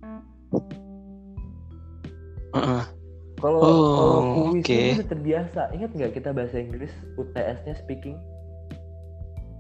Heeh. 2.58 2.84
kalau 3.38 3.60
Oh, 3.62 3.94
kalau 3.94 4.20
kuis 4.34 4.66
oke. 4.66 4.74
itu 4.74 4.98
udah 4.98 5.08
terbiasa 5.08 5.62
ingat 5.72 5.92
nggak 5.94 6.12
kita 6.18 6.34
bahasa 6.34 6.58
Inggris 6.58 6.90
UTS-nya 7.16 7.78
speaking 7.78 8.18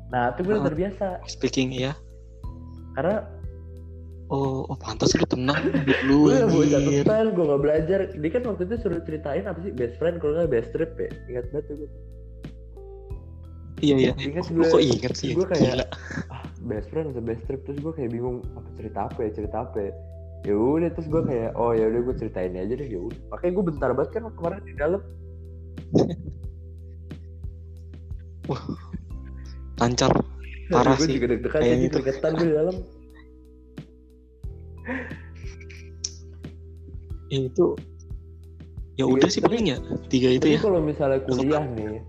nah 0.09 0.33
itu 0.33 0.41
gue 0.41 0.57
udah 0.57 0.65
Heeh. 0.65 0.69
terbiasa 0.73 1.07
Speaking 1.29 1.69
ya. 1.71 1.93
karena 2.97 3.21
Oh, 4.27 4.67
oh 4.67 4.75
pantas 4.75 5.15
lu 5.15 5.23
tenang 5.23 5.55
lu 6.09 6.27
gue 6.27 6.43
gue 6.43 7.45
gak 7.47 7.61
belajar 7.63 7.99
dia 8.11 8.29
kan 8.33 8.43
waktu 8.43 8.67
itu 8.67 8.75
suruh 8.83 8.99
ceritain 9.07 9.47
apa 9.47 9.55
sih 9.63 9.71
best 9.71 9.95
friend 9.95 10.19
kalau 10.19 10.35
nggak 10.35 10.51
best 10.51 10.75
trip 10.75 10.91
ya 10.99 11.07
ingat 11.31 11.47
banget 11.55 11.63
tuh 11.71 11.75
gue 11.79 11.89
Iya 13.77 13.95
iya. 13.95 14.11
Ingat 14.15 14.49
Lu 14.49 14.59
gue- 14.59 14.69
kok 14.69 14.81
inget 14.81 15.13
sih? 15.13 15.31
gue 15.31 15.45
kayak- 15.45 15.71
Gila. 15.71 15.85
ah 16.27 16.41
best 16.61 16.89
friend 16.89 17.09
atau 17.09 17.21
best 17.21 17.43
trip 17.43 17.61
terus 17.61 17.77
gue 17.77 17.91
kayak 17.91 18.09
bingung 18.09 18.41
apa 18.51 18.67
cerita 18.75 18.99
apa 19.05 19.17
ya 19.21 19.29
cerita 19.31 19.55
apa 19.61 19.77
ya 19.79 19.91
ya 20.43 20.53
udah 20.53 20.89
terus 20.91 21.07
gue 21.07 21.21
kayak 21.23 21.49
oh 21.53 21.71
ya 21.71 21.85
udah 21.85 21.99
gue 22.03 22.13
ceritain 22.15 22.53
aja 22.53 22.73
deh 22.73 22.85
ya 22.85 22.99
udah 22.99 23.17
makanya 23.27 23.51
gue 23.53 23.63
bentar 23.67 23.89
banget 23.91 24.09
kan 24.11 24.21
kemarin 24.31 24.59
di 24.61 24.73
dalam 24.73 24.99
Lancar. 29.77 30.09
Parah 30.67 30.93
gue 30.95 31.05
sih. 31.05 31.13
juga 31.15 31.25
deg-degan 31.31 31.57
Kayak 31.57 31.75
gitu. 31.81 31.95
keringetan 31.97 32.31
gue 32.33 32.43
di 32.43 32.55
dalam 32.55 32.75
Ya, 37.27 37.37
itu 37.43 37.65
ya 38.95 38.97
Tiga- 38.97 39.11
udah 39.13 39.27
sih 39.29 39.39
paling 39.39 39.65
ya 39.67 39.77
tiga 40.07 40.27
itu 40.31 40.47
ya. 40.47 40.59
kalau 40.59 40.79
misalnya 40.79 41.19
kuliah 41.21 41.63
nih 41.69 41.99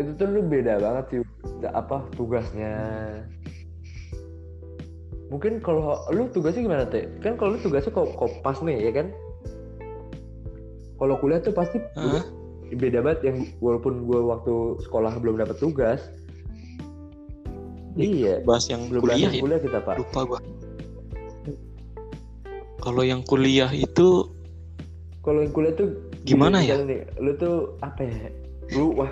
itu 0.00 0.10
tuh 0.16 0.26
lu 0.28 0.40
beda 0.46 0.80
banget 0.80 1.04
sih 1.12 1.20
apa 1.68 2.04
tugasnya 2.16 2.74
mungkin 5.28 5.60
kalau 5.64 6.00
lu 6.12 6.28
tugasnya 6.32 6.64
gimana 6.64 6.84
teh 6.88 7.08
kan 7.20 7.36
kalau 7.36 7.56
lu 7.56 7.58
tugasnya 7.60 7.92
kok 7.92 8.12
kopas 8.16 8.60
nih 8.64 8.88
ya 8.88 8.92
kan 8.92 9.06
kalau 10.96 11.18
kuliah 11.18 11.40
tuh 11.42 11.52
pasti 11.52 11.80
Hah? 11.98 12.24
beda 12.72 13.04
banget 13.04 13.20
yang 13.32 13.38
walaupun 13.60 14.08
gue 14.08 14.20
waktu 14.22 14.54
sekolah 14.88 15.12
belum 15.20 15.40
dapat 15.40 15.56
tugas 15.60 16.00
iya 17.96 18.40
Bahas 18.48 18.68
yang 18.72 18.88
belum 18.88 19.00
kuliah 19.04 19.16
kuliah, 19.28 19.32
ya. 19.32 19.42
kuliah 19.44 19.60
kita 19.60 19.78
pak 19.84 19.96
Lupa 20.00 20.20
gua. 20.24 20.40
Kalau 22.82 23.02
yang 23.06 23.22
kuliah 23.22 23.70
itu 23.70 24.26
kalau 25.22 25.38
yang 25.44 25.54
kuliah 25.54 25.74
tuh 25.78 25.94
Gimana 26.26 26.62
ya? 26.62 26.78
nih, 26.82 27.06
lu 27.18 27.34
tuh 27.38 27.78
apa 27.82 28.02
ya 28.02 28.30
lu 28.74 28.94
wah 28.94 29.10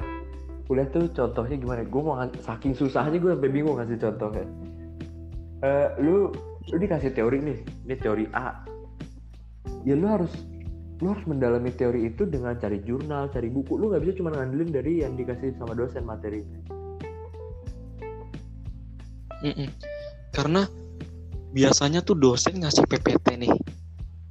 kuliah 0.71 0.87
tuh 0.95 1.11
contohnya 1.11 1.59
gimana 1.59 1.83
gue 1.83 2.03
mau 2.03 2.15
saking 2.47 2.79
susahnya 2.79 3.19
gue 3.19 3.35
sampai 3.35 3.51
bingung 3.51 3.75
ngasih 3.75 3.99
contohnya 3.99 4.47
Eh, 5.61 5.89
lu 6.01 6.33
lu 6.73 6.77
dikasih 6.81 7.13
teori 7.13 7.37
nih 7.45 7.59
ini 7.85 7.95
teori 8.01 8.25
A 8.33 8.65
ya 9.85 9.93
lu 9.93 10.09
harus 10.09 10.33
lu 11.05 11.13
harus 11.13 11.25
mendalami 11.29 11.69
teori 11.69 12.09
itu 12.09 12.25
dengan 12.25 12.57
cari 12.57 12.81
jurnal 12.81 13.29
cari 13.29 13.53
buku 13.53 13.77
lu 13.77 13.93
nggak 13.93 14.01
bisa 14.09 14.25
cuma 14.25 14.33
ngandelin 14.33 14.73
dari 14.73 15.05
yang 15.05 15.21
dikasih 15.21 15.53
sama 15.61 15.77
dosen 15.77 16.09
materinya 16.09 16.81
Mm-mm. 19.41 19.69
Karena 20.37 20.69
biasanya 21.57 22.05
tuh 22.05 22.13
dosen 22.13 22.61
ngasih 22.61 22.85
PPT 22.85 23.41
nih. 23.41 23.53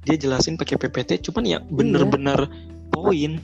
Dia 0.06 0.16
jelasin 0.16 0.54
pakai 0.54 0.78
PPT 0.78 1.18
cuman 1.26 1.44
ya 1.50 1.58
bener-bener 1.66 2.46
poin. 2.94 3.42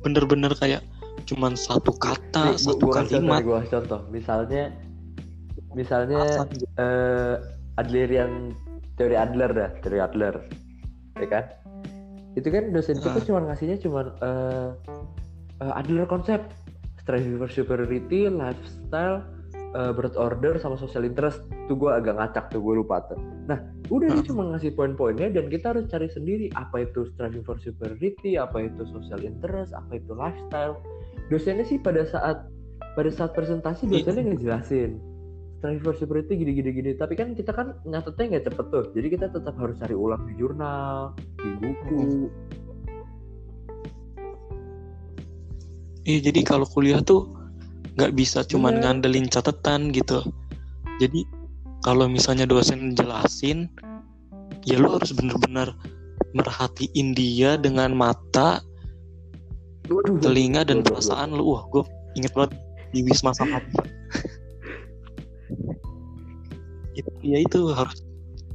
Bener-bener 0.00 0.52
kayak 0.56 0.80
cuman 1.24 1.52
satu 1.54 1.90
kata, 1.90 2.52
Nih, 2.52 2.60
satu 2.60 2.84
gua 2.84 3.00
contoh, 3.00 3.10
kalimat. 3.10 3.40
gua 3.40 3.56
kasih 3.60 3.72
contoh. 3.74 4.00
Misalnya 4.08 4.62
misalnya 5.72 6.20
Asal 6.22 6.46
eh 6.76 7.36
Adlerian 7.74 8.54
teori 8.94 9.16
Adler 9.16 9.50
dah 9.50 9.70
teori 9.80 9.98
Adler 9.98 10.34
ya 11.16 11.26
kan? 11.26 11.44
Itu 12.34 12.46
kan 12.46 12.70
dosen 12.70 12.98
kita 12.98 13.18
Ah. 13.18 13.24
cuma 13.24 13.40
ngasihnya 13.42 13.78
cuma 13.78 14.00
eh, 14.20 14.68
eh, 15.60 15.72
Adler 15.74 16.06
konsep. 16.06 16.40
Striving 16.96 17.36
for 17.36 17.48
superiority 17.48 18.26
lifestyle 18.26 19.20
eh, 19.74 19.90
berat 19.90 20.14
order 20.14 20.56
sama 20.56 20.74
social 20.74 21.02
interest. 21.02 21.42
Tuh 21.66 21.74
gue 21.74 21.90
agak 21.90 22.14
ngacak 22.14 22.48
tuh 22.48 22.62
gue 22.62 22.74
lupa 22.78 23.02
tuh. 23.04 23.18
Nah 23.44 23.58
udah 23.90 24.06
dia 24.08 24.22
Hmm. 24.22 24.28
cuma 24.30 24.42
ngasih 24.48 24.72
poin-poinnya 24.72 25.28
dan 25.28 25.50
kita 25.50 25.74
harus 25.74 25.84
cari 25.86 26.06
sendiri 26.08 26.46
apa 26.54 26.82
itu 26.82 27.04
striving 27.10 27.42
for 27.42 27.58
superiority 27.58 28.38
apa 28.38 28.62
itu 28.62 28.86
social 28.88 29.20
interest 29.20 29.74
apa 29.74 29.98
itu 29.98 30.14
lifestyle 30.14 30.78
dosennya 31.28 31.64
sih 31.64 31.80
pada 31.80 32.04
saat 32.04 32.44
pada 32.94 33.10
saat 33.10 33.32
presentasi 33.32 33.88
Iya. 33.88 34.04
dosennya 34.04 34.22
ngejelasin 34.32 34.90
striving 35.58 35.80
for 35.80 35.94
superiority 35.96 36.36
gini 36.36 36.52
gini 36.60 36.90
tapi 36.94 37.16
kan 37.16 37.32
kita 37.32 37.50
kan 37.50 37.72
nyatetnya 37.88 38.36
nggak 38.36 38.44
cepet 38.52 38.66
tuh 38.68 38.84
jadi 38.92 39.06
kita 39.16 39.26
tetap 39.32 39.54
harus 39.56 39.76
cari 39.80 39.96
ulang 39.96 40.22
di 40.28 40.34
jurnal 40.36 41.16
di 41.40 41.50
buku 41.58 42.28
Iya 46.04 46.20
jadi 46.28 46.44
kalau 46.44 46.68
kuliah 46.68 47.00
tuh 47.00 47.32
nggak 47.96 48.12
bisa 48.12 48.44
cuman 48.44 48.76
Bener. 48.76 49.00
ngandelin 49.00 49.24
catatan 49.32 49.88
gitu. 49.88 50.20
Jadi 51.00 51.24
kalau 51.80 52.12
misalnya 52.12 52.44
dosen 52.44 52.92
jelasin, 52.92 53.72
ya 54.68 54.76
lu 54.76 55.00
harus 55.00 55.16
bener-bener 55.16 55.72
merhatiin 56.36 57.16
dia 57.16 57.56
dengan 57.56 57.96
mata, 57.96 58.60
Waduh, 59.88 60.16
telinga 60.20 60.64
dan 60.64 60.80
Waduh, 60.80 60.88
perasaan 60.96 61.28
lu. 61.36 61.44
Wah, 61.44 61.62
gue 61.68 61.82
inget 62.16 62.32
banget 62.32 62.56
di 62.96 63.04
Wisma 63.04 63.36
Samapta. 63.36 63.84
itu, 66.94 67.10
ya 67.26 67.38
itu 67.42 67.74
harus 67.74 68.06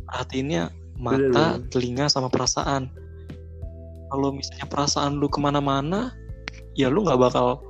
perhatiinnya 0.07 0.71
mata, 0.97 1.59
Bener, 1.59 1.69
telinga 1.69 2.05
sama 2.09 2.31
perasaan. 2.31 2.89
Kalau 4.09 4.33
misalnya 4.33 4.65
perasaan 4.65 5.21
lu 5.21 5.29
ke 5.29 5.37
mana-mana, 5.37 6.09
ya 6.73 6.89
lu 6.89 7.05
nggak 7.05 7.19
bakal 7.19 7.61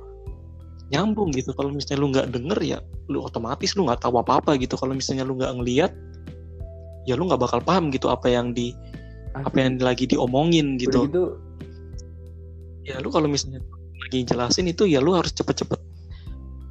nyambung 0.88 1.30
gitu. 1.36 1.52
Kalau 1.52 1.68
misalnya 1.68 1.98
lu 2.00 2.08
nggak 2.16 2.28
denger 2.32 2.58
ya, 2.64 2.78
lu 3.12 3.20
otomatis 3.20 3.76
lu 3.76 3.84
nggak 3.84 4.00
tahu 4.00 4.16
apa-apa 4.16 4.56
gitu. 4.56 4.78
Kalau 4.80 4.96
misalnya 4.96 5.28
lu 5.28 5.36
nggak 5.36 5.52
ngeliat, 5.60 5.92
ya 7.04 7.14
lu 7.18 7.28
nggak 7.28 7.42
bakal 7.44 7.60
paham 7.60 7.92
gitu 7.92 8.08
apa 8.08 8.30
yang 8.30 8.56
di 8.56 8.72
apa 9.36 9.54
yang 9.58 9.78
lagi 9.78 10.08
diomongin 10.08 10.80
Udah 10.80 10.82
gitu. 10.82 11.00
Ya 12.86 12.98
lu 12.98 13.12
kalau 13.12 13.28
misalnya 13.28 13.60
lagi 14.00 14.24
jelasin 14.24 14.66
itu 14.70 14.88
ya 14.88 14.98
lu 15.04 15.12
harus 15.12 15.30
cepet-cepet, 15.36 15.80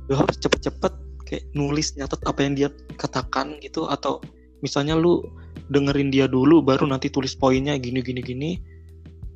lu 0.10 0.14
harus 0.18 0.36
cepet-cepet 0.42 0.94
kayak 1.30 1.46
nulis 1.54 1.94
nyatet 1.94 2.18
apa 2.26 2.40
yang 2.42 2.54
dia 2.58 2.70
katakan 2.98 3.62
gitu 3.62 3.86
atau 3.86 4.18
misalnya 4.66 4.98
lu 4.98 5.22
dengerin 5.70 6.10
dia 6.10 6.26
dulu 6.26 6.66
baru 6.66 6.90
nanti 6.90 7.14
tulis 7.14 7.38
poinnya 7.38 7.78
gini 7.78 8.02
gini 8.02 8.26
gini 8.26 8.50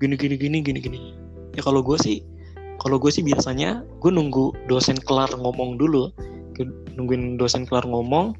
gini 0.02 0.16
gini 0.18 0.36
gini 0.36 0.58
gini 0.66 0.80
gini. 0.82 1.00
Ya 1.54 1.62
kalau 1.62 1.86
gue 1.86 1.96
sih 2.02 2.26
kalau 2.82 2.98
gue 2.98 3.14
sih 3.14 3.22
biasanya 3.22 3.86
gue 4.02 4.12
nunggu 4.12 4.52
dosen 4.66 4.98
kelar 4.98 5.30
ngomong 5.38 5.78
dulu. 5.78 6.10
Nungguin 6.94 7.38
dosen 7.42 7.66
kelar 7.66 7.86
ngomong 7.86 8.38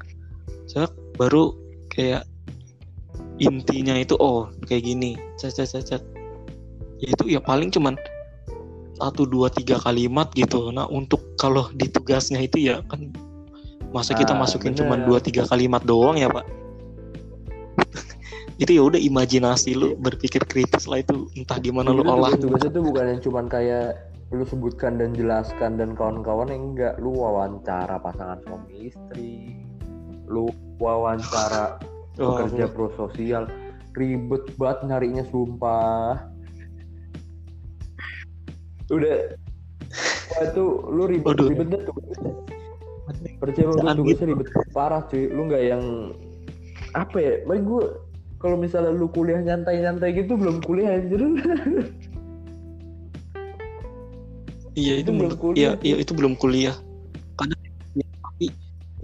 saya 0.70 0.88
baru 1.20 1.54
kayak 1.92 2.24
intinya 3.42 3.94
itu 3.98 4.14
oh 4.18 4.50
kayak 4.66 4.86
gini 4.86 5.18
cet 5.38 5.58
cet 5.58 5.70
cet 5.70 5.84
cet. 5.86 6.02
ya 7.02 7.10
itu 7.10 7.24
ya 7.26 7.40
paling 7.42 7.68
cuman 7.74 7.98
satu 8.98 9.26
dua 9.26 9.50
tiga 9.50 9.78
kalimat 9.82 10.30
gitu. 10.34 10.70
Nah 10.70 10.86
untuk 10.90 11.20
kalau 11.38 11.70
di 11.74 11.90
tugasnya 11.90 12.42
itu 12.42 12.70
ya 12.70 12.80
kan 12.86 13.10
masa 13.94 14.14
kita 14.14 14.34
Ah, 14.34 14.38
masukin 14.42 14.74
cuman 14.74 15.06
dua 15.06 15.22
tiga 15.22 15.46
kalimat 15.46 15.82
doang 15.86 16.18
ya 16.18 16.26
pak? 16.26 16.46
Itu 18.62 18.70
ya 18.70 18.82
udah 18.86 18.98
imajinasi 18.98 19.74
lu 19.74 19.98
berpikir 19.98 20.42
kritis 20.46 20.86
lah 20.86 21.02
itu. 21.02 21.26
Entah 21.34 21.58
gimana 21.58 21.90
lu 21.90 22.06
olah. 22.06 22.34
tugas-tugasnya 22.38 22.70
tuh 22.70 22.82
bukan 22.86 23.04
yang 23.10 23.20
cuman 23.22 23.46
kayak 23.50 23.98
lu 24.30 24.46
sebutkan 24.46 24.98
dan 24.98 25.10
jelaskan 25.14 25.74
dan 25.78 25.98
kawan-kawan 25.98 26.50
yang 26.50 26.74
enggak. 26.74 26.94
Lu 27.02 27.18
wawancara 27.18 27.98
pasangan 27.98 28.38
suami 28.46 28.90
istri. 28.90 29.58
Lu 30.30 30.50
wawancara 30.78 31.78
Oh, 32.14 32.38
pekerja 32.38 32.70
prososial 32.70 33.50
ribet 33.98 34.46
banget 34.54 34.86
nyarinya 34.86 35.26
sumpah 35.34 36.33
udah 38.92 39.16
Wah, 40.34 40.42
itu 40.50 40.64
lu 40.90 41.02
ribet 41.06 41.28
Waduh. 41.30 41.48
ribet 41.52 41.68
tuh 41.86 41.94
percaya 43.38 43.64
gue 43.68 43.76
tugasnya 43.78 44.02
gitu. 44.10 44.24
ribet 44.32 44.48
parah 44.72 45.02
cuy 45.06 45.28
lu 45.28 45.42
nggak 45.46 45.62
yang 45.62 45.84
apa 46.96 47.16
ya 47.20 47.32
baik 47.44 47.62
gue 47.62 47.84
kalau 48.40 48.56
misalnya 48.58 48.92
lu 48.92 49.06
kuliah 49.08 49.40
nyantai-nyantai 49.40 50.10
gitu 50.16 50.36
belum 50.36 50.60
kuliah 50.64 50.98
anjir 50.98 51.20
Iya 54.74 55.06
itu 55.06 55.10
Itu 55.14 55.18
belum 55.22 55.34
kuliah 55.38 55.58
iya, 55.58 55.70
iya 55.86 55.96
itu 56.02 56.12
belum 56.18 56.34
kuliah. 56.34 56.74
Kadang 57.38 57.60
ya, 57.94 58.06
tapi 58.26 58.50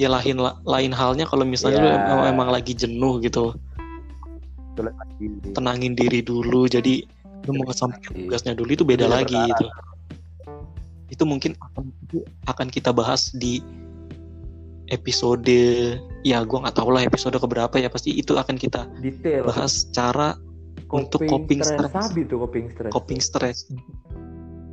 ya 0.03 0.09
lain 0.11 0.43
lain 0.67 0.91
halnya 0.91 1.31
kalau 1.31 1.47
misalnya 1.47 1.79
lu 1.79 1.89
Ya. 1.95 1.95
emang, 1.95 2.21
emang 2.27 2.49
lagi 2.51 2.75
jenuh 2.75 3.23
gitu, 3.23 3.55
tenangin 5.55 5.95
diri 5.95 6.27
dulu. 6.27 6.67
Jadi 6.67 7.07
lu 7.45 7.57
mau 7.57 7.65
ngesampaikan 7.65 8.13
tugasnya 8.19 8.53
dulu 8.53 8.71
itu 8.71 8.85
beda 8.85 9.05
Beda 9.05 9.15
lagi 9.17 9.35
perkara. 9.35 9.51
gitu. 9.51 9.67
Itu 11.11 11.23
mungkin 11.25 11.53
akan 11.59 11.85
itu 12.05 12.19
akan 12.45 12.67
kita 12.69 12.91
bahas 12.91 13.33
di 13.33 13.59
episode 14.89 15.47
ya 16.23 16.43
gua 16.43 16.67
nggak 16.67 16.77
tahu 16.77 16.91
lah 16.91 17.03
episode 17.03 17.35
keberapa 17.35 17.75
ya 17.75 17.87
pasti 17.87 18.11
itu 18.13 18.35
akan 18.35 18.55
kita 18.55 18.91
detail 18.99 19.47
bahas 19.47 19.87
cara 19.91 20.35
untuk 20.91 21.23
coping 21.25 21.63
stress. 21.63 21.91
sabi 21.91 22.27
tuh 22.27 22.43
coping 22.43 22.67
stress 22.69 22.91
coping 22.91 23.21
stress 23.23 23.71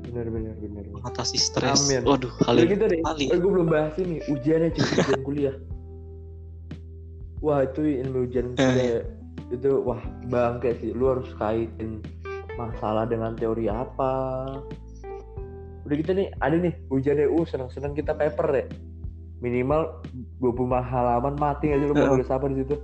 bener 0.03 0.25
bener 0.27 0.57
bener 0.57 0.83
mengatasi 0.89 1.37
stres. 1.37 1.85
Amin. 1.85 2.01
Waduh, 2.01 2.33
hal 2.41 2.57
gitu 2.57 2.89
deh 2.89 2.97
kali. 2.99 3.29
eh, 3.29 3.37
gue 3.37 3.51
belum 3.51 3.69
bahas 3.69 3.93
ini 3.97 4.17
ujiannya 4.25 4.69
cuy 4.71 4.81
ujian 4.87 5.21
kuliah 5.21 5.55
wah 7.37 7.61
itu 7.61 7.81
ilmu 8.01 8.25
ujian 8.25 8.45
Eh. 8.51 8.65
kuliah 8.65 9.03
itu 9.47 9.69
wah 9.79 10.01
bangke 10.25 10.73
sih 10.81 10.91
lu 10.91 11.13
harus 11.13 11.29
kaitin 11.37 12.01
masalah 12.57 13.05
dengan 13.05 13.37
teori 13.37 13.69
apa. 13.69 14.13
Udah 15.87 15.95
gitu 15.95 16.11
nih 16.11 16.27
ada 16.43 16.57
nih 16.57 16.73
ujiannya 16.91 17.31
uh 17.31 17.45
seneng-seneng 17.47 17.95
kita 17.95 18.11
paper 18.17 18.47
ya 18.51 18.65
minimal 19.37 20.01
20 20.41 20.73
halaman 20.81 21.37
mati 21.37 21.69
aja 21.69 21.85
lu 21.85 21.93
mau 21.93 22.17
nulis 22.17 22.27
apa 22.33 22.49
di 22.49 22.65
situ? 22.65 22.75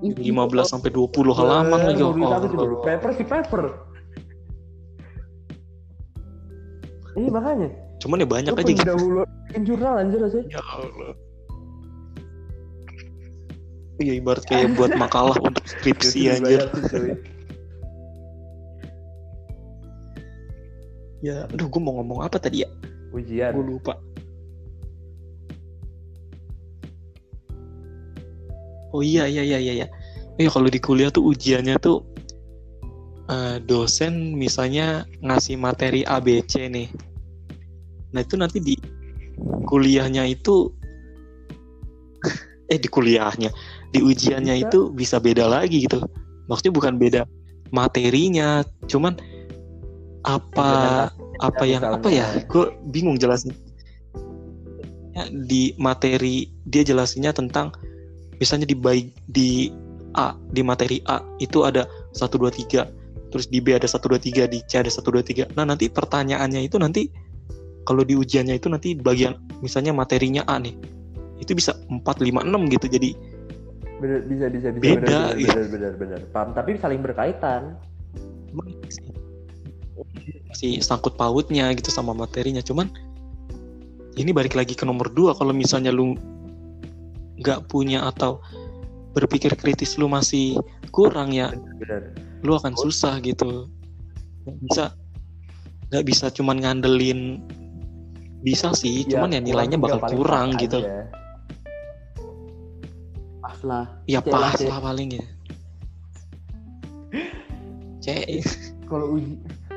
15 0.00 0.24
sampai 0.64 0.90
20 0.92 1.12
halaman 1.32 1.80
lagi. 1.88 2.02
Oh, 2.04 2.84
paper 2.84 3.10
sih 3.16 3.24
paper. 3.24 3.62
Iya 7.16 7.30
makanya. 7.32 7.68
Cuman 8.04 8.20
ya 8.20 8.28
banyak 8.28 8.52
Lu 8.52 8.60
aja 8.60 8.72
gitu. 8.76 8.92
jurnal 9.64 9.94
anjir 9.96 10.20
sih. 10.28 10.44
Ya 10.52 10.60
Allah. 10.60 11.16
Iya 13.96 14.12
ibarat 14.20 14.44
kayak 14.44 14.76
buat 14.76 14.92
makalah 15.00 15.40
untuk 15.40 15.64
skripsi 15.72 16.28
anjir. 16.28 16.68
Ya, 21.24 21.48
aduh 21.48 21.66
gue 21.66 21.80
mau 21.80 21.96
ngomong 21.96 22.20
apa 22.20 22.36
tadi 22.36 22.62
ya? 22.62 22.68
Ujian 23.16 23.56
Gue 23.56 23.64
lupa. 23.76 23.96
Oh 28.92 29.00
iya 29.00 29.24
iya 29.24 29.42
iya 29.42 29.58
iya 29.58 29.72
iya. 29.84 29.86
Iya 30.36 30.48
kalau 30.52 30.68
di 30.68 30.76
kuliah 30.76 31.08
tuh 31.08 31.32
ujiannya 31.32 31.80
tuh 31.80 32.04
eh, 33.32 33.56
dosen 33.64 34.36
misalnya 34.36 35.08
ngasih 35.24 35.56
materi 35.56 36.04
ABC 36.04 36.68
nih. 36.68 36.92
Nah 38.12 38.20
itu 38.20 38.36
nanti 38.36 38.60
di 38.60 38.76
kuliahnya 39.64 40.28
itu 40.28 40.68
eh 42.72 42.78
di 42.78 42.88
kuliahnya 42.88 43.50
di 43.96 44.00
ujiannya 44.04 44.54
Bisa. 44.60 44.66
itu 44.68 44.80
bisa 44.92 45.16
beda 45.16 45.48
lagi 45.48 45.88
gitu. 45.88 46.04
Maksudnya 46.52 46.74
bukan 46.76 47.00
beda 47.00 47.22
materinya, 47.72 48.60
cuman 48.84 49.16
apa 50.28 51.08
apa 51.40 51.64
yang 51.64 51.80
apa 51.80 52.12
ya? 52.12 52.28
Gue 52.44 52.76
bingung 52.92 53.16
jelasin. 53.16 53.56
Ya, 55.16 55.24
di 55.32 55.72
materi 55.80 56.52
dia 56.68 56.84
jelasinnya 56.84 57.32
tentang 57.32 57.72
misalnya 58.36 58.68
di 58.68 58.76
baik 58.76 59.08
di 59.32 59.72
A 60.12 60.36
di 60.52 60.60
materi 60.60 61.00
A 61.08 61.24
itu 61.40 61.64
ada 61.64 61.88
1 62.12 62.36
2 62.36 62.52
3 62.52 63.32
terus 63.32 63.48
di 63.48 63.64
B 63.64 63.72
ada 63.72 63.88
1 63.88 63.96
2 63.96 64.12
3 64.20 64.44
di 64.44 64.60
C 64.68 64.76
ada 64.76 64.92
1 64.92 65.00
2 65.00 65.56
3 65.56 65.56
nah 65.56 65.64
nanti 65.64 65.88
pertanyaannya 65.88 66.68
itu 66.68 66.76
nanti 66.76 67.08
kalau 67.88 68.04
di 68.04 68.12
ujiannya 68.12 68.60
itu 68.60 68.68
nanti 68.68 68.92
bagian 68.92 69.40
misalnya 69.64 69.96
materinya 69.96 70.44
A 70.44 70.60
nih 70.60 70.76
itu 71.40 71.56
bisa 71.56 71.72
4 71.88 72.04
5 72.04 72.44
6 72.44 72.72
gitu 72.76 72.86
jadi 72.92 73.10
bener, 74.00 74.20
bisa 74.28 74.46
bisa 74.52 74.68
bisa. 74.74 74.82
Beda, 74.82 75.00
bener, 75.02 75.40
iya. 75.40 75.52
bener, 75.52 75.66
bener, 75.70 75.92
bener, 75.96 76.20
paham 76.30 76.52
tapi 76.52 76.76
saling 76.80 77.00
berkaitan. 77.00 77.76
Masih 80.52 80.80
sangkut 80.80 81.16
pautnya 81.20 81.68
gitu 81.76 81.92
sama 81.92 82.16
materinya. 82.16 82.60
Cuman 82.64 82.88
ini 84.16 84.32
balik 84.32 84.56
lagi 84.56 84.72
ke 84.72 84.84
nomor 84.88 85.12
dua. 85.12 85.36
Kalau 85.36 85.52
misalnya 85.52 85.92
lu 85.92 86.16
nggak 87.36 87.68
punya 87.68 88.08
atau 88.08 88.40
berpikir 89.12 89.56
kritis 89.56 89.96
lu 89.96 90.08
masih 90.08 90.60
kurang 90.92 91.32
ya 91.32 91.52
bener 91.80 92.12
lu 92.44 92.54
akan 92.56 92.76
susah 92.76 93.18
gitu. 93.24 93.66
Nggak 94.44 94.56
bisa 94.68 94.84
nggak 95.90 96.04
bisa 96.04 96.26
cuman 96.30 96.56
ngandelin. 96.60 97.20
Bisa 98.44 98.70
sih 98.76 99.02
cuman 99.08 99.34
ya, 99.34 99.40
nilainya 99.42 99.80
bakal 99.80 100.00
kurang 100.06 100.54
gitu. 100.60 100.84
aja. 100.84 101.08
Pas 103.46 103.58
lah. 103.62 103.86
Ya 104.10 104.18
Cek 104.18 104.34
pas 104.34 104.58
lah 104.58 104.80
paling 104.82 105.10
ya 105.14 105.26
cek. 108.06 108.26
Kalau 108.86 109.18
uji 109.18 109.34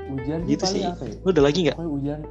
ujian 0.09 0.39
gitu 0.45 0.65
sih. 0.65 0.85
apa 0.85 1.05
ya? 1.05 1.17
Ada 1.25 1.41
lagi 1.41 1.59
nggak? 1.65 1.77
Hujan 1.77 2.21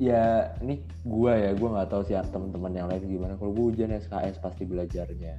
ya 0.00 0.56
ini 0.64 0.80
gua 1.04 1.36
ya 1.36 1.52
gua 1.52 1.76
nggak 1.76 1.88
tahu 1.92 2.02
sih 2.08 2.16
teman-teman 2.32 2.72
yang 2.72 2.88
lain 2.88 3.04
gimana. 3.04 3.36
Kalau 3.36 3.52
gua 3.52 3.64
hujan 3.68 3.92
SKS 3.92 4.40
pasti 4.40 4.64
belajarnya. 4.64 5.36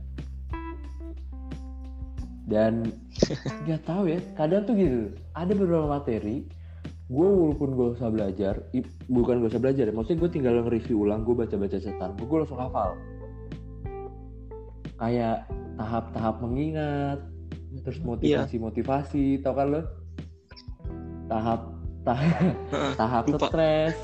Dan 2.46 2.94
nggak 3.66 3.82
tahu 3.86 4.14
ya 4.14 4.20
kadang 4.38 4.70
tuh 4.70 4.78
gitu. 4.78 5.14
Ada 5.34 5.54
beberapa 5.58 5.90
materi 5.90 6.46
gue 7.12 7.28
walaupun 7.28 7.76
gak 7.76 8.00
usah 8.00 8.08
belajar 8.08 8.64
bukan 9.12 9.44
gak 9.44 9.52
usah 9.52 9.60
belajar 9.60 9.84
ya 9.84 9.92
maksudnya 9.92 10.24
gue 10.24 10.32
tinggal 10.32 10.64
nge-review 10.64 11.04
ulang 11.04 11.28
gue 11.28 11.36
baca-baca 11.36 11.76
catatan 11.76 12.16
gue 12.16 12.38
langsung 12.40 12.56
hafal 12.56 12.96
kayak 15.02 15.50
tahap-tahap 15.82 16.36
mengingat 16.46 17.20
terus 17.82 17.98
motivasi-motivasi 18.06 19.42
tau 19.42 19.58
kan 19.58 19.68
lo? 19.74 19.82
Tahap 21.26 21.62
tahap 22.08 22.56
tahap 22.98 23.24
stres. 23.50 23.98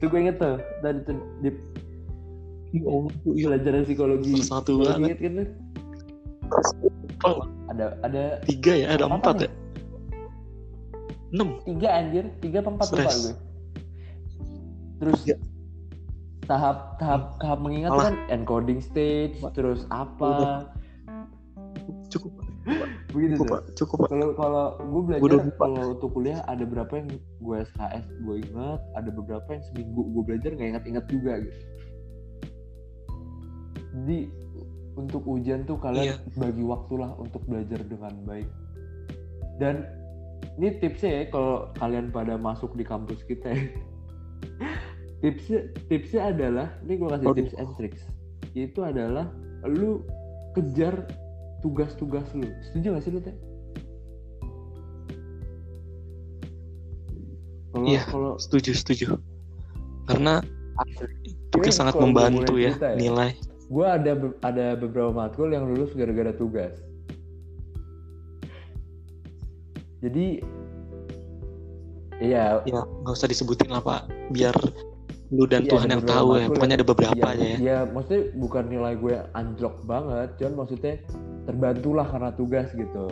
Itu 0.00 0.08
gue 0.08 0.18
inget 0.24 0.36
tuh 0.40 0.56
tadi 0.80 0.98
tuh 1.04 1.20
di 1.44 1.50
pelajaran 3.44 3.84
psikologi. 3.84 4.40
Satu 4.40 4.80
banget. 4.80 5.20
kan? 5.20 5.44
Oh, 7.28 7.44
ada 7.68 8.00
ada 8.00 8.40
tiga 8.48 8.72
ya? 8.72 8.96
Ada 8.96 9.04
empat 9.12 9.44
ya? 9.44 9.50
Enam. 11.36 11.60
Tiga 11.68 11.88
anjir. 11.92 12.24
Tiga 12.40 12.64
empat? 12.64 12.88
Lupa 12.96 13.12
gue 13.12 13.52
terus 15.02 15.18
Tiga. 15.26 15.34
Tahap 16.52 17.00
tahap 17.00 17.22
tahap 17.40 17.58
mengingat 17.64 17.90
kan 17.96 18.14
encoding 18.28 18.84
stage 18.84 19.40
Wah. 19.40 19.48
terus 19.56 19.88
apa? 19.88 20.68
Cukup 22.12 22.36
begitu 23.16 23.40
cukup 23.40 23.48
tuh. 23.48 23.52
Pak. 23.56 23.62
Cukup 23.74 23.96
pak. 24.04 24.08
Kalau 24.12 24.28
kalau 24.36 24.64
gue 24.76 25.02
belajar 25.08 25.24
udah 25.24 25.40
kalau 25.56 25.82
untuk 25.96 26.10
kuliah 26.12 26.40
ada 26.44 26.62
beberapa 26.68 26.92
yang 27.00 27.08
gue 27.16 27.56
SKS 27.72 28.04
gue 28.20 28.36
ingat 28.44 28.80
ada 28.92 29.10
beberapa 29.10 29.48
yang 29.48 29.64
seminggu 29.72 30.00
gue 30.12 30.22
belajar 30.28 30.50
nggak 30.52 30.68
ingat-ingat 30.76 31.04
juga 31.08 31.32
gitu. 31.40 31.58
Jadi 33.92 34.18
untuk 34.92 35.22
ujian 35.24 35.64
tuh 35.64 35.80
kalian 35.80 36.20
Iya. 36.20 36.36
bagi 36.36 36.64
waktulah 36.68 37.16
untuk 37.16 37.40
belajar 37.48 37.80
dengan 37.80 38.12
baik. 38.28 38.48
Dan 39.56 39.88
ini 40.60 40.76
tipsnya 40.84 41.24
ya 41.24 41.24
kalau 41.32 41.72
kalian 41.80 42.12
pada 42.12 42.36
masuk 42.36 42.76
di 42.76 42.84
kampus 42.84 43.24
kita 43.24 43.56
ya. 43.56 43.64
Tipsnya 45.22 45.60
tipsnya 45.86 46.34
adalah 46.34 46.66
ini 46.82 46.98
gue 46.98 47.08
kasih 47.08 47.26
Oh, 47.30 47.34
tips 47.34 47.54
and 47.56 47.70
tricks. 47.78 48.02
Itu 48.52 48.82
adalah 48.82 49.30
lu 49.64 50.02
kejar 50.52 51.06
tugas-tugas 51.62 52.26
lu. 52.34 52.50
Setuju 52.68 52.98
gak 52.98 53.02
sih 53.06 53.12
lu 53.14 53.20
teh? 53.22 53.36
Iya. 57.82 58.04
kalau 58.04 58.36
setuju 58.36 58.76
setuju. 58.76 59.06
Karena 60.04 60.44
itu 61.24 61.56
Gue 61.56 61.72
sangat 61.72 61.96
membantu 61.96 62.56
ya 62.60 62.74
kita 62.76 62.96
ya, 62.96 62.98
nilai. 62.98 63.30
gue 63.72 63.86
ada 63.88 64.12
ada 64.44 64.76
beberapa 64.76 65.08
matkul 65.08 65.48
yang 65.52 65.64
lulus 65.64 65.96
gara-gara 65.96 66.36
tugas. 66.36 66.76
Jadi 70.04 70.42
iya. 72.20 72.60
Ya 72.68 72.80
nggak 72.84 73.14
usah 73.16 73.30
disebutin 73.30 73.72
lah 73.72 73.80
pak. 73.80 74.04
Biar 74.34 74.52
lu 75.32 75.48
dan 75.48 75.64
Iya, 75.64 75.70
Tuhan 75.72 75.88
yang 75.88 76.04
tahu 76.04 76.28
ya 76.36 76.46
pokoknya 76.46 76.76
ada 76.76 76.84
beberapa 76.86 77.16
iya, 77.16 77.32
aja 77.32 77.40
ya. 77.44 77.56
iya, 77.56 77.78
maksudnya 77.88 78.22
bukan 78.36 78.64
nilai 78.68 78.92
gue 79.00 79.14
anjlok 79.32 79.76
banget 79.82 80.28
cuman 80.36 80.52
maksudnya 80.60 80.94
terbantulah 81.48 82.04
karena 82.04 82.30
tugas 82.36 82.68
gitu. 82.76 83.06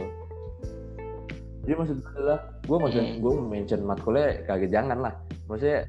Jadi 1.64 1.74
maksud 1.76 1.96
gue 1.98 2.12
adalah 2.14 2.40
gue 2.60 2.76
maksud 2.76 3.00
Hmm. 3.00 3.16
gue 3.20 3.32
mention 3.40 3.80
matkulnya 3.82 4.26
kagak 4.44 4.68
jangan 4.68 4.98
lah. 5.00 5.14
Maksudnya 5.48 5.88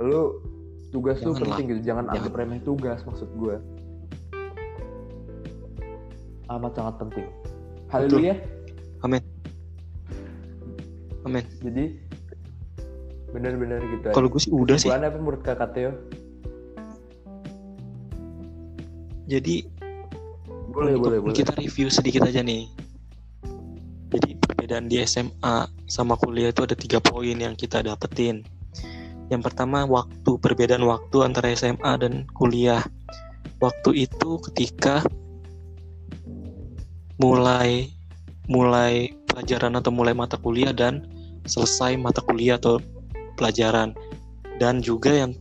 lu 0.00 0.40
tugas 0.88 1.20
tuh 1.20 1.36
lah. 1.36 1.52
penting 1.52 1.64
gitu 1.76 1.80
jangan 1.84 2.04
Jangan. 2.08 2.16
anggap 2.16 2.32
remeh 2.34 2.60
tugas 2.64 2.98
maksud 3.04 3.28
gue. 3.36 3.56
Amat 6.48 6.72
sangat 6.72 6.94
penting. 6.96 7.26
Haleluya. 7.88 8.34
Amin. 9.04 9.20
Amin. 11.22 11.44
Jadi 11.60 11.84
benar-benar 13.28 13.80
gitu 13.84 14.08
kalau 14.16 14.28
gue 14.32 14.40
sih 14.40 14.52
udah 14.52 14.76
sih. 14.80 14.88
Apa 14.88 15.20
menurut 15.20 15.44
kakak 15.44 15.76
Teo 15.76 15.92
jadi 19.28 19.68
boleh 20.72 20.96
untuk 20.96 21.04
boleh 21.04 21.18
boleh. 21.20 21.36
kita 21.36 21.52
review 21.60 21.92
sedikit 21.92 22.24
aja 22.24 22.40
nih. 22.40 22.64
Jadi 24.08 24.40
perbedaan 24.40 24.88
di 24.88 25.04
SMA 25.04 25.68
sama 25.84 26.16
kuliah 26.16 26.48
itu 26.48 26.64
ada 26.64 26.72
tiga 26.72 26.96
poin 27.02 27.36
yang 27.36 27.52
kita 27.52 27.84
dapetin. 27.84 28.40
Yang 29.28 29.52
pertama 29.52 29.84
waktu 29.84 30.40
perbedaan 30.40 30.80
waktu 30.88 31.28
antara 31.28 31.52
SMA 31.52 31.92
dan 32.00 32.24
kuliah. 32.32 32.80
Waktu 33.60 34.08
itu 34.08 34.40
ketika 34.48 35.04
mulai 37.20 37.92
mulai 38.48 39.12
pelajaran 39.28 39.76
atau 39.76 39.92
mulai 39.92 40.16
mata 40.16 40.40
kuliah 40.40 40.72
dan 40.72 41.04
selesai 41.44 42.00
mata 42.00 42.24
kuliah 42.24 42.56
atau 42.56 42.80
pelajaran 43.38 43.94
dan 44.58 44.82
juga 44.82 45.14
yang 45.14 45.32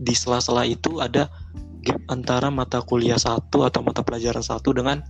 di 0.00 0.14
sela-sela 0.14 0.62
itu 0.64 1.02
ada 1.02 1.26
gap 1.82 2.00
antara 2.08 2.48
mata 2.48 2.78
kuliah 2.80 3.18
satu 3.18 3.66
atau 3.66 3.82
mata 3.82 4.00
pelajaran 4.00 4.40
satu 4.40 4.70
dengan 4.70 5.02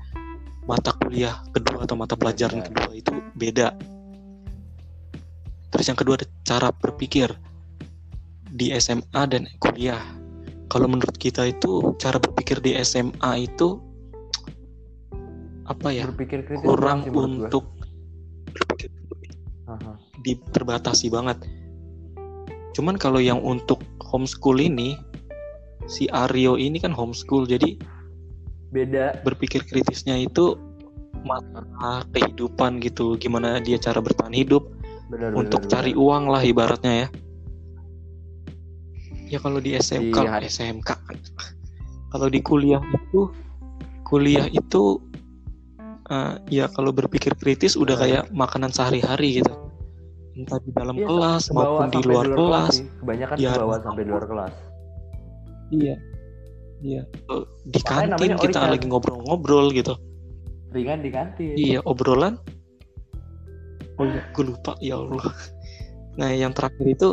mata 0.64 0.94
kuliah 0.96 1.42
kedua 1.52 1.84
atau 1.84 1.94
mata 1.98 2.14
pelajaran 2.16 2.62
Iya. 2.62 2.66
kedua 2.72 2.90
itu 2.96 3.12
beda. 3.36 3.68
Terus 5.70 5.86
yang 5.86 5.98
kedua 5.98 6.18
ada 6.18 6.26
cara 6.42 6.68
berpikir 6.74 7.30
di 8.50 8.74
SMA 8.74 9.22
dan 9.30 9.46
kuliah. 9.62 10.02
Kalau 10.70 10.86
menurut 10.86 11.14
kita 11.18 11.46
itu 11.50 11.94
cara 11.98 12.18
berpikir 12.18 12.62
di 12.62 12.74
SMA 12.82 13.46
itu 13.46 13.78
apa 15.70 15.94
ya 15.94 16.10
berpikir 16.10 16.42
kritis 16.42 16.66
kurang 16.66 17.06
untuk 17.14 17.70
berpikir 18.50 18.90
Aha. 19.70 19.94
di 20.22 20.34
terbatasi 20.50 21.06
banget. 21.10 21.46
Cuman 22.80 22.96
kalau 22.96 23.20
yang 23.20 23.44
untuk 23.44 23.84
homeschool 24.00 24.56
ini 24.56 24.96
si 25.84 26.08
Aryo 26.08 26.56
ini 26.56 26.80
kan 26.80 26.96
homeschool 26.96 27.44
jadi 27.44 27.76
beda 28.72 29.20
berpikir 29.20 29.68
kritisnya 29.68 30.16
itu 30.16 30.56
masalah 31.28 32.08
kehidupan 32.16 32.80
gitu 32.80 33.20
gimana 33.20 33.60
dia 33.60 33.76
cara 33.76 34.00
bertahan 34.00 34.32
hidup 34.32 34.64
benar 35.12 35.36
untuk 35.36 35.68
benar, 35.68 35.72
cari 35.76 35.92
benar. 35.92 36.00
uang 36.08 36.24
lah 36.32 36.40
ibaratnya 36.40 36.92
ya 37.04 37.08
ya 39.28 39.38
kalau 39.44 39.60
di 39.60 39.76
SMK 39.76 40.16
Iya. 40.16 40.40
SMK 40.48 40.88
kalau 42.16 42.32
di 42.32 42.40
kuliah 42.40 42.80
itu 42.96 43.28
kuliah 44.08 44.48
itu 44.48 45.04
eh, 46.08 46.34
ya 46.48 46.64
kalau 46.72 46.96
berpikir 46.96 47.36
kritis 47.36 47.76
udah 47.76 47.92
Nah. 47.92 48.02
kayak 48.08 48.24
makanan 48.32 48.72
sehari-hari 48.72 49.44
gitu 49.44 49.52
entah 50.38 50.58
di 50.62 50.70
dalam 50.70 50.94
Iya, 50.94 51.06
kelas 51.10 51.42
maupun 51.50 51.88
di 51.90 52.00
luar 52.06 52.26
kelas. 52.30 52.74
kebanyakan 53.02 53.36
Di 53.36 53.44
bawah 53.44 53.54
hadapan 53.56 53.80
sampai 53.82 54.02
di 54.02 54.10
luar 54.10 54.24
kelas. 54.30 54.54
Iya. 55.70 55.96
Iya. 56.80 57.02
Di 57.68 57.80
kantin 57.84 58.32
kita 58.40 58.60
lagi 58.70 58.86
ngobrol-ngobrol 58.88 59.74
gitu. 59.74 59.94
Ringan 60.70 61.02
di 61.02 61.10
kantin. 61.10 61.54
Iya, 61.58 61.80
obrolan. 61.84 62.38
Oh 64.00 64.06
iya, 64.06 64.22
gue 64.32 64.44
lupa. 64.48 64.72
Ya 64.80 64.96
Allah. 64.96 65.28
Nah, 66.16 66.30
yang 66.32 66.56
terakhir 66.56 66.86
itu 66.88 67.08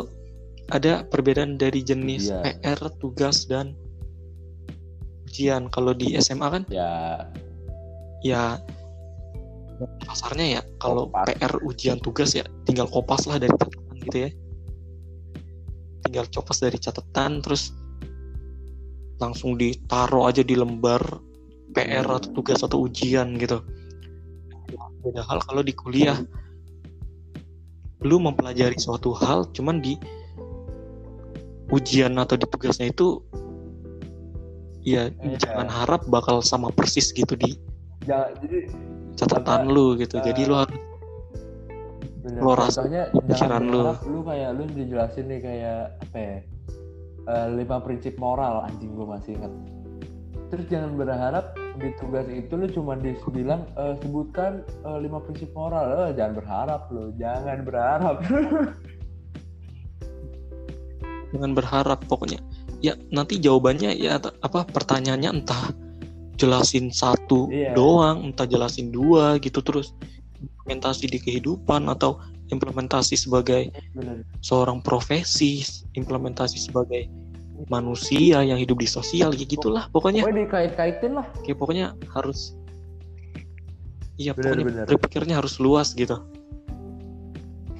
ada 0.72 1.04
perbedaan 1.06 1.56
dari 1.60 1.80
jenis 1.84 2.28
Ujian. 2.32 2.42
PR, 2.64 2.80
tugas 3.00 3.44
dan 3.44 3.76
ujian. 5.28 5.68
Kalau 5.68 5.92
di 5.92 6.16
SMA 6.16 6.48
kan? 6.48 6.62
Ya. 6.72 7.24
Ya. 8.24 8.56
Kasarnya 10.08 10.58
ya 10.58 10.62
kalau 10.82 11.06
Kopas. 11.06 11.30
PR 11.30 11.52
ujian 11.62 11.98
tugas 12.02 12.34
ya 12.34 12.42
tinggal 12.68 12.84
kopas 12.86 13.24
lah 13.24 13.40
dari 13.40 13.48
catatan 13.50 13.96
gitu 14.04 14.18
ya. 14.18 14.30
Tinggal 16.04 16.28
copas 16.28 16.60
dari 16.60 16.76
catatan 16.76 17.40
terus 17.40 17.72
langsung 19.16 19.56
ditaruh 19.56 20.28
aja 20.28 20.44
di 20.44 20.52
lembar 20.52 21.00
PR 21.72 22.04
Hmm. 22.04 22.16
atau 22.16 22.30
tugas 22.32 22.60
atau 22.60 22.84
ujian 22.84 23.34
gitu. 23.34 23.64
Beda 25.00 25.24
hal 25.24 25.40
kalau 25.40 25.60
di 25.60 25.72
kuliah 25.72 26.20
lu 27.98 28.16
mempelajari 28.18 28.78
suatu 28.78 29.10
hal 29.10 29.50
cuman 29.50 29.82
di 29.82 29.98
ujian 31.68 32.14
atau 32.14 32.38
di 32.38 32.46
tugasnya 32.46 32.88
itu 32.88 33.18
ya 34.80 35.10
Iya. 35.10 35.36
jangan 35.36 35.68
harap 35.68 36.06
bakal 36.06 36.38
sama 36.40 36.70
persis 36.70 37.10
gitu 37.10 37.34
di 37.34 37.58
ja- 38.06 38.30
jadi 38.38 38.70
catatan 39.18 39.66
Apa, 39.66 39.72
lu 39.74 39.98
gitu. 39.98 40.16
eh, 40.16 40.24
Jadi 40.24 40.46
lu 40.46 40.54
harus 40.54 40.78
bener, 42.28 42.40
Lo 42.44 42.52
rasa 42.52 42.84
contohnya 42.84 43.04
pikiran 43.24 43.62
lu. 43.64 43.80
lu 44.04 44.20
kayak 44.22 44.50
lu 44.52 44.64
dijelasin 44.68 45.24
nih 45.26 45.40
kayak 45.40 45.80
apa 46.04 46.18
ya 46.20 46.36
eh, 47.24 47.46
lima 47.56 47.80
prinsip 47.80 48.14
moral 48.16 48.60
anjing 48.62 48.92
gue 48.92 49.08
masih 49.08 49.32
inget 49.34 49.52
terus 50.48 50.64
jangan 50.68 50.96
berharap 50.96 51.52
di 51.76 51.92
tugas 51.96 52.24
itu 52.28 52.52
lu 52.52 52.66
cuma 52.68 52.96
dibilang 52.96 53.64
eh, 53.76 53.94
sebutkan 54.00 54.60
eh, 54.64 54.98
lima 55.00 55.20
prinsip 55.20 55.48
moral. 55.52 56.08
Eh, 56.08 56.16
jangan 56.16 56.34
berharap 56.36 56.82
lu 56.92 57.12
jangan 57.16 57.58
berharap. 57.64 58.16
Jangan 61.28 61.52
berharap 61.52 62.00
pokoknya. 62.08 62.40
Ya 62.80 62.96
nanti 63.12 63.36
jawabannya 63.36 63.92
ya 64.00 64.16
apa 64.16 64.64
pertanyaannya 64.64 65.28
entah 65.28 65.76
jelasin 66.40 66.88
satu 66.88 67.52
Iya. 67.52 67.76
doang 67.76 68.32
entah 68.32 68.48
jelasin 68.48 68.88
dua 68.88 69.36
gitu 69.36 69.60
terus 69.60 69.92
implementasi 70.42 71.10
di 71.10 71.18
kehidupan 71.18 71.86
atau 71.90 72.18
implementasi 72.48 73.14
sebagai 73.18 73.68
seorang 74.40 74.80
profesi 74.80 75.60
implementasi 75.98 76.56
sebagai 76.70 77.10
manusia 77.66 78.46
yang 78.46 78.54
hidup 78.54 78.78
di 78.78 78.86
sosial 78.86 79.34
ya 79.34 79.42
gitulah 79.42 79.90
pokoknya. 79.90 80.22
Pokoknya 80.22 80.46
dikait-kaitin 80.46 81.12
lah. 81.18 81.26
Kayak 81.42 81.58
pokoknya 81.58 81.86
harus 82.14 82.54
iya 84.14 84.30
Benar, 84.30 84.54
pokoknya 84.54 84.66
benar. 84.70 84.84
berpikirnya 84.86 85.34
harus 85.42 85.58
luas 85.58 85.90
gitu. 85.98 86.22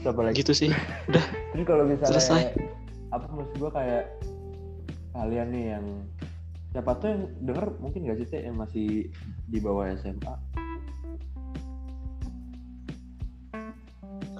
Siapa 0.02 0.18
lagi? 0.18 0.34
Gitu 0.42 0.52
sih. 0.54 0.70
Terus 1.54 1.64
kalau 1.66 1.86
misalnya 1.86 2.18
Selesai. 2.18 2.42
apa 3.14 3.24
maksud 3.30 3.54
gue 3.56 3.70
kayak 3.72 4.04
kalian 5.16 5.48
nih 5.54 5.64
yang 5.78 5.86
siapa 6.74 6.92
tuh 7.00 7.08
yang 7.08 7.22
denger 7.40 7.66
mungkin 7.80 8.04
gak 8.04 8.18
sih 8.20 8.26
Teh, 8.28 8.40
yang 8.44 8.56
masih 8.60 9.08
di 9.48 9.58
bawah 9.58 9.88
SMA 9.96 10.34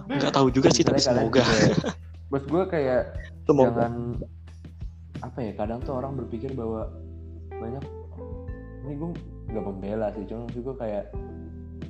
nggak 0.09 0.33
tahu 0.33 0.49
juga 0.49 0.69
sih 0.73 0.83
tapi 0.83 0.99
semoga. 0.99 1.45
juga- 1.45 1.93
Maksud 2.33 2.49
gue 2.49 2.65
kayak 2.67 3.03
semoga. 3.45 3.69
jangan 3.89 3.93
apa 5.19 5.39
ya 5.41 5.53
kadang 5.53 5.81
tuh 5.81 5.95
orang 5.95 6.13
berpikir 6.15 6.53
bahwa 6.53 6.89
banyak 7.51 7.83
ini 8.85 8.95
gue 8.95 9.09
nggak 9.49 9.65
membela 9.65 10.07
sih 10.13 10.25
cuma 10.25 10.47
maksud 10.47 10.63
gue 10.63 10.77
kayak 10.77 11.05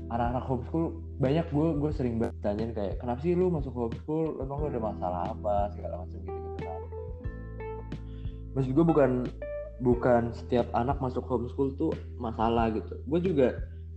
anak-anak 0.09 0.45
homeschool 0.47 0.85
banyak 1.19 1.47
gue 1.49 1.67
gue 1.77 1.91
sering 1.93 2.17
banget 2.17 2.37
tanyain 2.41 2.73
kayak 2.73 2.95
kenapa 2.97 3.19
sih 3.21 3.37
lu 3.37 3.51
masuk 3.51 3.75
homeschool? 3.75 4.41
Emang 4.41 4.63
lu 4.63 4.67
ada 4.71 4.81
masalah 4.81 5.21
apa? 5.29 5.69
Segala 5.77 5.95
macam 6.01 6.19
gitu 6.19 6.33
gitu 6.33 6.59
kan. 6.63 6.81
Maksud 8.57 8.73
gue 8.73 8.85
bukan 8.87 9.11
bukan 9.79 10.23
setiap 10.33 10.67
anak 10.73 10.97
masuk 10.99 11.23
homeschool 11.29 11.71
tuh 11.77 11.93
masalah 12.17 12.73
gitu. 12.73 12.97
Gue 13.05 13.21
juga 13.21 13.49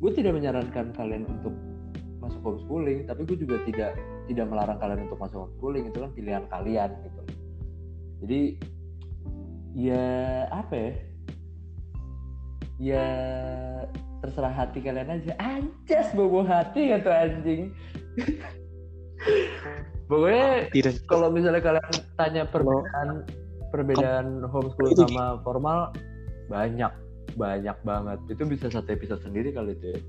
gue 0.02 0.12
tidak 0.12 0.36
menyarankan 0.36 0.92
kalian 0.92 1.24
untuk 1.30 1.54
masuk 2.20 2.42
homeschooling 2.44 3.06
tapi 3.06 3.22
gue 3.24 3.38
juga 3.40 3.58
tidak 3.66 3.94
tidak 4.32 4.48
melarang 4.48 4.80
kalian 4.80 5.12
untuk 5.12 5.20
masuk 5.20 5.44
homeschooling 5.44 5.92
itu 5.92 6.00
kan 6.00 6.12
pilihan 6.16 6.44
kalian 6.48 6.90
gitu. 7.04 7.22
Jadi 8.24 8.42
ya 9.76 10.08
apa 10.48 10.74
ya? 10.74 10.92
Ya 12.82 13.08
terserah 14.24 14.56
hati 14.56 14.80
kalian 14.80 15.20
aja. 15.20 15.36
Anjas 15.38 16.16
bobo 16.16 16.48
hati 16.48 16.96
atau 16.96 17.12
anjing. 17.12 17.76
Pokoknya 20.10 20.72
tidak. 20.72 20.96
kalau 21.08 21.28
misalnya 21.32 21.62
kalian 21.64 21.92
tanya 22.20 22.44
perbedaan 22.48 23.24
perbedaan 23.72 24.44
homeschool 24.48 24.92
sama 24.96 25.40
formal 25.44 25.92
banyak 26.48 26.92
banyak 27.36 27.78
banget. 27.84 28.20
Itu 28.32 28.44
bisa 28.48 28.72
satu 28.72 28.92
episode 28.96 29.24
sendiri 29.28 29.52
kali 29.52 29.76
itu 29.76 29.92
ya. 29.92 30.00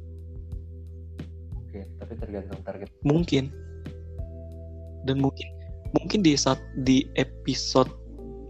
Oke 1.58 1.80
tapi 1.98 2.12
tergantung 2.18 2.62
target. 2.62 2.88
Mungkin 3.02 3.71
dan 5.08 5.18
mungkin 5.18 5.48
mungkin 5.98 6.24
di 6.24 6.36
saat 6.38 6.60
di 6.86 7.04
episode 7.20 7.90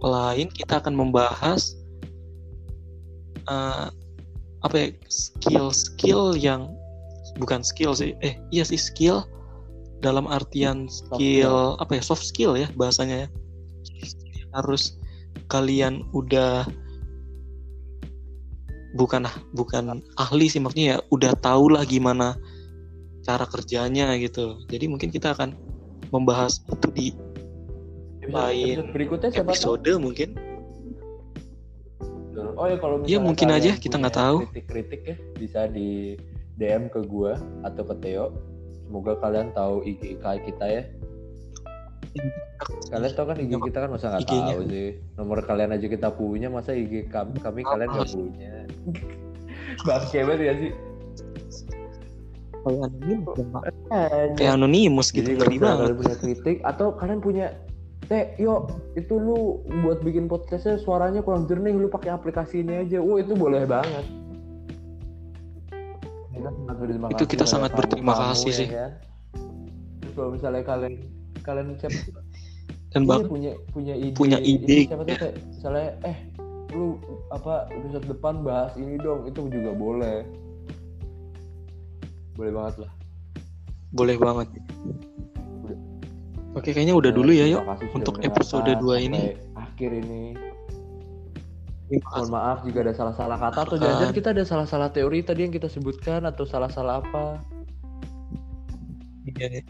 lain 0.03 0.51
kita 0.51 0.83
akan 0.83 0.95
membahas 0.95 1.79
eh, 3.51 3.87
apa 4.63 4.75
ya 4.79 4.89
skill 5.11 5.75
skill 5.75 6.23
yang 6.39 6.71
bukan 7.41 7.65
skill 7.65 7.97
sih 7.97 8.15
eh 8.23 8.39
iya 8.55 8.63
sih 8.63 8.79
skill 8.79 9.27
dalam 10.03 10.27
artian 10.27 10.91
skill. 10.91 11.79
apa 11.79 11.97
ya 11.97 12.03
soft 12.03 12.27
skill 12.27 12.59
ya 12.59 12.67
bahasanya 12.75 13.27
ya. 13.27 13.29
Harus 14.53 14.99
kalian 15.49 16.05
udah 16.13 16.67
bukan 18.99 19.25
bukan 19.57 20.05
ahli 20.21 20.53
sih 20.53 20.61
maksudnya 20.61 20.87
ya 20.87 20.99
udah 21.09 21.33
tahu 21.41 21.73
lah 21.73 21.87
gimana 21.87 22.37
cara 23.23 23.47
kerjanya 23.47 24.19
gitu. 24.19 24.61
Jadi 24.69 24.91
mungkin 24.91 25.09
kita 25.09 25.33
akan 25.33 25.55
membahas 26.13 26.61
itu 26.69 26.89
di 26.93 27.07
Episode- 28.23 28.31
Lain 28.31 28.77
episode 28.79 28.93
berikutnya 28.95 29.31
siapa 29.35 29.53
tahu 29.57 29.75
episode 29.81 29.93
mungkin 29.99 30.31
Oh 32.53 32.65
ya 32.69 32.77
kalau 32.81 32.97
Ya, 33.05 33.19
mungkin 33.21 33.49
aja, 33.53 33.77
kita 33.77 34.01
nggak 34.01 34.17
tahu. 34.17 34.49
Kritik-kritik 34.49 35.01
ya 35.05 35.17
bisa 35.37 35.61
di 35.69 36.17
DM 36.57 36.89
ke 36.89 37.05
gua 37.05 37.37
atau 37.65 37.85
ke 37.85 37.95
Theo. 38.01 38.27
Semoga 38.89 39.17
kalian 39.21 39.53
tahu 39.53 39.85
IG 39.85 40.17
kita 40.21 40.67
ya. 40.69 40.83
Kalian 42.93 43.13
tahu 43.17 43.27
kan 43.33 43.37
IG 43.41 43.53
kita 43.57 43.79
kan 43.85 43.91
masa 43.93 44.17
nggak 44.17 44.29
tahu 44.29 44.65
sih. 44.69 45.01
Nomor 45.17 45.45
kalian 45.45 45.77
aja 45.77 45.87
kita 45.89 46.09
punya, 46.13 46.49
masa 46.53 46.77
IG 46.77 47.09
kami, 47.09 47.37
kami 47.41 47.61
kalian 47.65 47.89
nggak 47.89 48.11
punya. 48.13 48.55
Bangke 49.89 50.19
banget 50.25 50.41
ya 50.41 50.53
sih. 50.61 50.73
Kayak 52.63 52.81
anonimus 52.87 53.37
ya, 53.37 53.45
Pak. 53.51 53.63
Anjing. 53.67 54.37
kayak 54.39 54.53
anonimus 54.55 55.09
gitu 55.11 55.29
Jadi 55.29 55.37
kalau 55.37 55.47
ngeri 55.47 55.59
banget 55.59 55.79
kalian 55.79 55.99
punya 55.99 56.17
kritik 56.19 56.57
atau 56.63 56.87
kalian 56.97 57.21
punya 57.21 57.47
Teh, 58.11 58.35
yuk 58.35 58.75
itu 58.99 59.15
lu 59.15 59.63
buat 59.87 60.03
bikin 60.03 60.27
podcastnya 60.27 60.75
suaranya 60.83 61.23
kurang 61.23 61.47
jernih, 61.47 61.71
lu 61.71 61.87
pakai 61.87 62.11
aplikasi 62.11 62.67
ini 62.67 62.83
aja. 62.83 62.99
Wah 62.99 63.23
itu 63.23 63.33
boleh 63.39 63.63
banget. 63.63 64.05
Kita 66.35 66.51
sangat 66.51 66.77
berterima 66.83 67.07
Itu 67.15 67.25
kita 67.25 67.45
sangat 67.47 67.71
berterima 67.79 68.13
kasih 68.19 68.51
ya 68.51 68.59
sih. 68.59 68.69
kan? 68.69 68.93
Terus 70.03 70.13
kalau 70.19 70.31
misalnya 70.35 70.63
kalian 70.67 70.95
kalian 71.47 71.67
siapa 71.79 71.99
dan 72.93 73.03
iya, 73.03 73.09
bak 73.09 73.21
punya 73.25 73.53
punya 73.73 73.95
ide, 73.97 74.17
punya 74.21 74.39
ide, 74.45 74.69
ini 74.69 74.85
siapa 74.85 75.03
tuh 75.09 75.17
Teh? 75.17 75.33
misalnya 75.49 75.89
eh 76.05 76.19
lu 76.77 77.01
apa 77.33 77.73
episode 77.73 78.05
depan 78.05 78.45
bahas 78.45 78.77
ini 78.77 79.01
dong 79.01 79.25
itu 79.25 79.49
juga 79.49 79.73
boleh. 79.73 80.29
Boleh 82.33 82.53
banget 82.53 82.77
lah. 82.81 82.93
boleh 83.93 84.17
banget 84.17 84.49
oke 86.53 86.65
kayaknya 86.65 86.97
udah 86.97 87.13
dulu 87.13 87.29
ya 87.29 87.45
yuk 87.45 87.61
untuk 87.93 88.21
episode 88.21 88.65
dua 88.77 88.97
ini. 88.99 89.37
sampai 89.37 89.61
Akhir 89.63 89.91
ini. 89.93 90.33
Mohon 91.93 92.29
maaf 92.33 92.59
jika 92.65 92.81
ada 92.81 92.97
salah-salah 92.97 93.37
kata 93.37 93.59
atau 93.65 93.77
Ah. 93.77 94.01
jangan 94.01 94.13
kita 94.13 94.29
ada 94.33 94.45
salah-salah 94.45 94.89
teori 94.89 95.21
tadi 95.21 95.45
yang 95.45 95.53
kita 95.53 95.69
sebutkan 95.69 96.25
atau 96.25 96.49
salah-salah 96.49 97.05
apa. 97.05 97.37
Iya, 99.29 99.61
ya. 99.61 99.63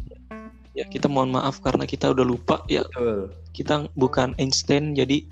ya 0.73 0.85
kita 0.87 1.11
mohon 1.11 1.35
maaf 1.35 1.59
karena 1.59 1.83
kita 1.83 2.15
udah 2.15 2.23
lupa 2.23 2.63
ya 2.65 2.87
Betul. 2.89 3.35
kita 3.53 3.91
bukan 3.93 4.33
Einstein 4.39 4.95
jadi 4.95 5.27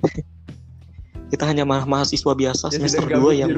kita 1.30 1.44
hanya 1.44 1.66
ma- 1.66 1.84
mahasiswa 1.84 2.32
biasa 2.32 2.72
semester 2.72 3.04
sedang 3.04 3.20
2 3.20 3.28
gabut 3.28 3.34
yang 3.36 3.50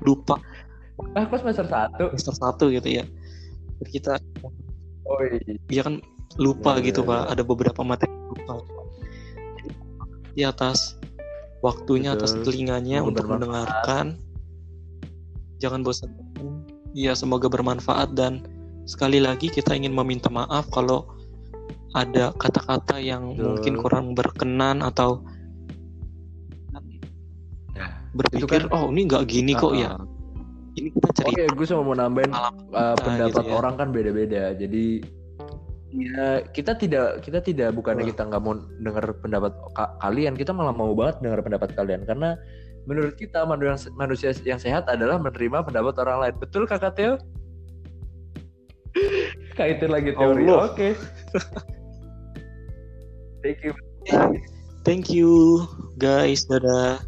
lupa 0.00 0.36
Ah, 1.12 1.24
kok 1.24 1.38
semester 1.38 1.66
satu? 1.66 2.04
semester 2.14 2.34
1 2.70 2.74
gitu 2.74 2.88
ya 2.92 3.04
Jadi 3.78 3.90
kita 3.90 4.12
Oh 5.02 5.18
iya. 5.20 5.56
dia 5.66 5.82
kan 5.82 5.98
lupa 6.36 6.78
Ya, 6.78 6.86
gitu 6.86 7.02
ya, 7.02 7.08
pak 7.08 7.20
ya. 7.20 7.30
ada 7.30 7.42
beberapa 7.42 7.80
materi 7.82 8.12
lupa 8.26 8.54
di 10.32 10.42
atas 10.42 10.96
waktunya 11.60 12.12
atas 12.12 12.32
Betul. 12.32 12.44
telinganya 12.46 12.98
Semoga 12.98 13.08
untuk 13.10 13.24
bermanfaat. 13.26 13.36
mendengarkan 13.36 14.06
jangan 15.58 15.80
bosan 15.80 16.08
ya 16.92 17.12
semoga 17.12 17.46
bermanfaat 17.46 18.12
dan 18.12 18.40
sekali 18.84 19.18
lagi 19.18 19.46
kita 19.46 19.72
ingin 19.72 19.92
meminta 19.92 20.26
maaf 20.26 20.66
kalau 20.68 21.04
ada 21.92 22.32
kata-kata 22.32 22.96
yang 22.96 23.32
Betul. 23.32 23.44
mungkin 23.50 23.74
kurang 23.76 24.06
berkenan 24.12 24.80
atau 24.80 25.20
Ya, 27.72 27.88
berpikir 28.12 28.68
kan- 28.68 28.72
oh 28.72 28.88
ini 28.88 29.04
nggak 29.04 29.24
gini 29.26 29.52
kok 29.52 29.72
ya 29.72 29.92
Ah, 29.92 30.04
ini 30.76 30.88
kita 30.92 31.08
cerita 31.12 31.28
Oke, 31.36 31.44
gue 31.52 31.66
cuma 31.68 31.82
mau 31.84 31.96
nambahin 31.96 32.32
uh, 32.32 32.96
pendapat 32.96 33.44
gitu 33.44 33.52
ya. 33.52 33.56
orang 33.60 33.74
kan 33.76 33.88
beda-beda. 33.92 34.56
Jadi 34.56 35.04
ya 35.92 36.40
kita 36.56 36.72
tidak 36.80 37.20
kita 37.20 37.44
tidak 37.44 37.76
bukannya 37.76 38.08
Wah. 38.08 38.10
kita 38.16 38.22
nggak 38.24 38.40
mau 38.40 38.56
dengar 38.80 39.04
pendapat 39.20 39.52
ka- 39.76 39.92
kalian, 40.00 40.32
kita 40.32 40.56
malah 40.56 40.72
mau 40.72 40.96
banget 40.96 41.20
dengar 41.20 41.44
pendapat 41.44 41.76
kalian 41.76 42.08
karena 42.08 42.40
menurut 42.88 43.14
kita 43.20 43.44
manusia 43.44 43.92
manusia 43.94 44.32
yang 44.42 44.58
sehat 44.58 44.88
adalah 44.88 45.20
menerima 45.20 45.60
pendapat 45.60 45.94
orang 46.00 46.18
lain. 46.24 46.34
Betul 46.40 46.64
Kakak 46.64 46.96
Teo? 46.96 47.20
Kaitin 49.58 49.92
lagi 49.92 50.16
teori. 50.16 50.48
Oke. 50.48 50.96
Thank 53.42 53.66
you. 53.66 53.74
thank 54.86 55.10
you 55.10 55.62
guys 55.98 56.46
dadah 56.46 57.02